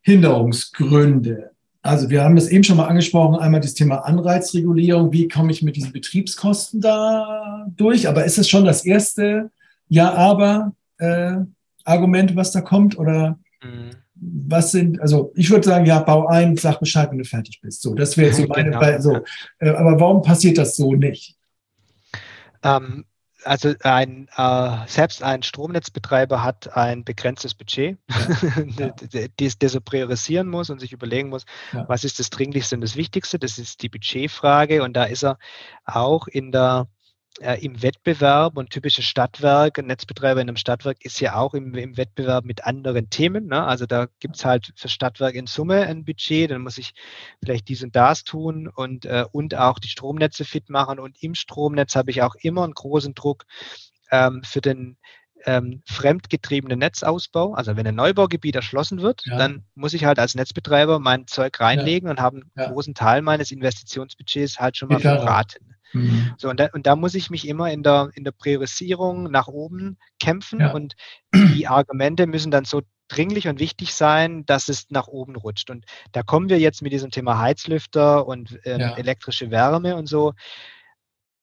[0.00, 1.53] Hinderungsgründe,
[1.84, 5.60] also wir haben das eben schon mal angesprochen, einmal das Thema Anreizregulierung, wie komme ich
[5.60, 8.08] mit diesen Betriebskosten da durch?
[8.08, 9.50] Aber ist es schon das erste
[9.88, 11.36] Ja, aber äh,
[11.84, 12.98] Argument, was da kommt?
[12.98, 13.90] Oder mhm.
[14.14, 17.82] was sind, also ich würde sagen, ja, bau ein, sag Bescheid, wenn du fertig bist.
[17.82, 19.00] So, das wäre so meine, genau.
[19.00, 19.18] so.
[19.58, 21.36] Äh, aber warum passiert das so nicht?
[22.62, 23.04] Ähm,
[23.44, 27.98] also ein, äh, selbst ein Stromnetzbetreiber hat ein begrenztes Budget,
[28.78, 28.94] ja.
[29.38, 31.84] das, das er priorisieren muss und sich überlegen muss, ja.
[31.88, 33.38] was ist das Dringlichste und das Wichtigste.
[33.38, 35.38] Das ist die Budgetfrage und da ist er
[35.84, 36.88] auch in der
[37.40, 41.74] äh, im Wettbewerb und typische Stadtwerk, ein Netzbetreiber in einem Stadtwerk ist ja auch im,
[41.74, 43.48] im Wettbewerb mit anderen Themen.
[43.48, 43.64] Ne?
[43.64, 46.94] Also da gibt es halt für Stadtwerk in Summe ein Budget, dann muss ich
[47.42, 50.98] vielleicht dies und das tun und, äh, und auch die Stromnetze fit machen.
[50.98, 53.44] Und im Stromnetz habe ich auch immer einen großen Druck
[54.10, 54.96] ähm, für den
[55.46, 57.54] ähm, fremdgetriebenen Netzausbau.
[57.54, 59.36] Also wenn ein Neubaugebiet erschlossen wird, ja.
[59.36, 62.12] dann muss ich halt als Netzbetreiber mein Zeug reinlegen ja.
[62.12, 62.70] und habe einen ja.
[62.70, 65.73] großen Teil meines Investitionsbudgets halt schon mal verbraten.
[65.94, 66.34] Mhm.
[66.36, 69.48] So, und da, und da muss ich mich immer in der, in der Priorisierung nach
[69.48, 70.72] oben kämpfen ja.
[70.72, 70.94] und
[71.34, 75.70] die Argumente müssen dann so dringlich und wichtig sein, dass es nach oben rutscht.
[75.70, 78.96] Und da kommen wir jetzt mit diesem Thema Heizlüfter und ähm, ja.
[78.96, 80.32] elektrische Wärme und so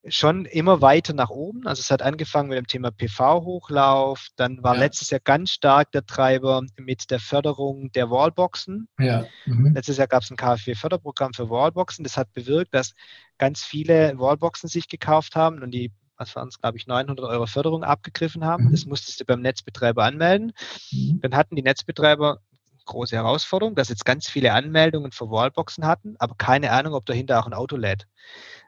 [0.08, 1.66] schon immer weiter nach oben.
[1.66, 4.80] Also es hat angefangen mit dem Thema PV-Hochlauf, dann war ja.
[4.80, 8.88] letztes Jahr ganz stark der Treiber mit der Förderung der Wallboxen.
[8.98, 9.26] Ja.
[9.46, 9.74] Mhm.
[9.74, 12.02] Letztes Jahr gab es ein KfW-Förderprogramm für Wallboxen.
[12.02, 12.94] Das hat bewirkt, dass
[13.38, 17.46] ganz viele Wallboxen sich gekauft haben und die was waren es, glaube ich, 900 Euro
[17.46, 18.66] Förderung abgegriffen haben.
[18.66, 18.70] Mhm.
[18.70, 20.52] Das musstest du beim Netzbetreiber anmelden.
[20.92, 21.20] Mhm.
[21.20, 22.40] Dann hatten die Netzbetreiber
[22.84, 27.40] große Herausforderung, dass jetzt ganz viele Anmeldungen für Wallboxen hatten, aber keine Ahnung, ob dahinter
[27.40, 28.06] auch ein Auto lädt.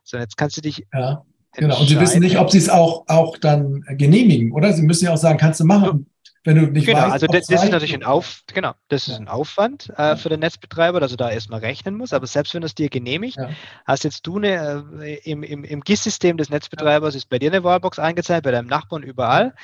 [0.03, 0.87] So, jetzt kannst du dich.
[0.93, 1.81] Ja, genau.
[1.81, 4.73] Und sie wissen nicht, ob sie es auch, auch dann genehmigen, oder?
[4.73, 6.07] Sie müssen ja auch sagen, kannst du machen.
[6.47, 9.19] Wenn du nicht genau, weißt, also das, das ist natürlich ein Auf, genau, das ist
[9.19, 12.13] ein Aufwand äh, für den Netzbetreiber, dass er da erstmal rechnen muss.
[12.13, 13.49] Aber selbst wenn es dir genehmigt, ja.
[13.87, 17.65] hast jetzt du eine äh, im, im, im GIS-System des Netzbetreibers ist bei dir eine
[17.65, 19.55] Wallbox eingezeigt, bei deinem Nachbarn überall.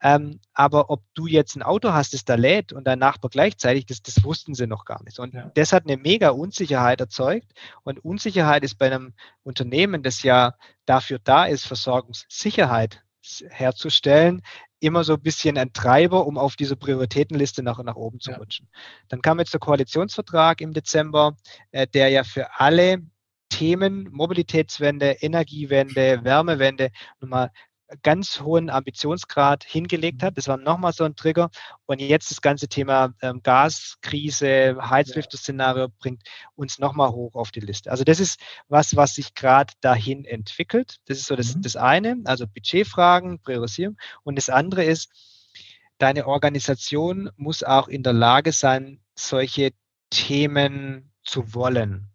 [0.00, 3.86] Ähm, aber ob du jetzt ein Auto hast, das da lädt und dein Nachbar gleichzeitig,
[3.86, 5.18] das, das wussten sie noch gar nicht.
[5.18, 5.50] Und ja.
[5.54, 7.52] das hat eine mega Unsicherheit erzeugt.
[7.82, 10.54] Und Unsicherheit ist bei einem Unternehmen, das ja
[10.86, 13.02] dafür da ist, Versorgungssicherheit
[13.50, 14.42] herzustellen,
[14.80, 18.38] immer so ein bisschen ein Treiber, um auf diese Prioritätenliste nach, nach oben zu ja.
[18.38, 18.68] rutschen.
[19.08, 21.36] Dann kam jetzt der Koalitionsvertrag im Dezember,
[21.72, 23.02] äh, der ja für alle
[23.48, 26.90] Themen Mobilitätswende, Energiewende, Wärmewende
[27.20, 27.50] nochmal
[28.02, 30.36] ganz hohen Ambitionsgrad hingelegt hat.
[30.36, 31.50] Das war nochmal so ein Trigger.
[31.86, 36.22] Und jetzt das ganze Thema ähm, Gaskrise, Heizlüfter-Szenario bringt
[36.54, 37.90] uns nochmal hoch auf die Liste.
[37.90, 40.98] Also das ist was, was sich gerade dahin entwickelt.
[41.06, 41.62] Das ist so das, mhm.
[41.62, 43.96] das eine, also Budgetfragen, Priorisierung.
[44.22, 45.10] Und das andere ist,
[45.98, 49.72] deine Organisation muss auch in der Lage sein, solche
[50.10, 52.08] Themen zu wollen.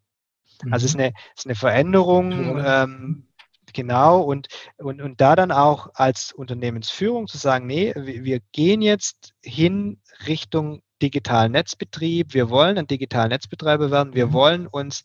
[0.71, 1.01] Also es ist mhm.
[1.01, 2.63] eine, es ist eine Veränderung.
[2.63, 3.27] Ähm,
[3.73, 4.47] Genau, und,
[4.77, 10.81] und, und da dann auch als Unternehmensführung zu sagen, nee, wir gehen jetzt hin Richtung
[11.01, 14.33] digitalen Netzbetrieb, wir wollen ein digitaler Netzbetreiber werden, wir mhm.
[14.33, 15.03] wollen uns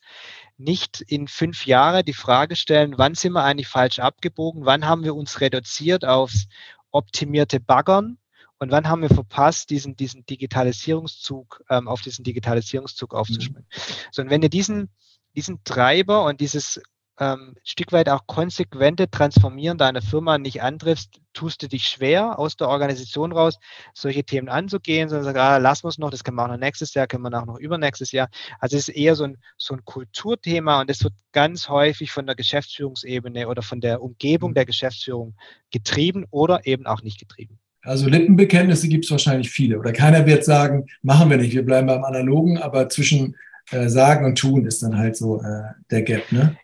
[0.56, 5.04] nicht in fünf Jahre die Frage stellen, wann sind wir eigentlich falsch abgebogen, wann haben
[5.04, 6.46] wir uns reduziert aufs
[6.90, 8.18] optimierte Baggern
[8.58, 13.66] und wann haben wir verpasst, diesen, diesen Digitalisierungszug, ähm, auf diesen Digitalisierungszug aufzuspringen.
[13.68, 13.82] Mhm.
[14.12, 14.90] So, und wenn ihr diesen,
[15.36, 16.80] diesen Treiber und dieses
[17.20, 22.38] ähm, ein Stück weit auch konsequente Transformieren deiner Firma nicht antriffst, tust du dich schwer,
[22.38, 23.58] aus der Organisation raus
[23.94, 26.58] solche Themen anzugehen, sondern sagst, ah, lassen wir es noch, das können wir auch noch
[26.58, 28.28] nächstes Jahr, können wir auch noch übernächstes Jahr.
[28.60, 32.26] Also es ist eher so ein, so ein Kulturthema und es wird ganz häufig von
[32.26, 35.34] der Geschäftsführungsebene oder von der Umgebung der Geschäftsführung
[35.70, 37.58] getrieben oder eben auch nicht getrieben.
[37.82, 39.78] Also Lippenbekenntnisse gibt es wahrscheinlich viele.
[39.78, 43.36] Oder keiner wird sagen, machen wir nicht, wir bleiben beim Analogen, aber zwischen
[43.70, 46.56] äh, Sagen und Tun ist dann halt so äh, der Gap, ne?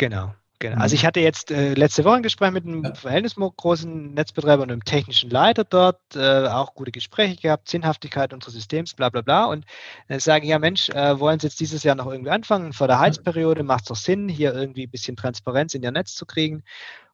[0.00, 0.32] Genau.
[0.60, 0.78] Genau.
[0.78, 2.94] Also ich hatte jetzt äh, letzte Woche ein Gespräch mit einem ja.
[2.94, 8.94] verhältnisgroßen Netzbetreiber und einem technischen Leiter dort, äh, auch gute Gespräche gehabt, Sinnhaftigkeit unseres Systems,
[8.94, 9.46] bla bla bla.
[9.46, 9.64] Und
[10.08, 12.74] äh, sage ich, ja Mensch, äh, wollen Sie jetzt dieses Jahr noch irgendwie anfangen?
[12.74, 16.14] Vor der Heizperiode macht es doch Sinn, hier irgendwie ein bisschen Transparenz in Ihr Netz
[16.14, 16.62] zu kriegen.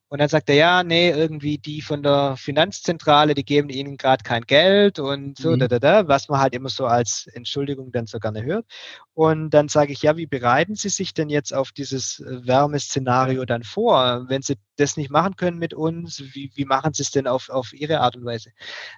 [0.09, 4.23] Und dann sagt er, ja, nee, irgendwie die von der Finanzzentrale, die geben ihnen gerade
[4.23, 5.59] kein Geld und so, mhm.
[5.59, 8.67] da, da, da, was man halt immer so als Entschuldigung dann so gerne hört.
[9.15, 13.45] Und dann sage ich, ja, wie bereiten Sie sich denn jetzt auf dieses äh, Wärmeszenario
[13.47, 14.27] dann vor?
[14.29, 17.49] Wenn Sie das nicht machen können mit uns, wie, wie machen Sie es denn auf,
[17.49, 18.51] auf Ihre Art und Weise?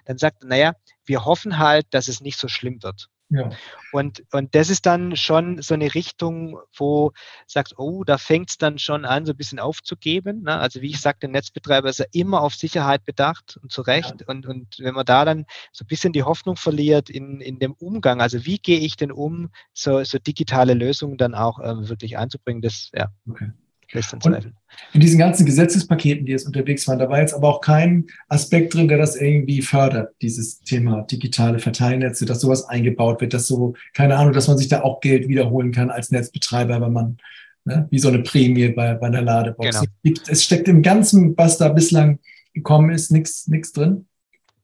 [0.05, 0.73] Dann sagt er, naja,
[1.05, 3.09] wir hoffen halt, dass es nicht so schlimm wird.
[3.29, 3.49] Ja.
[3.91, 7.11] Und, und das ist dann schon so eine Richtung, wo
[7.45, 10.43] sagst, oh, da fängt es dann schon an, so ein bisschen aufzugeben.
[10.43, 10.57] Ne?
[10.57, 14.21] Also wie ich sagte, der Netzbetreiber ist ja immer auf Sicherheit bedacht und zu Recht.
[14.21, 14.27] Ja.
[14.27, 17.73] Und, und wenn man da dann so ein bisschen die Hoffnung verliert in, in dem
[17.73, 22.17] Umgang, also wie gehe ich denn um, so, so digitale Lösungen dann auch ähm, wirklich
[22.17, 23.09] einzubringen, das ja.
[23.29, 23.51] Okay
[23.91, 24.55] lässt dann zweifeln.
[24.93, 28.73] In diesen ganzen Gesetzespaketen, die jetzt unterwegs waren, da war jetzt aber auch kein Aspekt
[28.73, 33.73] drin, der das irgendwie fördert, dieses Thema digitale Verteilnetze, dass sowas eingebaut wird, dass so,
[33.93, 37.17] keine Ahnung, dass man sich da auch Geld wiederholen kann als Netzbetreiber, wenn man,
[37.65, 39.81] ne, wie so eine Prämie bei, bei einer Ladebox.
[40.03, 40.21] Genau.
[40.27, 42.19] Es steckt im Ganzen, was da bislang
[42.53, 44.05] gekommen ist, nichts drin.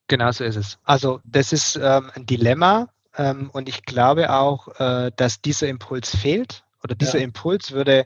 [0.07, 0.77] Genau so ist es.
[0.83, 6.15] Also das ist ähm, ein Dilemma ähm, und ich glaube auch, äh, dass dieser Impuls
[6.15, 7.23] fehlt oder dieser ja.
[7.23, 8.05] Impuls würde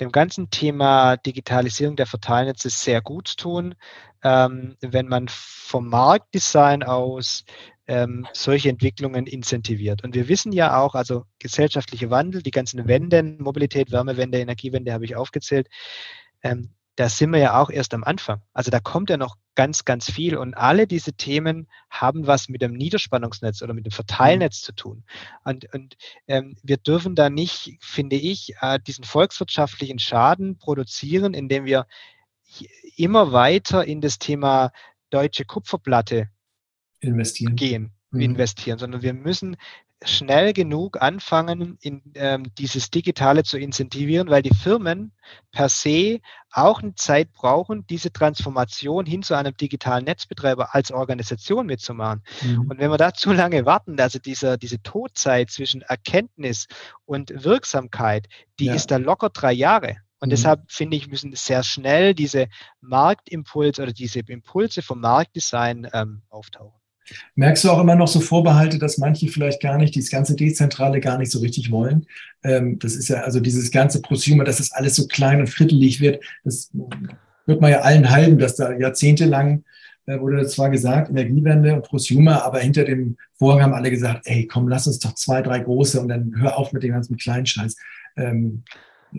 [0.00, 3.74] dem ganzen Thema Digitalisierung der Verteilnetze sehr gut tun,
[4.22, 7.44] ähm, wenn man vom Marktdesign aus
[7.86, 10.02] ähm, solche Entwicklungen incentiviert.
[10.04, 15.04] Und wir wissen ja auch, also gesellschaftliche Wandel, die ganzen Wenden, Mobilität, Wärmewende, Energiewende habe
[15.04, 15.68] ich aufgezählt,
[16.42, 18.42] ähm, da sind wir ja auch erst am Anfang.
[18.52, 20.36] Also da kommt ja noch ganz, ganz viel.
[20.36, 25.04] Und alle diese Themen haben was mit dem Niederspannungsnetz oder mit dem Verteilnetz zu tun.
[25.44, 25.96] Und, und
[26.28, 31.86] ähm, wir dürfen da nicht, finde ich, äh, diesen volkswirtschaftlichen Schaden produzieren, indem wir
[32.96, 34.70] immer weiter in das Thema
[35.10, 36.28] deutsche Kupferplatte
[37.00, 37.56] investieren.
[37.56, 38.20] gehen, mhm.
[38.20, 39.56] investieren, sondern wir müssen
[40.04, 45.12] schnell genug anfangen, in, ähm, dieses Digitale zu incentivieren, weil die Firmen
[45.52, 46.20] per se
[46.50, 52.22] auch eine Zeit brauchen, diese Transformation hin zu einem digitalen Netzbetreiber als Organisation mitzumachen.
[52.42, 52.70] Mhm.
[52.70, 56.66] Und wenn wir da zu lange warten, also dieser, diese Todzeit zwischen Erkenntnis
[57.04, 58.28] und Wirksamkeit,
[58.60, 58.74] die ja.
[58.74, 59.96] ist da locker drei Jahre.
[60.20, 60.30] Und mhm.
[60.30, 62.48] deshalb finde ich, müssen sehr schnell diese
[62.80, 66.83] Marktimpulse oder diese Impulse vom Marktdesign ähm, auftauchen.
[67.34, 71.00] Merkst du auch immer noch so Vorbehalte, dass manche vielleicht gar nicht, dieses ganze Dezentrale
[71.00, 72.06] gar nicht so richtig wollen?
[72.42, 76.00] Ähm, das ist ja also dieses ganze Prosumer, dass das alles so klein und frittelig
[76.00, 76.24] wird.
[76.44, 76.70] Das
[77.46, 79.64] wird man ja allen halben, dass da jahrzehntelang
[80.06, 84.46] äh, wurde zwar gesagt, Energiewende und Prosumer, aber hinter dem Vorhang haben alle gesagt, ey,
[84.46, 87.46] komm, lass uns doch zwei, drei große und dann hör auf mit dem ganzen kleinen
[87.46, 87.76] Scheiß.
[88.16, 88.64] Ähm,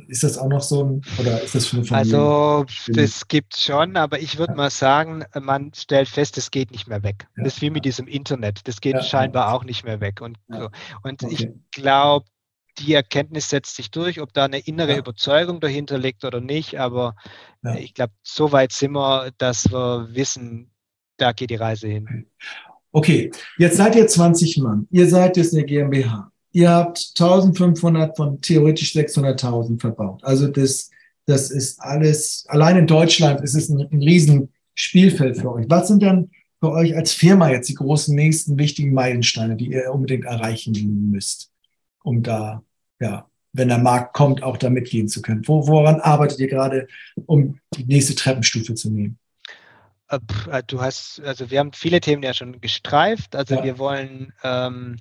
[0.07, 3.97] ist das auch noch so ein, oder ist das schon von Also, das gibt schon,
[3.97, 4.57] aber ich würde ja.
[4.57, 7.27] mal sagen, man stellt fest, das geht nicht mehr weg.
[7.38, 7.43] Ja.
[7.43, 9.03] Das ist wie mit diesem Internet, das geht ja.
[9.03, 10.22] scheinbar auch nicht mehr weg.
[10.22, 10.69] Und, so.
[11.03, 11.34] und okay.
[11.34, 12.26] ich glaube,
[12.80, 17.15] die Erkenntnis setzt sich durch, ob da eine innere Überzeugung dahinter liegt oder nicht, aber
[17.77, 20.72] ich glaube, so weit sind wir, dass wir wissen,
[21.17, 22.27] da geht die Reise hin.
[22.91, 24.88] Okay, jetzt seid ihr 20 Mann.
[24.91, 26.31] Ihr seid jetzt eine GmbH.
[26.56, 30.23] Ihr habt 1500 von theoretisch 600.000 verbaut.
[30.23, 30.90] Also das,
[31.26, 35.65] das ist alles, allein in Deutschland ist es ein, ein riesen Spielfeld für euch.
[35.68, 39.91] Was sind dann für euch als Firma jetzt die großen nächsten wichtigen Meilensteine, die ihr
[39.94, 40.72] unbedingt erreichen
[41.11, 41.52] müsst,
[42.03, 42.64] um da,
[43.02, 45.45] ja, wenn der Markt kommt, auch da mitgehen zu können?
[45.45, 46.88] Wo, woran arbeitet ihr gerade,
[47.26, 49.19] um die nächste Treppenstufe zu nehmen?
[50.07, 50.19] Äh,
[50.49, 53.36] äh, du hast, also wir haben viele Themen ja schon gestreift.
[53.36, 53.64] Also ja.
[53.65, 54.95] wir wollen ähm,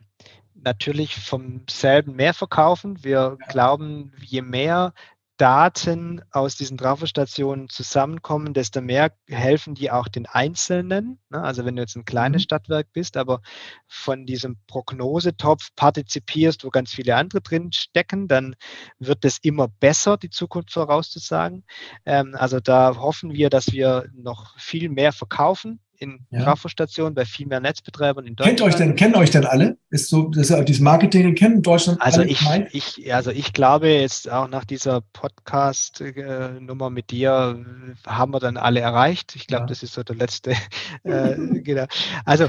[0.64, 3.02] natürlich vom selben mehr verkaufen.
[3.04, 3.46] Wir ja.
[3.48, 4.92] glauben, je mehr
[5.36, 11.18] Daten aus diesen Trafostationen zusammenkommen, desto mehr helfen die auch den Einzelnen.
[11.28, 11.42] Ne?
[11.42, 12.44] Also wenn du jetzt ein kleines mhm.
[12.44, 13.40] Stadtwerk bist, aber
[13.88, 18.54] von diesem Prognosetopf partizipierst, wo ganz viele andere drin stecken, dann
[19.00, 21.64] wird es immer besser, die Zukunft vorauszusagen.
[22.06, 26.42] Ähm, also da hoffen wir, dass wir noch viel mehr verkaufen in ja.
[26.42, 28.58] Trafostationen bei viel mehr Netzbetreibern in Deutschland.
[28.58, 29.78] Kennt euch denn, kennen euch denn alle?
[29.90, 32.30] Ist so, das ist dieses Marketing, kennen Deutschland also alle?
[32.30, 37.64] Ich, ich, also ich glaube jetzt auch nach dieser Podcast-Nummer mit dir
[38.06, 39.36] haben wir dann alle erreicht.
[39.36, 39.66] Ich glaube, ja.
[39.68, 40.54] das ist so der letzte.
[41.04, 41.86] äh, genau.
[42.24, 42.48] Also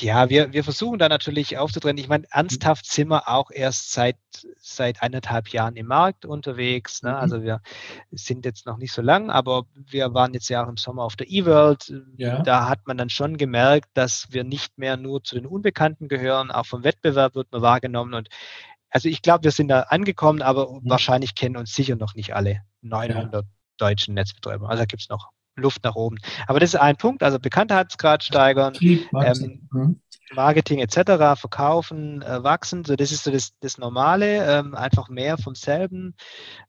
[0.00, 1.98] ja, wir, wir versuchen da natürlich aufzutrennen.
[1.98, 4.16] Ich meine, ernsthaft sind wir auch erst seit,
[4.58, 7.02] seit eineinhalb Jahren im Markt unterwegs.
[7.02, 7.10] Ne?
[7.10, 7.16] Mhm.
[7.16, 7.60] Also wir
[8.10, 11.16] sind jetzt noch nicht so lang, aber wir waren jetzt ja auch im Sommer auf
[11.16, 11.92] der E-World.
[12.16, 12.42] Ja.
[12.42, 16.50] Da hat man dann schon gemerkt, dass wir nicht mehr nur zu den Unbekannten gehören.
[16.50, 18.14] Auch vom Wettbewerb wird man wahrgenommen.
[18.14, 18.28] Und
[18.88, 20.80] also ich glaube, wir sind da angekommen, aber mhm.
[20.84, 23.50] wahrscheinlich kennen uns sicher noch nicht alle 900 ja.
[23.76, 24.68] deutschen Netzbetreiber.
[24.68, 25.30] Also da gibt es noch
[25.60, 26.18] Luft nach oben.
[26.46, 28.74] Aber das ist ein Punkt, also Bekanntheitsgrad steigern,
[29.12, 30.00] Marketing, ähm,
[30.32, 32.84] Marketing etc., verkaufen, äh, wachsen.
[32.84, 36.14] So, das ist so das, das Normale, ähm, einfach mehr vom selben.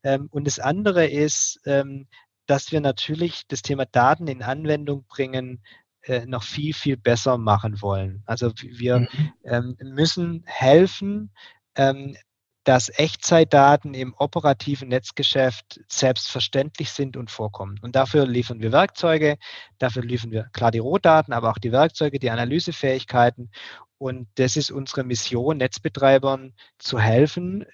[0.03, 2.07] Ähm, und das andere ist, ähm,
[2.47, 5.61] dass wir natürlich das Thema Daten in Anwendung bringen,
[6.03, 8.23] äh, noch viel, viel besser machen wollen.
[8.26, 9.07] Also wir mhm.
[9.43, 11.31] Ähm, müssen helfen,
[11.76, 12.15] ähm,
[12.63, 17.79] dass Echtzeitdaten im operativen Netzgeschäft selbstverständlich sind und vorkommen.
[17.81, 19.38] Und dafür liefern wir Werkzeuge,
[19.79, 23.51] dafür liefern wir klar die Rohdaten, aber auch die Werkzeuge, die Analysefähigkeiten.
[23.97, 27.65] Und das ist unsere Mission, Netzbetreibern zu helfen,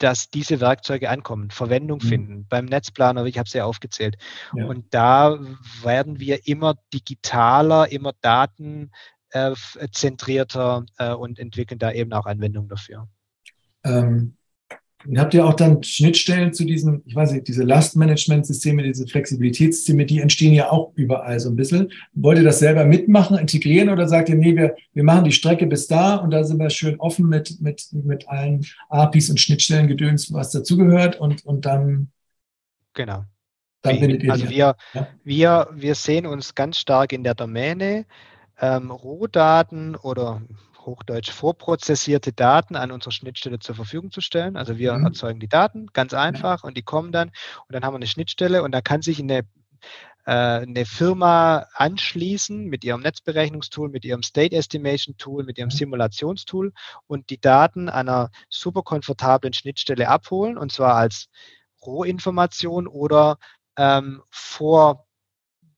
[0.00, 2.08] dass diese Werkzeuge ankommen, Verwendung mhm.
[2.08, 4.16] finden beim Netzplaner, ich habe es ja aufgezählt.
[4.54, 4.64] Ja.
[4.64, 5.38] Und da
[5.82, 13.08] werden wir immer digitaler, immer datenzentrierter äh, und entwickeln da eben auch Anwendungen dafür.
[13.84, 14.34] Ähm,
[15.16, 20.20] habt ihr auch dann Schnittstellen zu diesen, ich weiß nicht, diese Lastmanagement-Systeme, diese Flexibilitätssysteme, die
[20.20, 21.90] entstehen ja auch überall so ein bisschen.
[22.12, 25.66] Wollt ihr das selber mitmachen, integrieren oder sagt ihr, nee, wir, wir machen die Strecke
[25.66, 29.88] bis da und da sind wir schön offen mit, mit, mit allen APIs und Schnittstellen
[29.88, 32.10] gedöns, was dazugehört und, und dann.
[32.94, 33.24] Genau.
[33.82, 35.08] Dann bindet ihr also wir, ja?
[35.24, 38.04] wir, wir sehen uns ganz stark in der Domäne.
[38.60, 40.42] Ähm, Rohdaten oder
[40.86, 44.56] Hochdeutsch vorprozessierte Daten an unsere Schnittstelle zur Verfügung zu stellen.
[44.56, 45.06] Also wir mhm.
[45.06, 48.62] erzeugen die Daten ganz einfach und die kommen dann und dann haben wir eine Schnittstelle
[48.62, 49.44] und da kann sich eine
[50.26, 55.70] äh, eine Firma anschließen mit ihrem Netzberechnungstool, mit ihrem State Estimation Tool, mit ihrem.
[55.70, 56.72] Simulationstool
[57.06, 61.28] und die Daten einer super komfortablen Schnittstelle abholen und zwar als
[61.84, 63.38] Rohinformation oder
[63.76, 65.06] ähm, vor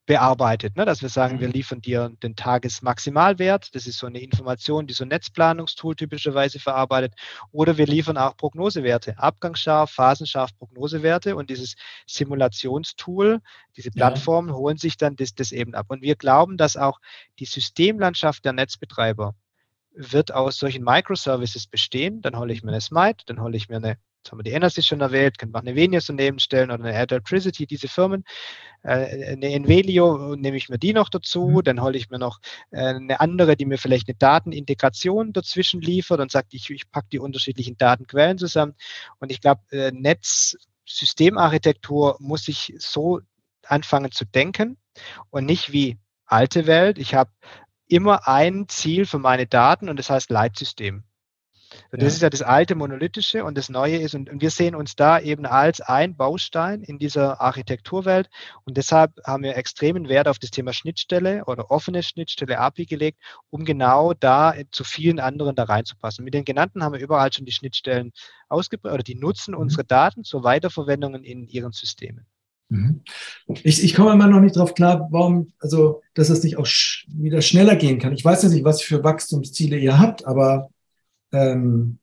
[0.05, 0.85] bearbeitet, ne?
[0.85, 1.55] dass wir sagen, wir mhm.
[1.55, 3.75] liefern dir den Tagesmaximalwert.
[3.75, 7.15] Das ist so eine Information, die so ein Netzplanungstool typischerweise verarbeitet.
[7.53, 11.77] Oder wir liefern auch Prognosewerte, abgangsscharf, phasenscharf Prognosewerte und dieses
[12.07, 13.41] Simulationstool,
[13.77, 14.55] diese Plattformen ja.
[14.55, 15.87] holen sich dann das, das eben ab.
[15.89, 16.99] Und wir glauben, dass auch
[17.39, 19.35] die Systemlandschaft der Netzbetreiber
[19.95, 22.23] wird aus solchen Microservices bestehen.
[22.23, 24.53] Dann hole ich mir eine Smite, dann hole ich mir eine Jetzt haben wir die
[24.53, 28.23] Enersys schon erwähnt, können wir eine Venius daneben stellen oder eine Electricity, diese Firmen.
[28.85, 31.63] Äh, eine Envelio nehme ich mir die noch dazu, mhm.
[31.65, 32.39] dann hole ich mir noch
[32.71, 37.09] äh, eine andere, die mir vielleicht eine Datenintegration dazwischen liefert und sagt, ich, ich packe
[37.11, 38.77] die unterschiedlichen Datenquellen zusammen.
[39.19, 43.21] Und ich glaube, äh, Netz Systemarchitektur muss ich so
[43.67, 44.77] anfangen zu denken
[45.31, 46.99] und nicht wie alte Welt.
[46.99, 47.31] Ich habe
[47.89, 51.03] immer ein Ziel für meine Daten und das heißt Leitsystem.
[51.91, 52.07] Das ja.
[52.07, 55.21] ist ja das alte Monolithische und das Neue ist, und, und, wir sehen uns da
[55.21, 58.29] eben als ein Baustein in dieser Architekturwelt.
[58.65, 63.19] Und deshalb haben wir extremen Wert auf das Thema Schnittstelle oder offene Schnittstelle API gelegt,
[63.51, 66.25] um genau da zu vielen anderen da reinzupassen.
[66.25, 68.13] Mit den genannten haben wir überall schon die Schnittstellen
[68.49, 69.61] ausgebaut oder die nutzen mhm.
[69.61, 72.27] unsere Daten zur Weiterverwendung in ihren Systemen.
[72.73, 73.03] Mhm.
[73.65, 77.07] Ich, ich komme immer noch nicht drauf klar, warum, also, dass es nicht auch sch
[77.09, 78.15] wieder schneller gehen kann.
[78.15, 80.71] Ich weiß ja nicht, was für Wachstumsziele ihr habt, aber
[81.33, 81.99] ähm,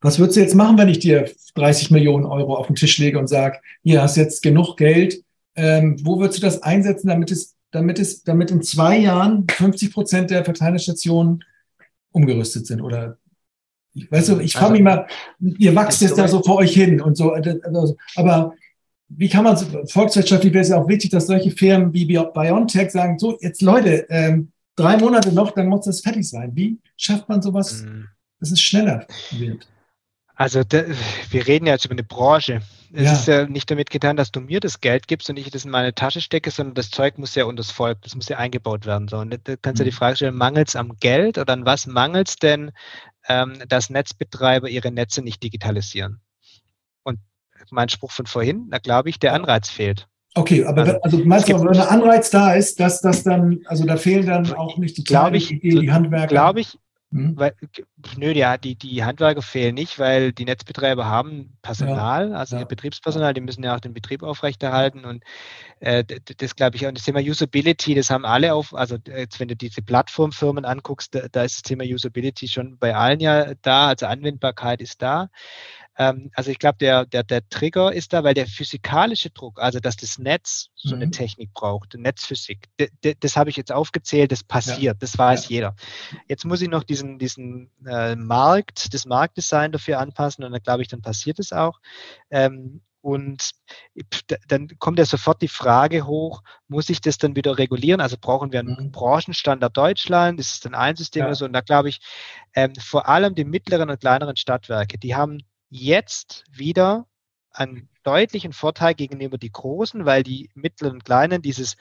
[0.00, 3.18] was würdest du jetzt machen, wenn ich dir 30 Millionen Euro auf den Tisch lege
[3.18, 5.22] und sage, hier hast jetzt genug Geld,
[5.54, 9.92] ähm, wo würdest du das einsetzen, damit es, damit es, damit in zwei Jahren 50
[9.92, 11.42] Prozent der Verteilerstationen
[12.12, 12.82] umgerüstet sind?
[12.82, 13.18] Oder
[13.94, 15.06] ich weiß du, ich frage mich mal,
[15.40, 18.52] ihr wachst jetzt da so vor euch hin und so, also, aber
[19.08, 19.56] wie kann man,
[19.88, 24.06] volkswirtschaftlich wäre es ja auch wichtig, dass solche Firmen wie BioNTech sagen, so, jetzt Leute,
[24.10, 26.52] ähm, drei Monate noch, dann muss das fertig sein.
[26.54, 28.08] Wie schafft man sowas, mhm.
[28.40, 29.68] Dass es schneller wird?
[30.34, 30.94] Also de,
[31.30, 32.60] wir reden ja jetzt über eine Branche.
[32.92, 33.12] Es ja.
[33.12, 35.70] ist ja nicht damit getan, dass du mir das Geld gibst und ich das in
[35.70, 38.86] meine Tasche stecke, sondern das Zeug muss ja unter das Volk, das muss ja eingebaut
[38.86, 39.08] werden.
[39.08, 39.18] So.
[39.18, 39.86] Und da kannst du mhm.
[39.86, 42.70] die Frage stellen, mangelt es am Geld oder an was mangelt es denn,
[43.28, 46.20] ähm, dass Netzbetreiber ihre Netze nicht digitalisieren?
[47.70, 50.08] mein Spruch von vorhin, da glaube ich, der Anreiz fehlt.
[50.34, 53.86] Okay, aber also, also meinst du, wenn ein Anreiz da ist, dass das dann, also
[53.86, 56.26] da fehlen dann auch nicht die ich, die, die Handwerker?
[56.26, 56.78] Glaube ich,
[57.12, 57.36] hm?
[57.36, 57.54] Weil,
[58.16, 62.62] nö, ja, die, die Handwerker fehlen nicht, weil die Netzbetreiber haben Personal, ja, also ja.
[62.62, 65.22] ihr Betriebspersonal, die müssen ja auch den Betrieb aufrechterhalten und
[65.78, 69.38] äh, das, das glaube ich, und das Thema Usability, das haben alle auf, also jetzt,
[69.38, 73.54] wenn du diese Plattformfirmen anguckst, da, da ist das Thema Usability schon bei allen ja
[73.62, 75.28] da, also Anwendbarkeit ist da.
[75.98, 79.80] Ähm, also ich glaube, der, der, der Trigger ist da, weil der physikalische Druck, also
[79.80, 81.12] dass das Netz so eine mhm.
[81.12, 82.68] Technik braucht, Netzphysik,
[83.20, 84.94] das habe ich jetzt aufgezählt, das passiert, ja.
[84.94, 85.50] das weiß ja.
[85.50, 85.76] jeder.
[86.28, 90.82] Jetzt muss ich noch diesen, diesen äh, Markt, das Marktdesign dafür anpassen und dann glaube
[90.82, 91.80] ich, dann passiert es auch.
[92.30, 93.52] Ähm, und
[94.48, 98.00] dann kommt ja sofort die Frage hoch, muss ich das dann wieder regulieren?
[98.00, 98.90] Also brauchen wir einen mhm.
[98.90, 100.40] Branchenstandard Deutschland?
[100.40, 101.26] Ist es dann ein System ja.
[101.26, 101.44] oder so?
[101.44, 102.00] Und da glaube ich,
[102.56, 107.06] ähm, vor allem die mittleren und kleineren Stadtwerke, die haben jetzt wieder
[107.50, 111.76] einen deutlichen Vorteil gegenüber die Großen, weil die Mittleren und Kleinen dieses,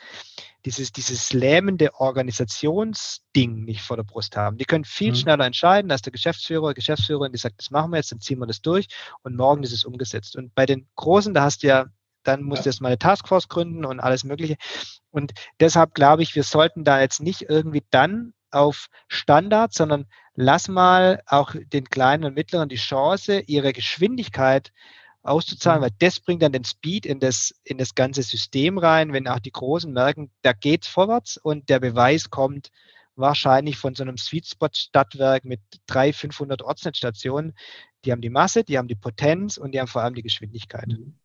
[0.65, 4.57] dieses, dieses lähmende Organisationsding nicht vor der Brust haben.
[4.57, 5.15] Die können viel mhm.
[5.15, 8.47] schneller entscheiden, als der Geschäftsführer, Geschäftsführerin, die sagt, das machen wir jetzt, dann ziehen wir
[8.47, 8.87] das durch
[9.21, 10.35] und morgen ist es umgesetzt.
[10.35, 11.85] Und bei den Großen, da hast du ja,
[12.23, 12.63] dann musst ja.
[12.63, 14.55] du erstmal eine Taskforce gründen und alles Mögliche.
[15.11, 20.67] Und deshalb glaube ich, wir sollten da jetzt nicht irgendwie dann auf Standard, sondern lass
[20.67, 24.71] mal auch den kleinen und mittleren die Chance, ihre Geschwindigkeit
[25.23, 25.85] auszuzahlen, mhm.
[25.85, 29.39] weil das bringt dann den Speed in das, in das ganze System rein, wenn auch
[29.39, 32.71] die Großen merken, da geht's vorwärts und der Beweis kommt
[33.15, 37.53] wahrscheinlich von so einem Sweet Spot Stadtwerk mit 300, 500 Ortsnetzstationen.
[38.03, 40.87] Die haben die Masse, die haben die Potenz und die haben vor allem die Geschwindigkeit.
[40.87, 41.15] Mhm.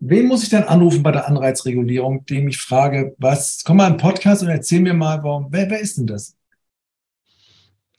[0.00, 3.96] Wen muss ich dann anrufen bei der Anreizregulierung, dem ich frage, was, komm mal im
[3.96, 6.36] Podcast und erzähl mir mal, warum, wer, wer ist denn das?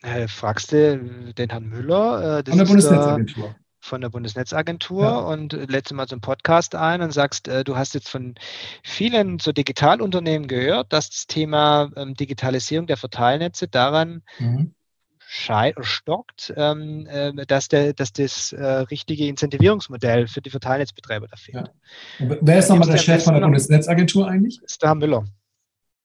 [0.05, 2.39] Äh, fragst du den Herrn Müller.
[2.39, 3.45] Äh, von der Bundesnetzagentur.
[3.45, 5.17] Äh, von der Bundesnetzagentur ja.
[5.17, 8.35] und lädst mal so einen Podcast ein und sagst, äh, du hast jetzt von
[8.83, 14.73] vielen so Digitalunternehmen gehört, dass das Thema ähm, Digitalisierung der Verteilnetze daran mhm.
[15.19, 21.71] stockt, ähm, äh, dass, der, dass das äh, richtige Incentivierungsmodell für die Verteilnetzbetreiber da fehlt.
[22.19, 22.37] Ja.
[22.41, 24.59] Wer ist nochmal der Chef von der Bundesnetzagentur eigentlich?
[24.61, 25.25] Das ist der Herr Müller.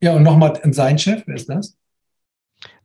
[0.02, 1.79] Ja, und nochmal sein Chef, wer ist das?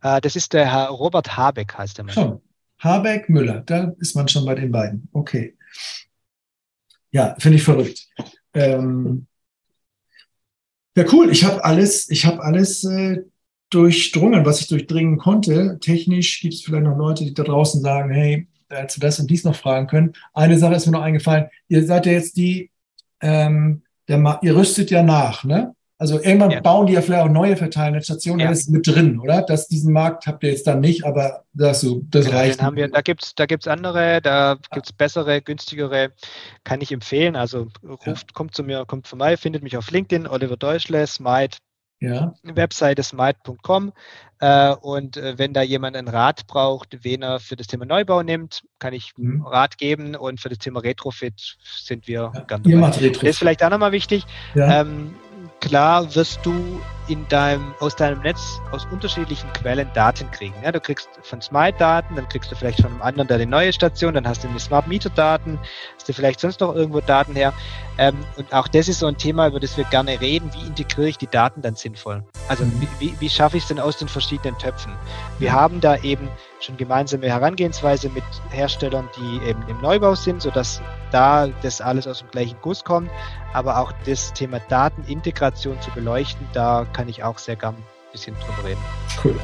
[0.06, 2.14] Äh, das ist der Herr Robert Habeck, heißt der Mann.
[2.14, 2.41] Schon.
[2.80, 5.10] Habeck, Müller, da ist man schon bei den beiden.
[5.14, 5.57] Okay.
[7.11, 8.07] Ja, finde ich verrückt.
[8.53, 9.26] Ähm,
[10.95, 11.32] ja, cool.
[11.32, 13.23] Ich habe alles, ich habe alles äh,
[13.72, 15.80] durchdrungen, was ich durchdringen konnte.
[15.80, 19.44] Technisch gibt es vielleicht noch Leute, die da draußen sagen, hey, du das und dies
[19.44, 20.14] noch fragen können.
[20.34, 21.48] Eine Sache ist mir noch eingefallen.
[21.68, 22.69] Ihr seid ja jetzt die,
[23.22, 25.73] ähm, der, ihr rüstet ja nach, ne?
[26.06, 26.61] Also irgendwann ja.
[26.61, 28.49] bauen die ja vielleicht auch neue Verteilnetzstationen, ja.
[28.49, 29.41] das ist mit drin, oder?
[29.41, 32.61] Das, diesen Markt habt ihr jetzt dann nicht, aber das, so, das genau, reicht.
[32.61, 36.11] Haben wir, da gibt es da gibt's andere, da gibt es bessere, günstigere,
[36.64, 37.36] kann ich empfehlen.
[37.36, 38.34] Also ruft, ja.
[38.36, 41.57] kommt zu mir, kommt vorbei, findet mich auf LinkedIn, Oliver Deutschle, Smite,
[41.99, 42.36] ja.
[42.44, 43.91] Webseite smite.com.
[44.41, 48.22] Äh, und äh, wenn da jemand einen Rat braucht, wen er für das Thema Neubau
[48.22, 49.41] nimmt, kann ich mhm.
[49.44, 50.15] Rat geben.
[50.15, 52.41] Und für das Thema Retrofit sind wir ja.
[52.41, 52.90] ganz dabei.
[52.90, 54.23] Das ist vielleicht auch nochmal wichtig.
[54.53, 54.82] Ja.
[54.82, 55.15] Ähm,
[55.66, 60.54] klar wirst du in deinem, aus deinem Netz aus unterschiedlichen Quellen Daten kriegen.
[60.64, 63.46] Ja, du kriegst von Smite Daten, dann kriegst du vielleicht von einem anderen da die
[63.46, 65.60] neue Station, dann hast du eine Smart Meter Daten,
[65.96, 67.54] hast du vielleicht sonst noch irgendwo Daten her.
[67.98, 70.52] Ähm, und auch das ist so ein Thema, über das wir gerne reden.
[70.54, 72.24] Wie integriere ich die Daten dann sinnvoll?
[72.48, 72.88] Also mhm.
[73.00, 74.94] wie, wie, wie schaffe ich es denn aus den verschiedenen Töpfen?
[75.40, 76.30] Wir haben da eben
[76.60, 82.19] schon gemeinsame Herangehensweise mit Herstellern, die eben im Neubau sind, sodass da das alles aus
[82.19, 83.10] dem gleichen Guss kommt.
[83.53, 88.36] Aber auch das Thema Datenintegration zu beleuchten, da kann ich auch sehr gern ein bisschen
[88.36, 88.82] drüber reden.
[89.23, 89.36] Cool.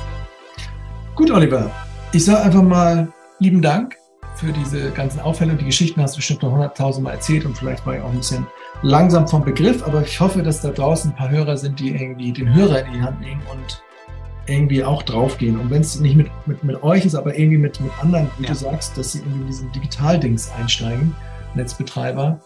[1.15, 1.69] Gut, Oliver.
[2.13, 3.95] Ich sage einfach mal lieben Dank
[4.35, 7.85] für diese ganzen Aufhälle und die Geschichten hast du bestimmt noch hunderttausendmal erzählt und vielleicht
[7.85, 8.47] war ich auch ein bisschen
[8.81, 12.31] langsam vom Begriff, aber ich hoffe, dass da draußen ein paar Hörer sind, die irgendwie
[12.31, 13.83] den Hörer in die Hand nehmen und
[14.47, 15.59] irgendwie auch draufgehen.
[15.59, 18.43] Und wenn es nicht mit, mit, mit euch ist, aber irgendwie mit, mit anderen, wie
[18.43, 18.49] ja.
[18.49, 21.15] du sagst, dass sie irgendwie in diesen Digitaldings einsteigen,
[21.55, 22.39] Netzbetreiber.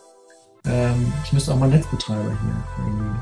[0.66, 3.20] Ähm, ich müsste auch mal Netzbetreiber hier irgendwie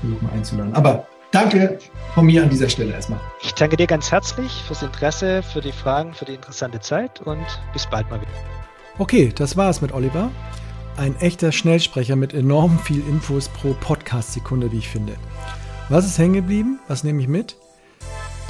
[0.00, 0.74] versuchen einzuladen.
[0.74, 1.78] Aber danke
[2.14, 3.20] von mir an dieser Stelle erstmal.
[3.42, 7.44] Ich danke dir ganz herzlich fürs Interesse, für die Fragen, für die interessante Zeit und
[7.72, 8.30] bis bald mal wieder.
[8.98, 10.30] Okay, das war's mit Oliver.
[10.96, 15.14] Ein echter Schnellsprecher mit enorm viel Infos pro Podcast-Sekunde, wie ich finde.
[15.88, 16.78] Was ist hängen geblieben?
[16.86, 17.56] Was nehme ich mit?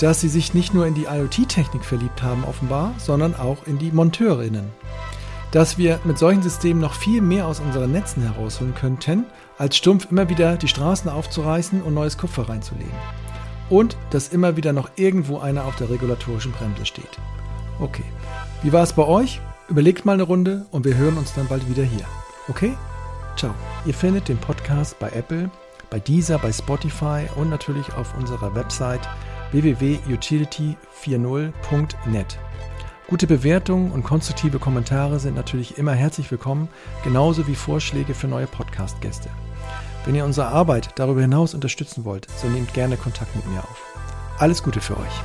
[0.01, 3.93] Dass sie sich nicht nur in die IoT-Technik verliebt haben offenbar, sondern auch in die
[3.93, 4.71] Monteurinnen.
[5.51, 9.25] Dass wir mit solchen Systemen noch viel mehr aus unseren Netzen herausholen könnten,
[9.59, 12.93] als stumpf immer wieder die Straßen aufzureißen und neues Kupfer reinzulegen.
[13.69, 17.19] Und dass immer wieder noch irgendwo einer auf der regulatorischen Bremse steht.
[17.79, 18.05] Okay,
[18.63, 19.41] wie war es bei euch?
[19.69, 22.05] Überlegt mal eine Runde und wir hören uns dann bald wieder hier.
[22.49, 22.75] Okay?
[23.37, 23.55] Ciao.
[23.87, 25.51] Ihr findet den Podcast bei Apple,
[25.91, 29.09] bei Deezer, bei Spotify und natürlich auf unserer Website
[29.53, 32.39] www.utility40.net.
[33.09, 36.69] Gute Bewertungen und konstruktive Kommentare sind natürlich immer herzlich willkommen,
[37.05, 39.29] genauso wie Vorschläge für neue Podcast-Gäste.
[40.05, 43.83] Wenn ihr unsere Arbeit darüber hinaus unterstützen wollt, so nehmt gerne Kontakt mit mir auf.
[44.39, 45.23] Alles Gute für euch.